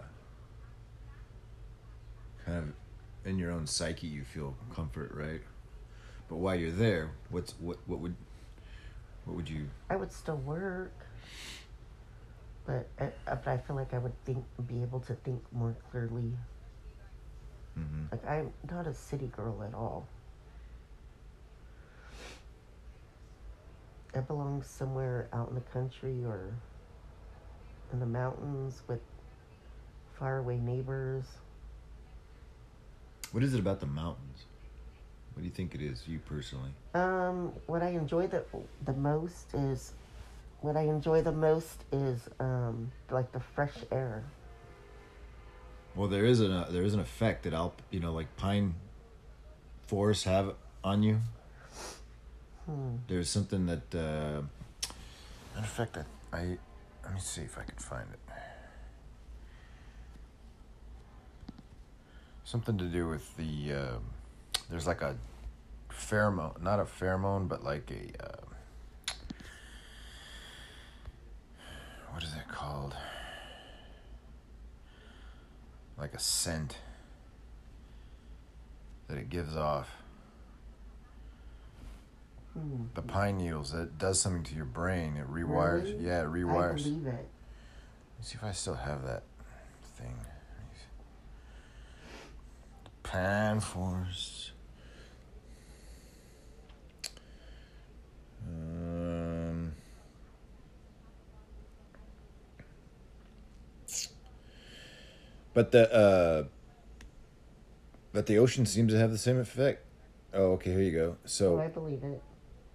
kind 2.44 2.58
of 2.58 3.30
in 3.30 3.38
your 3.38 3.52
own 3.52 3.68
psyche 3.68 4.08
you 4.08 4.24
feel 4.24 4.56
comfort, 4.74 5.12
right? 5.14 5.42
But 6.28 6.38
while 6.38 6.56
you're 6.56 6.72
there, 6.72 7.12
what's 7.30 7.54
what 7.60 7.78
what 7.86 8.00
would 8.00 8.16
what 9.26 9.36
would 9.36 9.50
you 9.50 9.70
I 9.92 9.96
would 9.96 10.12
still 10.12 10.38
work, 10.38 10.94
but 12.66 12.88
I, 13.00 13.12
but 13.28 13.48
I 13.48 13.58
feel 13.60 13.76
like 13.76 13.94
I 13.94 14.00
would 14.00 14.26
think 14.26 14.44
be 14.66 14.82
able 14.82 15.02
to 15.02 15.14
think 15.14 15.44
more 15.52 15.76
clearly. 15.92 16.32
Mm-hmm. 17.80 18.06
Like 18.12 18.28
I'm 18.28 18.52
not 18.70 18.88
a 18.88 18.94
city 18.94 19.32
girl 19.36 19.64
at 19.68 19.74
all. 19.74 20.06
I 24.14 24.20
belong 24.20 24.62
somewhere 24.64 25.30
out 25.32 25.50
in 25.50 25.56
the 25.56 25.62
country 25.62 26.24
or 26.26 26.54
in 27.94 28.00
the 28.00 28.06
mountains 28.06 28.82
with 28.88 29.00
faraway 30.20 30.58
neighbors. 30.58 31.24
What 33.32 33.44
is 33.44 33.54
it 33.54 33.60
about 33.60 33.80
the 33.80 33.86
mountains? 33.86 34.46
What 35.34 35.44
do 35.44 35.46
you 35.46 35.54
think 35.54 35.74
it 35.74 35.82
is, 35.82 36.04
you 36.08 36.20
personally? 36.20 36.72
Um, 36.94 37.54
what 37.68 37.82
I 37.82 37.90
enjoy 37.90 38.28
the 38.28 38.44
the 38.86 38.94
most 38.94 39.54
is, 39.54 39.94
what 40.60 40.76
I 40.76 40.82
enjoy 40.82 41.22
the 41.22 41.32
most 41.32 41.86
is 41.94 42.28
um, 42.42 42.92
like 43.10 43.32
the 43.32 43.40
fresh 43.40 43.78
air. 43.92 44.24
Well, 45.96 46.08
there 46.08 46.26
is 46.26 46.40
an 46.40 46.52
uh, 46.52 46.68
there 46.70 46.84
is 46.84 46.94
an 46.94 47.00
effect 47.00 47.44
that 47.44 47.54
alp, 47.54 47.82
you 47.92 48.00
know, 48.00 48.14
like 48.14 48.36
pine 48.38 48.76
forests 49.88 50.24
have 50.24 50.54
on 50.84 51.04
you. 51.04 51.20
Hmm. 52.66 52.96
There's 53.08 53.30
something 53.30 53.66
that, 53.66 53.94
uh, 53.94 54.42
in 55.58 55.64
fact, 55.64 55.98
I, 55.98 56.38
I 56.38 56.58
let 57.04 57.14
me 57.14 57.20
see 57.20 57.42
if 57.42 57.58
I 57.58 57.64
can 57.64 57.76
find 57.78 58.08
it. 58.12 58.20
Something 62.46 62.78
to 62.78 62.86
do 62.86 63.08
with 63.08 63.36
the 63.36 63.74
uh, 63.74 63.98
there's 64.70 64.88
like 64.88 65.02
a 65.02 65.16
pheromone, 65.90 66.62
not 66.62 66.80
a 66.80 66.84
pheromone, 66.84 67.48
but 67.50 67.64
like 67.64 67.92
a 67.92 68.24
uh, 68.24 69.16
what 72.12 72.24
is 72.24 72.34
it 72.34 72.48
called? 72.50 72.96
Like 76.02 76.16
a 76.16 76.20
scent 76.20 76.80
that 79.08 79.20
it 79.20 79.30
gives 79.30 79.56
off. 79.56 79.88
Hmm. 82.54 82.86
The 82.96 83.04
pine 83.04 83.38
needles, 83.38 83.74
it 83.74 84.00
does 84.00 84.20
something 84.20 84.44
to 84.46 84.56
your 84.56 84.66
brain. 84.66 85.16
It 85.16 85.32
rewires. 85.32 85.84
Really? 85.84 86.06
Yeah, 86.08 86.22
it 86.22 86.24
I 86.24 86.26
rewires. 86.26 86.84
believe 86.84 87.06
it. 87.06 87.30
Let's 88.18 88.30
see 88.32 88.36
if 88.36 88.44
I 88.44 88.52
still 88.52 88.74
have 88.74 89.06
that 89.06 89.24
thing. 89.96 90.16
Pan 93.04 93.60
Force. 93.60 94.52
Um, 98.48 99.74
but 105.54 105.72
the 105.72 105.94
uh, 105.94 106.44
but 108.14 108.26
the 108.26 108.38
ocean 108.38 108.66
seems 108.66 108.92
to 108.94 109.00
have 109.00 109.12
the 109.12 109.18
same 109.18 109.40
effect. 109.40 109.86
Oh, 110.34 110.54
okay. 110.54 110.72
Here 110.72 110.82
you 110.82 110.92
go. 110.92 111.18
So 111.26 111.58
Oh, 111.58 111.62
I 111.62 111.68
believe 111.68 112.04
it. 112.04 112.22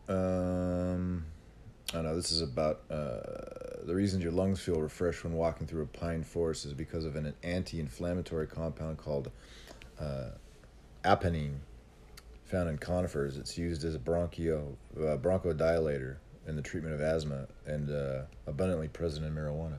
um, 0.09 1.25
I 1.95 2.03
know. 2.03 2.17
This 2.17 2.31
is 2.33 2.41
about 2.43 2.83
uh, 2.91 3.85
the 3.85 3.95
reasons 3.95 4.23
your 4.23 4.33
lungs 4.33 4.61
feel 4.61 4.81
refreshed 4.81 5.25
when 5.25 5.35
walking 5.35 5.67
through 5.67 5.83
a 5.83 5.87
pine 5.87 6.23
forest 6.25 6.65
is 6.67 6.73
because 6.75 7.05
of 7.05 7.17
an 7.17 7.33
anti-inflammatory 7.43 8.47
compound 8.47 8.99
called 8.99 9.31
uh, 10.01 10.31
a-pinene, 11.05 11.59
found 12.45 12.69
in 12.69 12.79
conifers. 12.79 13.37
It's 13.37 13.57
used 13.57 13.85
as 13.85 13.95
a 13.95 13.99
bronchio 13.99 14.75
uh, 14.99 15.17
bronchodilator 15.17 16.17
in 16.47 16.57
the 16.57 16.63
treatment 16.63 16.95
of 16.95 17.01
asthma 17.01 17.47
and 17.67 17.91
uh, 17.91 18.23
abundantly 18.47 18.89
present 18.89 19.25
in 19.25 19.35
marijuana. 19.35 19.79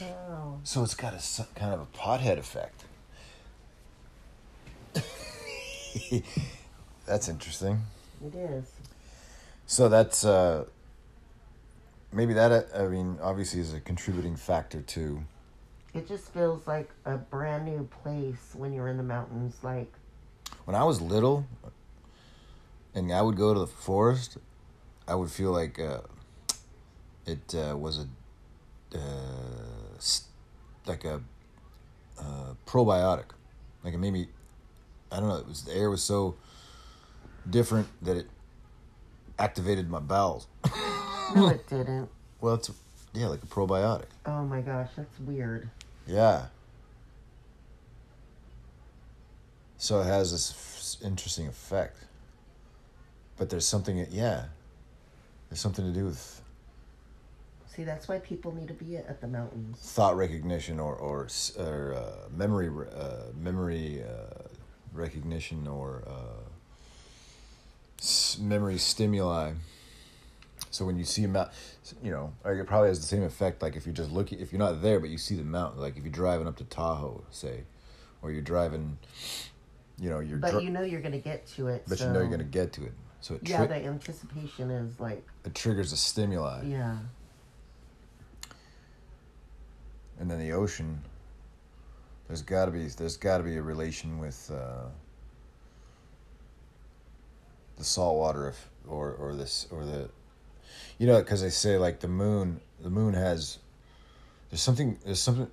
Wow. 0.00 0.60
So 0.64 0.82
it's 0.82 0.94
got 0.94 1.14
a 1.14 1.46
kind 1.54 1.72
of 1.72 1.80
a 1.80 1.86
pothead 1.96 2.38
effect. 2.38 2.84
That's 7.06 7.28
interesting. 7.28 7.82
It 8.24 8.34
is. 8.34 8.64
So 9.66 9.88
that's 9.88 10.24
uh, 10.24 10.64
maybe 12.12 12.34
that. 12.34 12.52
uh, 12.52 12.62
I 12.84 12.88
mean, 12.88 13.18
obviously, 13.22 13.60
is 13.60 13.72
a 13.72 13.80
contributing 13.80 14.36
factor 14.36 14.82
to. 14.82 15.22
It 15.94 16.08
just 16.08 16.32
feels 16.32 16.66
like 16.66 16.90
a 17.04 17.16
brand 17.16 17.64
new 17.66 17.88
place 18.02 18.54
when 18.54 18.72
you're 18.72 18.88
in 18.88 18.96
the 18.96 19.02
mountains. 19.02 19.56
Like, 19.62 19.92
When 20.64 20.74
I 20.74 20.84
was 20.84 21.00
little, 21.00 21.46
and 22.94 23.12
I 23.12 23.22
would 23.22 23.36
go 23.36 23.52
to 23.52 23.60
the 23.60 23.66
forest, 23.66 24.38
I 25.06 25.14
would 25.14 25.30
feel 25.30 25.52
like 25.52 25.78
uh, 25.78 26.00
it 27.26 27.54
uh, 27.54 27.76
was 27.76 27.98
a 27.98 28.06
uh, 28.94 29.98
like 30.86 31.04
a 31.04 31.20
uh, 32.18 32.54
probiotic. 32.66 33.26
Like 33.84 33.94
it 33.94 33.98
made 33.98 34.12
me. 34.12 34.28
I 35.10 35.20
don't 35.20 35.28
know. 35.28 35.36
It 35.36 35.48
was 35.48 35.62
the 35.62 35.74
air 35.74 35.90
was 35.90 36.02
so 36.02 36.36
different 37.48 37.88
that 38.02 38.16
it 38.16 38.26
activated 39.38 39.90
my 39.90 40.00
bowels. 40.00 40.46
no, 41.34 41.48
it 41.48 41.66
didn't. 41.68 42.08
Well, 42.40 42.54
it's 42.54 42.70
yeah, 43.12 43.26
like 43.26 43.42
a 43.42 43.46
probiotic. 43.46 44.06
Oh 44.26 44.42
my 44.44 44.60
gosh, 44.60 44.88
that's 44.96 45.18
weird. 45.20 45.68
Yeah. 46.06 46.46
So 49.76 50.00
it 50.00 50.04
has 50.04 50.30
this 50.32 50.98
f- 51.00 51.06
interesting 51.06 51.48
effect. 51.48 51.96
But 53.36 53.50
there's 53.50 53.66
something, 53.66 54.06
yeah, 54.10 54.44
there's 55.48 55.60
something 55.60 55.84
to 55.84 55.90
do 55.90 56.04
with 56.04 56.41
See, 57.74 57.84
that's 57.84 58.06
why 58.06 58.18
people 58.18 58.52
need 58.54 58.68
to 58.68 58.74
be 58.74 58.98
at 58.98 59.22
the 59.22 59.26
mountains. 59.28 59.78
thought 59.78 60.14
recognition 60.16 60.78
or 60.78 60.94
or, 60.94 61.26
or 61.58 61.94
uh, 61.94 62.28
memory 62.36 62.68
uh, 62.68 63.32
memory 63.34 64.02
uh, 64.02 64.42
recognition 64.92 65.66
or 65.66 66.04
uh, 66.06 66.42
memory 68.40 68.76
stimuli. 68.76 69.52
So 70.70 70.84
when 70.84 70.98
you 70.98 71.04
see 71.04 71.24
a 71.24 71.28
mountain, 71.28 71.54
you 72.02 72.10
know, 72.10 72.32
it 72.44 72.66
probably 72.66 72.88
has 72.88 73.00
the 73.00 73.06
same 73.06 73.22
effect. 73.22 73.62
Like 73.62 73.76
if 73.76 73.86
you're 73.86 73.94
just 73.94 74.10
looking, 74.10 74.40
if 74.40 74.52
you're 74.52 74.58
not 74.58 74.82
there, 74.82 75.00
but 75.00 75.10
you 75.10 75.18
see 75.18 75.34
the 75.34 75.44
mountain, 75.44 75.80
like 75.80 75.96
if 75.96 76.02
you're 76.02 76.12
driving 76.12 76.46
up 76.46 76.56
to 76.56 76.64
Tahoe, 76.64 77.24
say, 77.30 77.64
or 78.22 78.32
you're 78.32 78.42
driving, 78.42 78.98
you 79.98 80.08
know, 80.10 80.20
you're, 80.20 80.38
But 80.38 80.52
dri- 80.52 80.64
you 80.64 80.70
know 80.70 80.82
you're 80.82 81.02
gonna 81.02 81.18
get 81.18 81.46
to 81.48 81.68
it. 81.68 81.84
but 81.88 81.98
so. 81.98 82.06
you 82.06 82.12
know 82.12 82.20
you're 82.20 82.30
gonna 82.30 82.44
get 82.44 82.72
to 82.74 82.84
it. 82.84 82.92
So 83.20 83.34
it, 83.34 83.48
Yeah, 83.48 83.66
the 83.66 83.76
anticipation 83.76 84.70
is 84.70 84.98
like, 84.98 85.26
it 85.44 85.54
triggers 85.54 85.92
a 85.92 85.96
stimuli. 85.96 86.64
yeah. 86.64 86.96
And 90.20 90.30
then 90.30 90.38
the 90.38 90.52
ocean 90.52 91.00
there's 92.28 92.42
got 92.42 92.66
to 92.66 92.70
be 92.70 92.86
there's 92.86 93.16
got 93.16 93.38
to 93.38 93.44
be 93.44 93.56
a 93.56 93.62
relation 93.62 94.18
with 94.18 94.50
uh, 94.54 94.86
the 97.76 97.84
salt 97.84 98.16
water 98.16 98.48
if, 98.48 98.68
or 98.86 99.12
or 99.12 99.34
this 99.34 99.66
or 99.70 99.84
the 99.84 100.08
you 100.98 101.06
know 101.06 101.18
because 101.20 101.42
they 101.42 101.50
say 101.50 101.76
like 101.76 102.00
the 102.00 102.08
moon 102.08 102.60
the 102.80 102.90
moon 102.90 103.14
has 103.14 103.58
there's 104.50 104.60
something 104.62 104.98
there's 105.04 105.20
something 105.20 105.48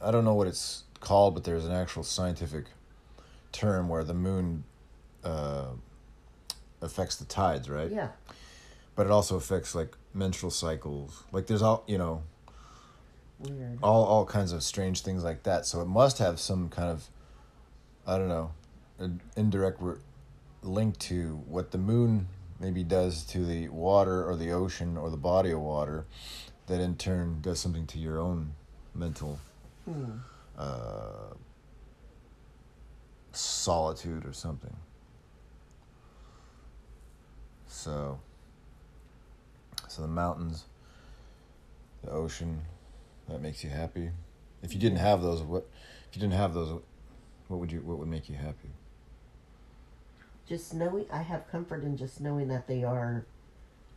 I 0.00 0.10
don't 0.10 0.24
know 0.24 0.34
what 0.34 0.46
it's 0.48 0.84
called 1.00 1.34
but 1.34 1.44
there's 1.44 1.64
an 1.64 1.72
actual 1.72 2.02
scientific 2.02 2.66
term 3.52 3.88
where 3.88 4.04
the 4.04 4.14
moon 4.14 4.64
uh, 5.24 5.66
affects 6.80 7.16
the 7.16 7.24
tides 7.24 7.68
right 7.68 7.90
Yeah. 7.90 8.08
but 8.96 9.06
it 9.06 9.12
also 9.12 9.36
affects 9.36 9.74
like 9.74 9.96
menstrual 10.14 10.50
cycles 10.50 11.24
like 11.32 11.46
there's 11.46 11.62
all 11.62 11.84
you 11.86 11.98
know 11.98 12.22
Weird. 13.42 13.78
all 13.82 14.04
all 14.04 14.24
kinds 14.26 14.52
of 14.52 14.62
strange 14.62 15.02
things 15.02 15.24
like 15.24 15.42
that. 15.44 15.66
So 15.66 15.80
it 15.80 15.86
must 15.86 16.18
have 16.18 16.38
some 16.38 16.68
kind 16.68 16.90
of, 16.90 17.08
I 18.06 18.16
don't 18.18 18.28
know, 18.28 18.52
an 18.98 19.20
indirect 19.36 19.78
re- 19.80 19.96
link 20.62 20.98
to 21.00 21.42
what 21.48 21.70
the 21.72 21.78
moon 21.78 22.28
maybe 22.60 22.84
does 22.84 23.24
to 23.24 23.44
the 23.44 23.68
water 23.68 24.24
or 24.24 24.36
the 24.36 24.50
ocean 24.52 24.96
or 24.96 25.10
the 25.10 25.16
body 25.16 25.50
of 25.50 25.60
water, 25.60 26.06
that 26.66 26.80
in 26.80 26.96
turn 26.96 27.40
does 27.40 27.58
something 27.58 27.86
to 27.88 27.98
your 27.98 28.18
own 28.20 28.52
mental 28.94 29.40
Hmm. 29.84 30.18
uh, 30.56 31.34
solitude 33.32 34.24
or 34.24 34.32
something. 34.32 34.76
So, 37.66 38.20
so 39.88 40.02
the 40.02 40.08
mountains, 40.08 40.66
the 42.04 42.10
ocean, 42.10 42.60
that 43.28 43.40
makes 43.40 43.62
you 43.64 43.70
happy. 43.70 44.10
If 44.62 44.74
you 44.74 44.80
didn't 44.80 44.98
have 44.98 45.22
those, 45.22 45.42
what? 45.42 45.68
If 46.08 46.16
you 46.16 46.20
didn't 46.20 46.38
have 46.38 46.54
those, 46.54 46.80
what 47.48 47.60
would 47.60 47.72
you? 47.72 47.80
What 47.80 47.98
would 47.98 48.08
make 48.08 48.28
you 48.28 48.36
happy? 48.36 48.70
Just 50.48 50.74
knowing, 50.74 51.06
I 51.10 51.22
have 51.22 51.50
comfort 51.50 51.82
in 51.82 51.96
just 51.96 52.20
knowing 52.20 52.48
that 52.48 52.66
they 52.66 52.84
are 52.84 53.24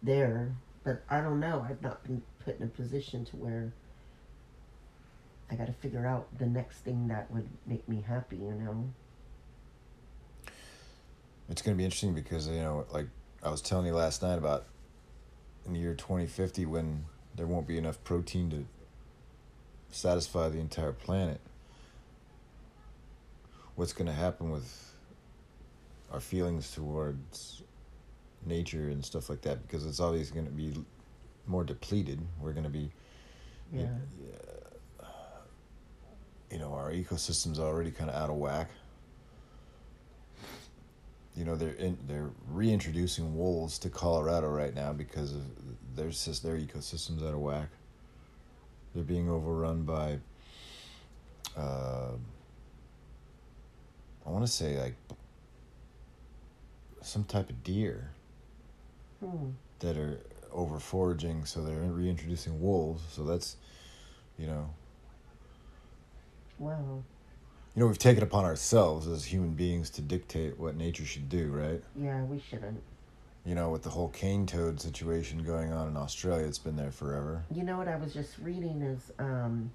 there. 0.01 0.55
But 0.83 1.03
I 1.09 1.19
don't 1.21 1.39
know. 1.39 1.65
I've 1.67 1.81
not 1.81 2.03
been 2.03 2.21
put 2.43 2.59
in 2.59 2.63
a 2.63 2.67
position 2.67 3.25
to 3.25 3.35
where 3.35 3.73
I 5.49 5.55
got 5.55 5.67
to 5.67 5.73
figure 5.73 6.05
out 6.05 6.27
the 6.37 6.45
next 6.45 6.79
thing 6.79 7.07
that 7.07 7.29
would 7.31 7.49
make 7.65 7.87
me 7.89 8.03
happy. 8.07 8.37
You 8.37 8.53
know. 8.53 8.89
It's 11.49 11.61
going 11.61 11.75
to 11.75 11.77
be 11.77 11.85
interesting 11.85 12.13
because 12.13 12.47
you 12.47 12.55
know, 12.55 12.85
like 12.91 13.07
I 13.43 13.49
was 13.49 13.61
telling 13.61 13.85
you 13.85 13.93
last 13.93 14.21
night 14.21 14.37
about 14.37 14.65
in 15.65 15.73
the 15.73 15.79
year 15.79 15.93
2050 15.93 16.65
when 16.65 17.05
there 17.35 17.47
won't 17.47 17.67
be 17.67 17.77
enough 17.77 18.03
protein 18.03 18.49
to 18.51 18.65
satisfy 19.95 20.49
the 20.49 20.59
entire 20.59 20.91
planet. 20.91 21.39
What's 23.75 23.93
going 23.93 24.07
to 24.07 24.13
happen 24.13 24.51
with 24.51 24.93
our 26.11 26.19
feelings 26.19 26.71
towards 26.71 27.63
nature 28.45 28.89
and 28.89 29.03
stuff 29.03 29.29
like 29.29 29.41
that 29.41 29.65
because 29.65 29.85
it's 29.85 29.99
always 29.99 30.31
going 30.31 30.45
to 30.45 30.51
be 30.51 30.73
more 31.47 31.63
depleted. 31.63 32.19
We're 32.39 32.51
going 32.53 32.65
to 32.65 32.69
be, 32.69 32.91
Yeah. 33.73 33.87
you 36.51 36.59
know, 36.59 36.73
our 36.73 36.91
ecosystem's 36.91 37.59
already 37.59 37.91
kind 37.91 38.09
of 38.09 38.15
out 38.15 38.29
of 38.29 38.35
whack. 38.35 38.69
You 41.35 41.43
know, 41.43 41.55
they're 41.55 41.73
in, 41.73 41.97
they're 42.07 42.29
reintroducing 42.49 43.37
wolves 43.37 43.77
to 43.79 43.89
Colorado 43.89 44.47
right 44.47 44.73
now 44.73 44.93
because 44.93 45.33
of 45.33 45.41
their 45.95 46.05
their 46.09 46.57
ecosystem's 46.57 47.23
out 47.23 47.33
of 47.33 47.39
whack. 47.39 47.69
They're 48.95 49.03
being 49.03 49.29
overrun 49.29 49.83
by. 49.83 50.19
Uh, 51.55 52.11
I 54.25 54.29
want 54.29 54.45
to 54.45 54.51
say 54.51 54.79
like 54.79 54.95
some 57.01 57.25
type 57.25 57.49
of 57.49 57.63
deer 57.63 58.09
Hmm. 59.19 59.51
that 59.79 59.97
are 59.97 60.19
over 60.51 60.79
foraging, 60.79 61.45
so 61.45 61.61
they're 61.63 61.77
reintroducing 61.81 62.61
wolves. 62.61 63.03
So 63.11 63.23
that's, 63.23 63.57
you 64.37 64.47
know, 64.47 64.69
Wow. 66.57 67.03
you 67.75 67.81
know, 67.81 67.87
we've 67.87 67.97
taken 67.97 68.23
upon 68.23 68.45
ourselves 68.45 69.07
as 69.07 69.25
human 69.25 69.53
beings 69.53 69.89
to 69.91 70.01
dictate 70.01 70.57
what 70.57 70.75
nature 70.75 71.05
should 71.05 71.27
do, 71.29 71.51
right? 71.51 71.83
Yeah, 71.95 72.23
we 72.23 72.39
shouldn't. 72.39 72.81
You 73.45 73.53
know, 73.53 73.69
with 73.69 73.83
the 73.83 73.91
whole 73.91 74.09
cane 74.09 74.47
toad 74.47 74.81
situation 74.81 75.43
going 75.43 75.71
on 75.71 75.87
in 75.87 75.95
Australia, 75.95 76.45
it's 76.47 76.57
been 76.57 76.75
there 76.75 76.91
forever. 76.91 77.43
You 77.53 77.63
know 77.63 77.77
what 77.77 77.87
I 77.87 77.95
was 77.95 78.11
just 78.13 78.39
reading 78.39 78.81
is 78.81 79.11
um 79.19 79.71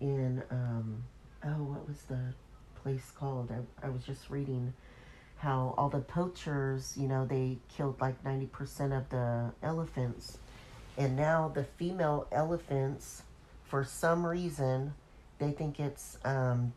in 0.00 0.42
um 0.50 1.02
oh 1.44 1.62
what 1.64 1.88
was 1.88 2.02
the 2.02 2.20
place 2.82 3.10
called? 3.18 3.50
I 3.50 3.86
I 3.86 3.90
was 3.90 4.04
just 4.04 4.30
reading 4.30 4.72
how 5.38 5.74
all 5.76 5.88
the 5.88 5.98
poachers, 5.98 6.96
you 6.96 7.08
know, 7.08 7.26
they 7.26 7.58
killed 7.76 8.00
like 8.00 8.22
90% 8.22 8.96
of 8.96 9.08
the 9.08 9.50
elephants. 9.60 10.38
And 10.96 11.16
now 11.16 11.50
the 11.52 11.64
female 11.64 12.28
elephants 12.30 13.22
for 13.64 13.82
some 13.82 14.24
reason 14.24 14.94
they 15.40 15.50
think 15.50 15.80
it's 15.80 16.16
um 16.24 16.72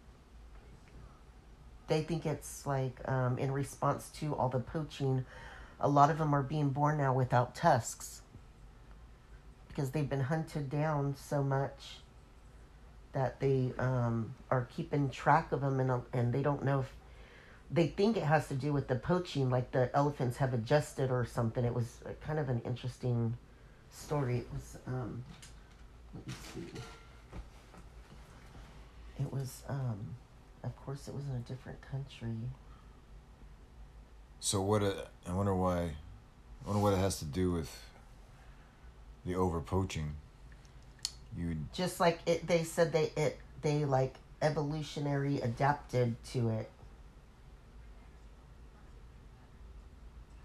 they 1.87 2.01
think 2.01 2.25
it's 2.25 2.65
like 2.65 2.97
um, 3.07 3.37
in 3.37 3.51
response 3.51 4.09
to 4.19 4.33
all 4.33 4.49
the 4.49 4.59
poaching 4.59 5.25
a 5.79 5.89
lot 5.89 6.09
of 6.09 6.17
them 6.17 6.33
are 6.33 6.43
being 6.43 6.69
born 6.69 6.97
now 6.97 7.13
without 7.13 7.55
tusks. 7.55 8.21
Because 9.67 9.91
they've 9.91 10.09
been 10.09 10.21
hunted 10.21 10.69
down 10.69 11.15
so 11.17 11.43
much 11.43 11.97
that 13.13 13.39
they 13.39 13.71
um, 13.77 14.33
are 14.51 14.67
keeping 14.75 15.09
track 15.09 15.51
of 15.51 15.61
them 15.61 15.79
and, 15.79 15.91
uh, 15.91 15.99
and 16.13 16.33
they 16.33 16.41
don't 16.41 16.63
know 16.63 16.81
if 16.81 16.93
they 17.71 17.87
think 17.87 18.17
it 18.17 18.23
has 18.23 18.47
to 18.47 18.53
do 18.53 18.71
with 18.71 18.87
the 18.87 18.95
poaching 18.95 19.49
like 19.49 19.71
the 19.71 19.89
elephants 19.95 20.37
have 20.37 20.53
adjusted 20.53 21.09
or 21.11 21.25
something. 21.25 21.65
It 21.65 21.73
was 21.73 21.99
kind 22.21 22.39
of 22.39 22.49
an 22.49 22.61
interesting 22.65 23.37
story. 23.89 24.39
It 24.39 24.47
was 24.53 24.77
um, 24.87 25.23
let 26.13 26.27
me 26.27 26.33
see. 26.53 26.79
It 29.23 29.31
was 29.31 29.63
um, 29.69 30.15
of 30.63 30.75
course 30.85 31.07
it 31.07 31.15
was 31.15 31.23
in 31.27 31.35
a 31.35 31.39
different 31.39 31.79
country 31.89 32.35
So 34.45 34.61
what? 34.61 34.83
It, 34.83 34.95
I 35.27 35.33
wonder 35.33 35.55
why. 35.55 35.79
I 35.79 36.67
wonder 36.67 36.79
what 36.79 36.93
it 36.93 36.97
has 36.97 37.17
to 37.17 37.25
do 37.25 37.51
with 37.51 37.75
the 39.25 39.33
over 39.33 39.59
poaching. 39.59 40.17
You 41.35 41.57
just 41.73 41.99
like 41.99 42.19
it 42.27 42.45
they 42.45 42.63
said 42.63 42.93
they 42.93 43.11
it 43.17 43.39
they 43.63 43.85
like 43.85 44.13
evolutionary 44.43 45.41
adapted 45.41 46.15
to 46.25 46.49
it 46.49 46.69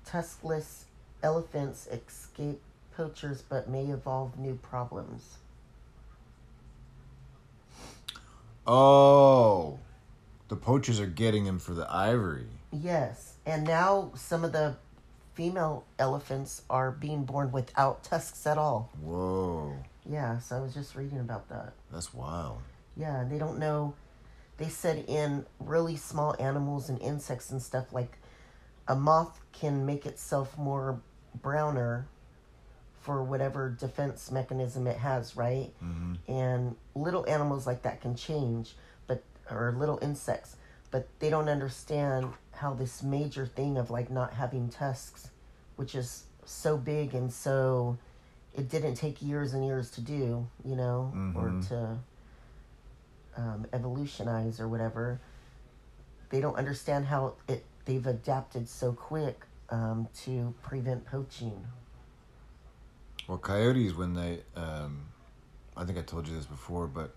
tuskless 0.06 0.84
elephants 1.22 1.86
escape 1.88 2.62
poachers 2.96 3.42
but 3.42 3.68
may 3.68 3.84
evolve 3.84 4.38
new 4.38 4.54
problems 4.54 5.36
Oh, 8.66 9.78
the 10.48 10.56
poachers 10.56 10.98
are 11.00 11.06
getting 11.06 11.44
him 11.44 11.58
for 11.58 11.74
the 11.74 11.86
ivory. 11.92 12.46
yes 12.72 13.29
and 13.46 13.64
now 13.64 14.10
some 14.14 14.44
of 14.44 14.52
the 14.52 14.76
female 15.34 15.84
elephants 15.98 16.62
are 16.68 16.90
being 16.90 17.24
born 17.24 17.50
without 17.52 18.02
tusks 18.02 18.46
at 18.46 18.58
all 18.58 18.90
Whoa, 19.02 19.74
yeah 20.08 20.38
so 20.38 20.56
i 20.56 20.60
was 20.60 20.74
just 20.74 20.94
reading 20.94 21.18
about 21.20 21.48
that 21.48 21.72
that's 21.92 22.12
wild. 22.14 22.58
Yeah, 22.96 23.24
they 23.28 23.38
don't 23.38 23.58
know. 23.58 23.94
They 24.58 24.68
said 24.68 25.04
in 25.08 25.46
really 25.58 25.96
small 25.96 26.36
animals 26.38 26.88
and 26.90 27.00
insects 27.00 27.50
and 27.50 27.62
stuff, 27.62 27.92
like 27.92 28.18
a 28.86 28.94
moth 28.94 29.40
can 29.52 29.86
make 29.86 30.04
itself 30.04 30.58
more 30.58 31.00
browner 31.40 32.06
for 33.00 33.22
whatever 33.22 33.70
defense 33.70 34.30
mechanism 34.30 34.86
it 34.86 34.98
has, 34.98 35.34
right? 35.36 35.72
hmm 35.80 36.14
And 36.28 36.76
little 36.94 37.24
animals 37.28 37.66
like 37.66 37.82
that 37.82 38.02
can 38.02 38.14
change, 38.16 38.74
but 39.06 39.22
or 39.50 39.74
little 39.78 39.98
insects, 40.02 40.56
but 40.90 41.08
they 41.20 41.30
don't 41.30 41.48
understand 41.48 42.28
how 42.60 42.74
this 42.74 43.02
major 43.02 43.46
thing 43.46 43.78
of 43.78 43.90
like 43.90 44.10
not 44.10 44.34
having 44.34 44.68
tusks, 44.68 45.30
which 45.76 45.94
is 45.94 46.24
so 46.44 46.76
big 46.76 47.14
and 47.14 47.32
so 47.32 47.96
it 48.54 48.68
didn't 48.68 48.96
take 48.96 49.22
years 49.22 49.54
and 49.54 49.64
years 49.64 49.90
to 49.92 50.00
do, 50.02 50.46
you 50.64 50.76
know, 50.76 51.10
or 51.34 51.50
Mhm. 51.50 51.68
to 51.68 51.98
um, 53.36 53.64
evolutionize 53.72 54.60
or 54.60 54.68
whatever. 54.68 55.20
They 56.28 56.40
don't 56.40 56.56
understand 56.56 57.06
how 57.06 57.34
it 57.48 57.64
they've 57.86 58.06
adapted 58.06 58.68
so 58.68 58.92
quick 58.92 59.46
um, 59.70 60.08
to 60.24 60.52
prevent 60.62 61.06
poaching. 61.06 61.66
Well, 63.26 63.38
coyotes 63.38 63.94
when 63.94 64.14
they, 64.14 64.42
um, 64.54 65.06
I 65.76 65.84
think 65.84 65.96
I 65.96 66.02
told 66.02 66.28
you 66.28 66.34
this 66.34 66.46
before, 66.46 66.86
but 66.88 67.14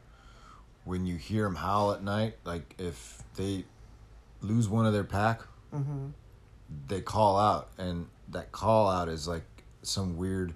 when 0.86 1.06
you 1.06 1.16
hear 1.18 1.44
them 1.44 1.56
howl 1.56 1.92
at 1.92 2.02
night, 2.04 2.38
like 2.46 2.76
if 2.78 3.22
they 3.36 3.66
lose 4.44 4.68
one 4.70 4.86
of 4.86 4.94
their 4.94 5.04
pack, 5.04 5.42
Mm-hmm. 5.74 6.08
they 6.88 7.02
call 7.02 7.40
out, 7.40 7.70
and 7.80 8.08
that 8.30 8.52
call 8.52 8.88
out 8.90 9.10
is 9.10 9.28
like 9.28 9.44
some 9.82 10.18
weird 10.18 10.54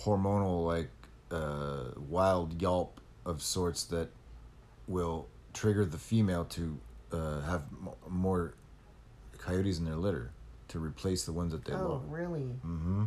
hormonal, 0.00 0.64
like 0.66 0.90
uh, 1.30 1.90
wild 2.08 2.60
yelp 2.62 3.00
of 3.26 3.42
sorts 3.42 3.84
that 3.84 4.08
will 4.86 5.26
trigger 5.52 5.84
the 5.84 5.98
female 5.98 6.44
to 6.44 6.78
uh, 7.12 7.40
have 7.42 7.62
m- 7.72 7.88
more 8.08 8.54
coyotes 9.38 9.78
in 9.78 9.84
their 9.84 9.96
litter 9.96 10.30
to 10.68 10.78
replace 10.78 11.24
the 11.24 11.32
ones 11.32 11.52
that 11.52 11.64
they 11.64 11.72
Oh, 11.72 11.88
love. 11.88 12.02
really? 12.08 12.54
Mm-hmm. 12.66 13.04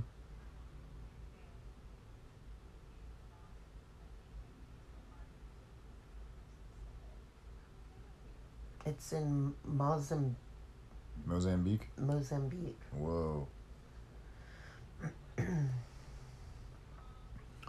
It's 8.86 9.14
in 9.14 9.54
Mozambique. 9.66 10.36
Mozambique. 11.26 11.90
Mozambique. 11.98 12.80
Whoa. 12.94 13.48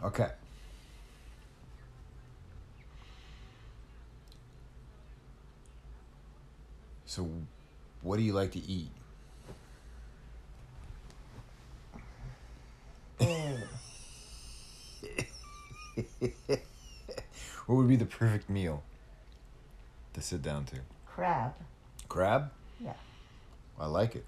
okay. 0.02 0.28
So, 7.06 7.26
what 8.02 8.18
do 8.18 8.22
you 8.22 8.34
like 8.34 8.52
to 8.52 8.58
eat? 8.58 8.90
Mm. 13.18 13.62
What 17.66 17.74
would 17.74 17.88
be 17.88 17.96
the 17.96 18.06
perfect 18.06 18.48
meal 18.48 18.84
to 20.14 20.20
sit 20.20 20.40
down 20.40 20.66
to? 20.66 20.76
Crab. 21.16 21.54
Crab? 22.10 22.50
Yeah. 22.78 22.92
I 23.80 23.86
like 23.86 24.16
it. 24.16 24.26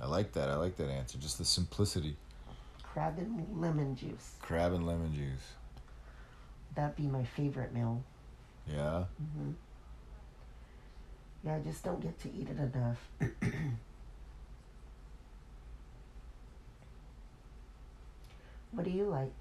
I 0.00 0.06
like 0.06 0.32
that. 0.32 0.48
I 0.48 0.54
like 0.54 0.78
that 0.78 0.88
answer. 0.88 1.18
Just 1.18 1.36
the 1.36 1.44
simplicity. 1.44 2.16
Crab 2.82 3.18
and 3.18 3.60
lemon 3.60 3.94
juice. 3.94 4.36
Crab 4.40 4.72
and 4.72 4.86
lemon 4.86 5.14
juice. 5.14 5.52
That'd 6.74 6.96
be 6.96 7.02
my 7.02 7.24
favorite 7.24 7.74
meal. 7.74 8.02
Yeah. 8.66 9.04
hmm 9.34 9.50
Yeah, 11.44 11.56
I 11.56 11.58
just 11.58 11.84
don't 11.84 12.00
get 12.00 12.18
to 12.22 12.32
eat 12.32 12.48
it 12.48 12.56
enough. 12.56 13.06
what 18.72 18.84
do 18.84 18.90
you 18.90 19.04
like? 19.04 19.34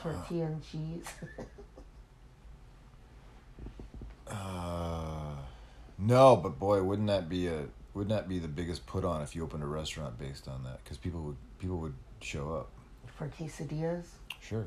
Tortilla 0.00 0.46
and 0.46 0.62
cheese. 0.62 1.04
Uh, 4.28 5.36
no, 5.98 6.36
but 6.36 6.58
boy, 6.58 6.82
wouldn't 6.82 7.08
that 7.08 7.28
be 7.28 7.46
a 7.46 7.64
wouldn't 7.92 8.10
that 8.10 8.28
be 8.28 8.38
the 8.38 8.48
biggest 8.48 8.86
put 8.86 9.04
on 9.04 9.22
if 9.22 9.36
you 9.36 9.44
opened 9.44 9.62
a 9.62 9.66
restaurant 9.66 10.18
based 10.18 10.48
on 10.48 10.64
that? 10.64 10.82
Because 10.82 10.98
people 10.98 11.20
would 11.22 11.36
people 11.58 11.78
would 11.78 11.94
show 12.20 12.52
up 12.54 12.70
for 13.06 13.28
quesadillas. 13.28 14.06
Sure. 14.40 14.66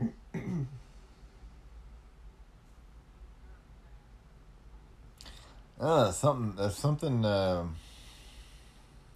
Uh, 5.78 6.10
something. 6.10 6.54
There's 6.56 6.74
something. 6.74 7.22
Uh, 7.22 7.64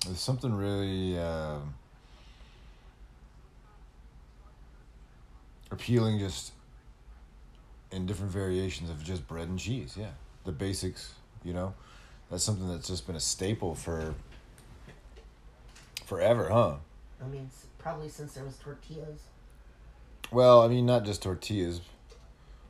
there's 0.05 0.20
something 0.20 0.53
really. 0.53 1.18
Uh, 1.18 1.61
appealing, 5.70 6.18
just 6.18 6.52
in 7.90 8.06
different 8.06 8.32
variations 8.32 8.90
of 8.90 9.02
just 9.02 9.26
bread 9.26 9.48
and 9.48 9.58
cheese. 9.58 9.96
Yeah, 9.98 10.10
the 10.44 10.52
basics. 10.52 11.14
You 11.42 11.54
know, 11.54 11.74
that's 12.30 12.44
something 12.44 12.68
that's 12.68 12.88
just 12.88 13.06
been 13.06 13.16
a 13.16 13.20
staple 13.20 13.74
for 13.74 14.14
forever, 16.04 16.48
huh? 16.50 16.74
I 17.22 17.28
mean, 17.28 17.50
probably 17.78 18.08
since 18.08 18.34
there 18.34 18.44
was 18.44 18.56
tortillas. 18.56 19.20
Well, 20.30 20.62
I 20.62 20.68
mean, 20.68 20.86
not 20.86 21.04
just 21.04 21.22
tortillas, 21.22 21.80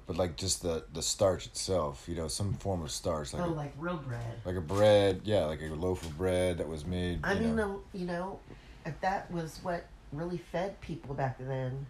but 0.06 0.16
like 0.16 0.36
just 0.36 0.62
the 0.62 0.84
the 0.92 1.02
starch 1.02 1.46
itself. 1.46 2.04
You 2.08 2.16
know, 2.16 2.28
some 2.28 2.54
form 2.54 2.82
of 2.82 2.90
starch, 2.90 3.32
like 3.32 3.42
oh, 3.42 3.50
a, 3.50 3.54
like 3.54 3.72
real 3.78 3.96
bread. 3.96 4.40
like 4.44 4.56
a 4.56 4.60
bread. 4.60 5.22
Yeah, 5.24 5.44
like 5.44 5.60
a 5.62 5.66
loaf 5.66 6.04
of 6.04 6.16
bread 6.16 6.58
that 6.58 6.68
was 6.68 6.84
made. 6.84 7.20
I 7.22 7.34
you 7.34 7.40
mean, 7.40 7.56
know. 7.56 7.80
the, 7.92 7.98
you 7.98 8.06
know, 8.06 8.38
if 8.86 9.00
that 9.00 9.30
was 9.30 9.60
what 9.62 9.86
really 10.12 10.38
fed 10.38 10.80
people 10.80 11.14
back 11.14 11.36
then, 11.38 11.86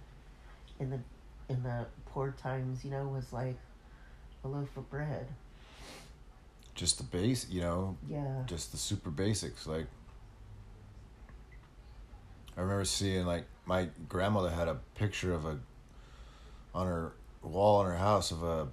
in 0.81 0.91
the 0.91 0.99
in 1.49 1.63
the 1.63 1.87
poor 2.07 2.33
times, 2.43 2.85
you 2.85 2.91
know, 2.91 3.07
was 3.07 3.33
like 3.33 3.57
a 4.45 4.49
loaf 4.49 4.77
of 4.77 4.89
bread. 4.91 5.27
just 6.75 6.97
the 6.99 7.05
base. 7.05 7.47
You 7.51 7.61
know, 7.61 7.97
Yeah. 8.09 8.43
just 8.47 8.73
the 8.73 8.79
super 8.79 9.11
basics. 9.11 9.67
Like, 9.67 9.87
I 12.57 12.61
remember 12.63 12.85
seeing 12.85 13.27
like 13.27 13.45
my 13.67 13.89
grandmother 14.09 14.51
had 14.51 14.67
a 14.69 14.77
picture 14.95 15.35
of 15.35 15.45
a 15.47 15.59
on 16.75 16.87
her 16.87 17.13
wall 17.43 17.81
in 17.83 17.91
her 17.91 17.97
house 17.99 18.31
of 18.31 18.43
a 18.43 18.69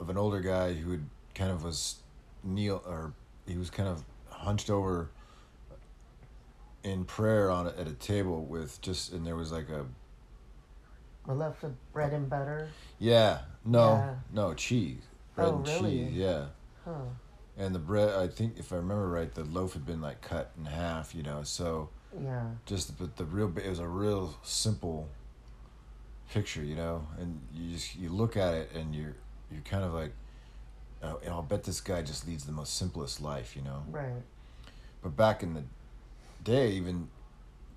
of 0.00 0.10
an 0.10 0.16
older 0.18 0.40
guy 0.40 0.72
who 0.74 0.90
had 0.92 1.04
kind 1.34 1.50
of 1.50 1.64
was 1.64 1.96
kneel 2.42 2.82
or 2.86 3.12
he 3.46 3.56
was 3.56 3.70
kind 3.70 3.88
of 3.88 4.04
hunched 4.28 4.70
over 4.70 5.10
in 6.82 7.04
prayer 7.04 7.50
on 7.50 7.66
a, 7.66 7.70
at 7.70 7.86
a 7.86 7.92
table 7.94 8.44
with 8.44 8.80
just 8.80 9.12
and 9.12 9.26
there 9.26 9.36
was 9.36 9.52
like 9.52 9.68
a 9.68 9.84
A 11.30 11.34
loaf 11.34 11.62
of 11.62 11.72
bread 11.92 12.12
and 12.12 12.28
butter. 12.28 12.68
yeah 12.98 13.42
no 13.64 13.94
Yeah. 13.94 14.14
no 14.32 14.52
cheese 14.54 15.02
bread 15.36 15.48
Oh, 15.48 15.56
and 15.58 15.66
really? 15.66 15.90
cheese 15.98 16.12
yeah 16.14 16.46
Huh. 16.84 17.04
and 17.56 17.72
the 17.74 17.78
bread 17.78 18.08
i 18.18 18.26
think 18.26 18.58
if 18.58 18.72
i 18.72 18.76
remember 18.76 19.06
right 19.08 19.32
the 19.32 19.44
loaf 19.44 19.74
had 19.74 19.86
been 19.86 20.00
like 20.00 20.20
cut 20.22 20.50
in 20.58 20.64
half 20.64 21.14
you 21.14 21.22
know 21.22 21.42
so 21.44 21.88
Yeah. 22.20 22.48
just 22.66 22.98
but 22.98 23.16
the 23.16 23.24
real 23.24 23.52
it 23.58 23.68
was 23.68 23.78
a 23.78 23.86
real 23.86 24.34
simple 24.42 25.08
picture 26.32 26.64
you 26.64 26.74
know 26.74 27.06
and 27.18 27.40
you 27.54 27.72
just 27.74 27.94
you 27.96 28.08
look 28.08 28.36
at 28.36 28.54
it 28.54 28.70
and 28.74 28.94
you're 28.94 29.14
you're 29.52 29.62
kind 29.62 29.84
of 29.84 29.92
like 29.94 30.12
oh, 31.02 31.20
and 31.24 31.30
i'll 31.32 31.42
bet 31.42 31.62
this 31.64 31.80
guy 31.80 32.02
just 32.02 32.26
leads 32.26 32.44
the 32.44 32.52
most 32.52 32.76
simplest 32.76 33.20
life 33.20 33.54
you 33.56 33.62
know 33.62 33.82
Right. 33.90 34.22
but 35.02 35.16
back 35.16 35.42
in 35.44 35.54
the 35.54 35.62
day 36.42 36.70
even 36.72 37.08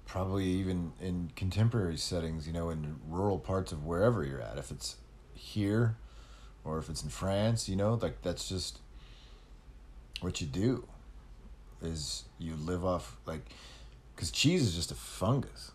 probably 0.06 0.46
even 0.46 0.92
in 1.02 1.32
contemporary 1.36 1.98
settings 1.98 2.46
you 2.48 2.54
know 2.54 2.70
in 2.70 2.96
rural 3.08 3.40
parts 3.40 3.72
of 3.72 3.86
wherever 3.86 4.24
you're 4.24 4.42
at 4.42 4.58
if 4.58 4.70
it's 4.72 4.98
here 5.34 5.96
or 6.64 6.78
if 6.78 6.90
it's 6.90 7.02
in 7.04 7.10
france 7.10 7.68
you 7.70 7.76
know 7.76 7.94
like 7.96 8.22
that's 8.22 8.48
just 8.50 8.80
what 10.22 10.40
you 10.42 10.48
do 10.48 10.88
is 11.82 12.26
you 12.38 12.54
live 12.56 12.86
off 12.86 13.18
like 13.26 13.42
because 14.16 14.30
cheese 14.32 14.62
is 14.64 14.76
just 14.76 14.92
a 14.92 14.96
fungus 14.96 15.72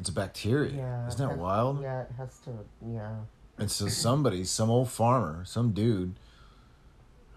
it's 0.00 0.08
a 0.08 0.12
bacteria 0.12 0.74
Yeah. 0.74 1.06
isn't 1.08 1.28
that 1.28 1.34
it- 1.34 1.38
wild 1.40 1.80
Yeah, 1.82 2.02
it 2.02 2.12
has 2.16 2.38
to. 2.40 2.50
Yeah. 2.84 3.14
and 3.58 3.70
so 3.70 3.86
somebody, 3.88 4.44
some 4.44 4.68
old 4.68 4.90
farmer, 4.90 5.44
some 5.44 5.70
dude, 5.70 6.16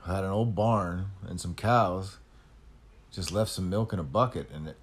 had 0.05 0.23
an 0.23 0.31
old 0.31 0.55
barn 0.55 1.11
and 1.27 1.39
some 1.39 1.53
cows, 1.53 2.17
just 3.11 3.31
left 3.31 3.51
some 3.51 3.69
milk 3.69 3.93
in 3.93 3.99
a 3.99 4.03
bucket, 4.03 4.49
and 4.51 4.69
it, 4.69 4.77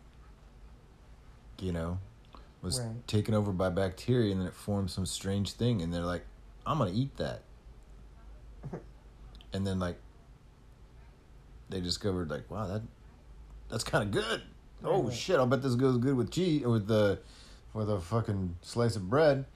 you 1.61 1.73
know, 1.73 1.99
was 2.63 2.81
Right. 2.81 3.07
taken 3.07 3.35
over 3.35 3.53
by 3.53 3.69
bacteria, 3.69 4.33
and 4.33 4.41
then 4.41 4.49
it 4.49 4.55
formed 4.55 4.91
some 4.91 5.07
strange 5.07 5.53
thing, 5.53 5.83
and 5.83 5.93
they're 5.93 6.05
like, 6.05 6.25
"I'm 6.67 6.79
gonna 6.79 6.93
eat 6.93 7.17
that," 7.17 7.43
and 9.53 9.67
then 9.67 9.79
like, 9.79 9.99
they 11.69 11.81
discovered 11.81 12.31
like, 12.31 12.51
"Wow, 12.51 12.67
that, 12.67 12.83
that's 13.69 13.85
kind 13.85 14.05
of 14.05 14.11
good." 14.11 14.43
Oh 14.83 15.11
shit! 15.11 15.37
I'll 15.37 15.47
bet 15.47 15.63
this 15.63 15.75
goes 15.77 15.99
good 15.99 16.17
with 16.17 16.31
cheese 16.31 16.63
or 16.63 16.71
with 16.71 16.87
the, 16.87 17.19
with 17.73 17.91
a 17.91 18.01
fucking 18.01 18.57
slice 18.63 18.97
of 18.97 19.09
bread, 19.09 19.47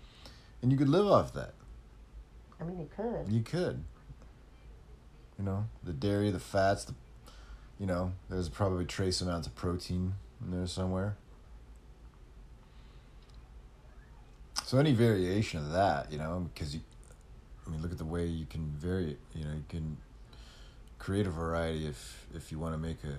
and 0.63 0.73
you 0.73 0.79
could 0.79 0.89
live 0.89 1.07
off 1.07 1.33
that. 1.35 1.55
I 2.61 2.65
mean, 2.65 2.79
you 2.81 2.89
could. 2.95 3.33
You 3.33 3.43
could. 3.43 3.85
You 5.39 5.45
know, 5.45 5.67
the 5.85 5.93
dairy, 5.93 6.31
the 6.31 6.41
fats, 6.41 6.85
the 6.85 6.95
you 7.79 7.87
know, 7.87 8.13
there's 8.29 8.49
probably 8.49 8.85
trace 8.85 9.21
amounts 9.21 9.47
of 9.47 9.55
protein 9.55 10.15
in 10.43 10.51
there 10.51 10.67
somewhere. 10.67 11.17
So 14.69 14.77
any 14.77 14.93
variation 14.93 15.61
of 15.61 15.73
that, 15.73 16.13
you 16.13 16.19
know, 16.19 16.47
because 16.53 16.75
you 16.75 16.83
I 17.67 17.71
mean 17.71 17.81
look 17.81 17.91
at 17.91 17.97
the 17.97 18.05
way 18.05 18.27
you 18.27 18.45
can 18.45 18.67
vary 18.77 19.17
you 19.35 19.47
know, 19.47 19.53
you 19.53 19.65
can 19.67 19.97
create 20.99 21.27
a 21.27 21.31
variety 21.31 21.87
if 21.87 22.27
if 22.35 22.53
you 22.53 22.59
want 22.59 22.75
to 22.75 22.79
make 22.79 22.99
a 23.03 23.17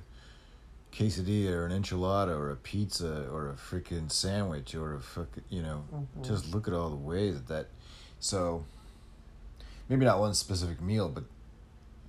quesadilla 0.95 1.54
or 1.54 1.66
an 1.66 1.72
enchilada 1.72 2.38
or 2.38 2.52
a 2.52 2.56
pizza 2.56 3.28
or 3.32 3.50
a 3.50 3.54
freaking 3.54 4.12
sandwich 4.12 4.76
or 4.76 4.93
a 4.93 5.00
fucking, 5.00 5.43
you 5.50 5.64
know, 5.64 5.86
Mhm. 5.91 6.24
just 6.24 6.54
look 6.54 6.68
at 6.68 6.74
all 6.76 6.91
the 6.91 6.95
ways 6.95 7.34
that 7.38 7.47
that 7.47 7.68
so 8.20 8.64
maybe 9.89 10.06
not 10.06 10.20
one 10.20 10.36
specific 10.36 10.80
meal, 10.80 11.10
but 11.10 11.24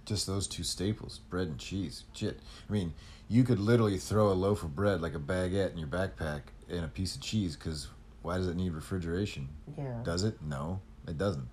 just 0.05 0.26
those 0.26 0.47
two 0.47 0.64
staples, 0.64 1.18
bread 1.30 1.49
and 1.49 1.59
cheese. 1.59 2.05
Shit. 2.12 2.38
I 2.68 2.72
mean, 2.72 2.93
you 3.26 3.45
could 3.45 3.59
literally 3.59 3.97
throw 3.97 4.30
a 4.30 4.34
loaf 4.34 4.62
of 4.62 4.76
bread 4.76 5.01
like 5.01 5.14
a 5.14 5.18
baguette 5.18 5.72
in 5.72 5.78
your 5.78 5.88
backpack 5.88 6.43
and 6.68 6.84
a 6.84 6.88
piece 6.88 7.14
of 7.14 7.22
cheese 7.22 7.57
because 7.57 7.88
why 8.23 8.37
does 8.37 8.49
it 8.49 8.57
need 8.57 8.73
refrigeration? 8.73 9.49
Yeah. 9.77 10.01
Does 10.05 10.25
it? 10.25 10.41
No, 10.43 10.81
it 11.09 11.16
doesn't. 11.18 11.49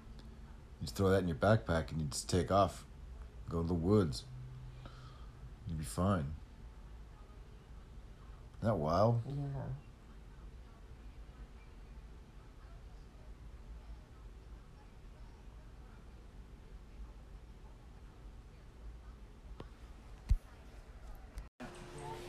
You 0.80 0.86
just 0.86 0.96
throw 0.96 1.10
that 1.10 1.20
in 1.20 1.28
your 1.28 1.38
backpack 1.38 1.92
and 1.92 2.02
you 2.02 2.08
just 2.08 2.30
take 2.30 2.52
off, 2.52 2.86
go 3.50 3.62
to 3.62 3.68
the 3.68 3.74
woods. 3.74 4.24
You'd 5.68 5.80
be 5.80 5.86
fine. 5.86 6.34
Isn't 8.60 8.70
that 8.70 8.76
wild? 8.76 9.22
Yeah. 9.28 9.34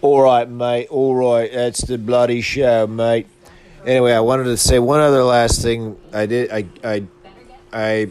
All 0.00 0.22
right, 0.22 0.48
mate. 0.48 0.86
All 0.90 1.14
right, 1.16 1.50
that's 1.52 1.80
the 1.80 1.98
bloody 1.98 2.40
show, 2.40 2.86
mate. 2.86 3.26
Anyway, 3.88 4.12
I 4.12 4.20
wanted 4.20 4.44
to 4.44 4.58
say 4.58 4.78
one 4.78 5.00
other 5.00 5.24
last 5.24 5.62
thing. 5.62 5.98
I 6.12 6.26
did. 6.26 6.50
I 6.50 6.66
I 6.84 7.06
I 7.72 8.10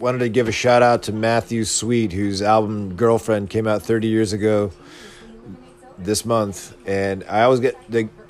wanted 0.00 0.18
to 0.18 0.28
give 0.28 0.48
a 0.48 0.52
shout 0.52 0.82
out 0.82 1.04
to 1.04 1.12
Matthew 1.12 1.64
Sweet, 1.64 2.12
whose 2.12 2.42
album 2.42 2.96
"Girlfriend" 2.96 3.48
came 3.48 3.68
out 3.68 3.82
30 3.82 4.08
years 4.08 4.32
ago 4.32 4.72
this 5.96 6.24
month, 6.26 6.76
and 6.88 7.22
I 7.28 7.42
always 7.42 7.60
get 7.60 7.76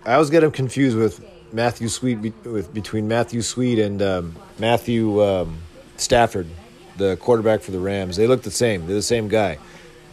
I 0.04 0.12
always 0.12 0.28
get 0.28 0.44
him 0.44 0.50
confused 0.50 0.98
with 0.98 1.26
Matthew 1.50 1.88
Sweet 1.88 2.34
with 2.44 2.74
between 2.74 3.08
Matthew 3.08 3.40
Sweet 3.40 3.78
and 3.78 4.02
um, 4.02 4.36
Matthew 4.58 5.24
um, 5.24 5.60
Stafford, 5.96 6.46
the 6.98 7.16
quarterback 7.16 7.62
for 7.62 7.70
the 7.70 7.80
Rams. 7.80 8.18
They 8.18 8.26
look 8.26 8.42
the 8.42 8.50
same. 8.50 8.86
They're 8.86 8.96
the 8.96 9.00
same 9.00 9.28
guy. 9.28 9.56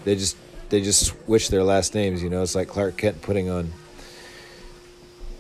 They 0.06 0.16
just 0.16 0.38
they 0.70 0.80
just 0.80 1.08
switch 1.08 1.50
their 1.50 1.64
last 1.64 1.94
names. 1.94 2.24
You 2.24 2.30
know, 2.30 2.42
it's 2.42 2.56
like 2.56 2.70
Clark 2.70 2.96
Kent 2.96 3.22
putting 3.22 3.50
on 3.50 3.74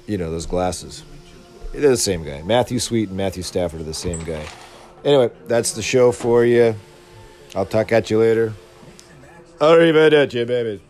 you 0.05 0.17
know 0.17 0.31
those 0.31 0.45
glasses. 0.45 1.03
They're 1.71 1.89
the 1.89 1.97
same 1.97 2.23
guy. 2.23 2.41
Matthew 2.41 2.79
Sweet 2.79 3.09
and 3.09 3.17
Matthew 3.17 3.43
Stafford 3.43 3.81
are 3.81 3.83
the 3.85 3.93
same 3.93 4.19
guy. 4.23 4.45
Anyway, 5.05 5.31
that's 5.47 5.73
the 5.73 5.81
show 5.81 6.11
for 6.11 6.43
you. 6.43 6.75
I'll 7.55 7.65
talk 7.65 7.91
at 7.91 8.09
you 8.09 8.19
later. 8.19 8.53
Arrivederci, 9.59 10.45
baby. 10.47 10.81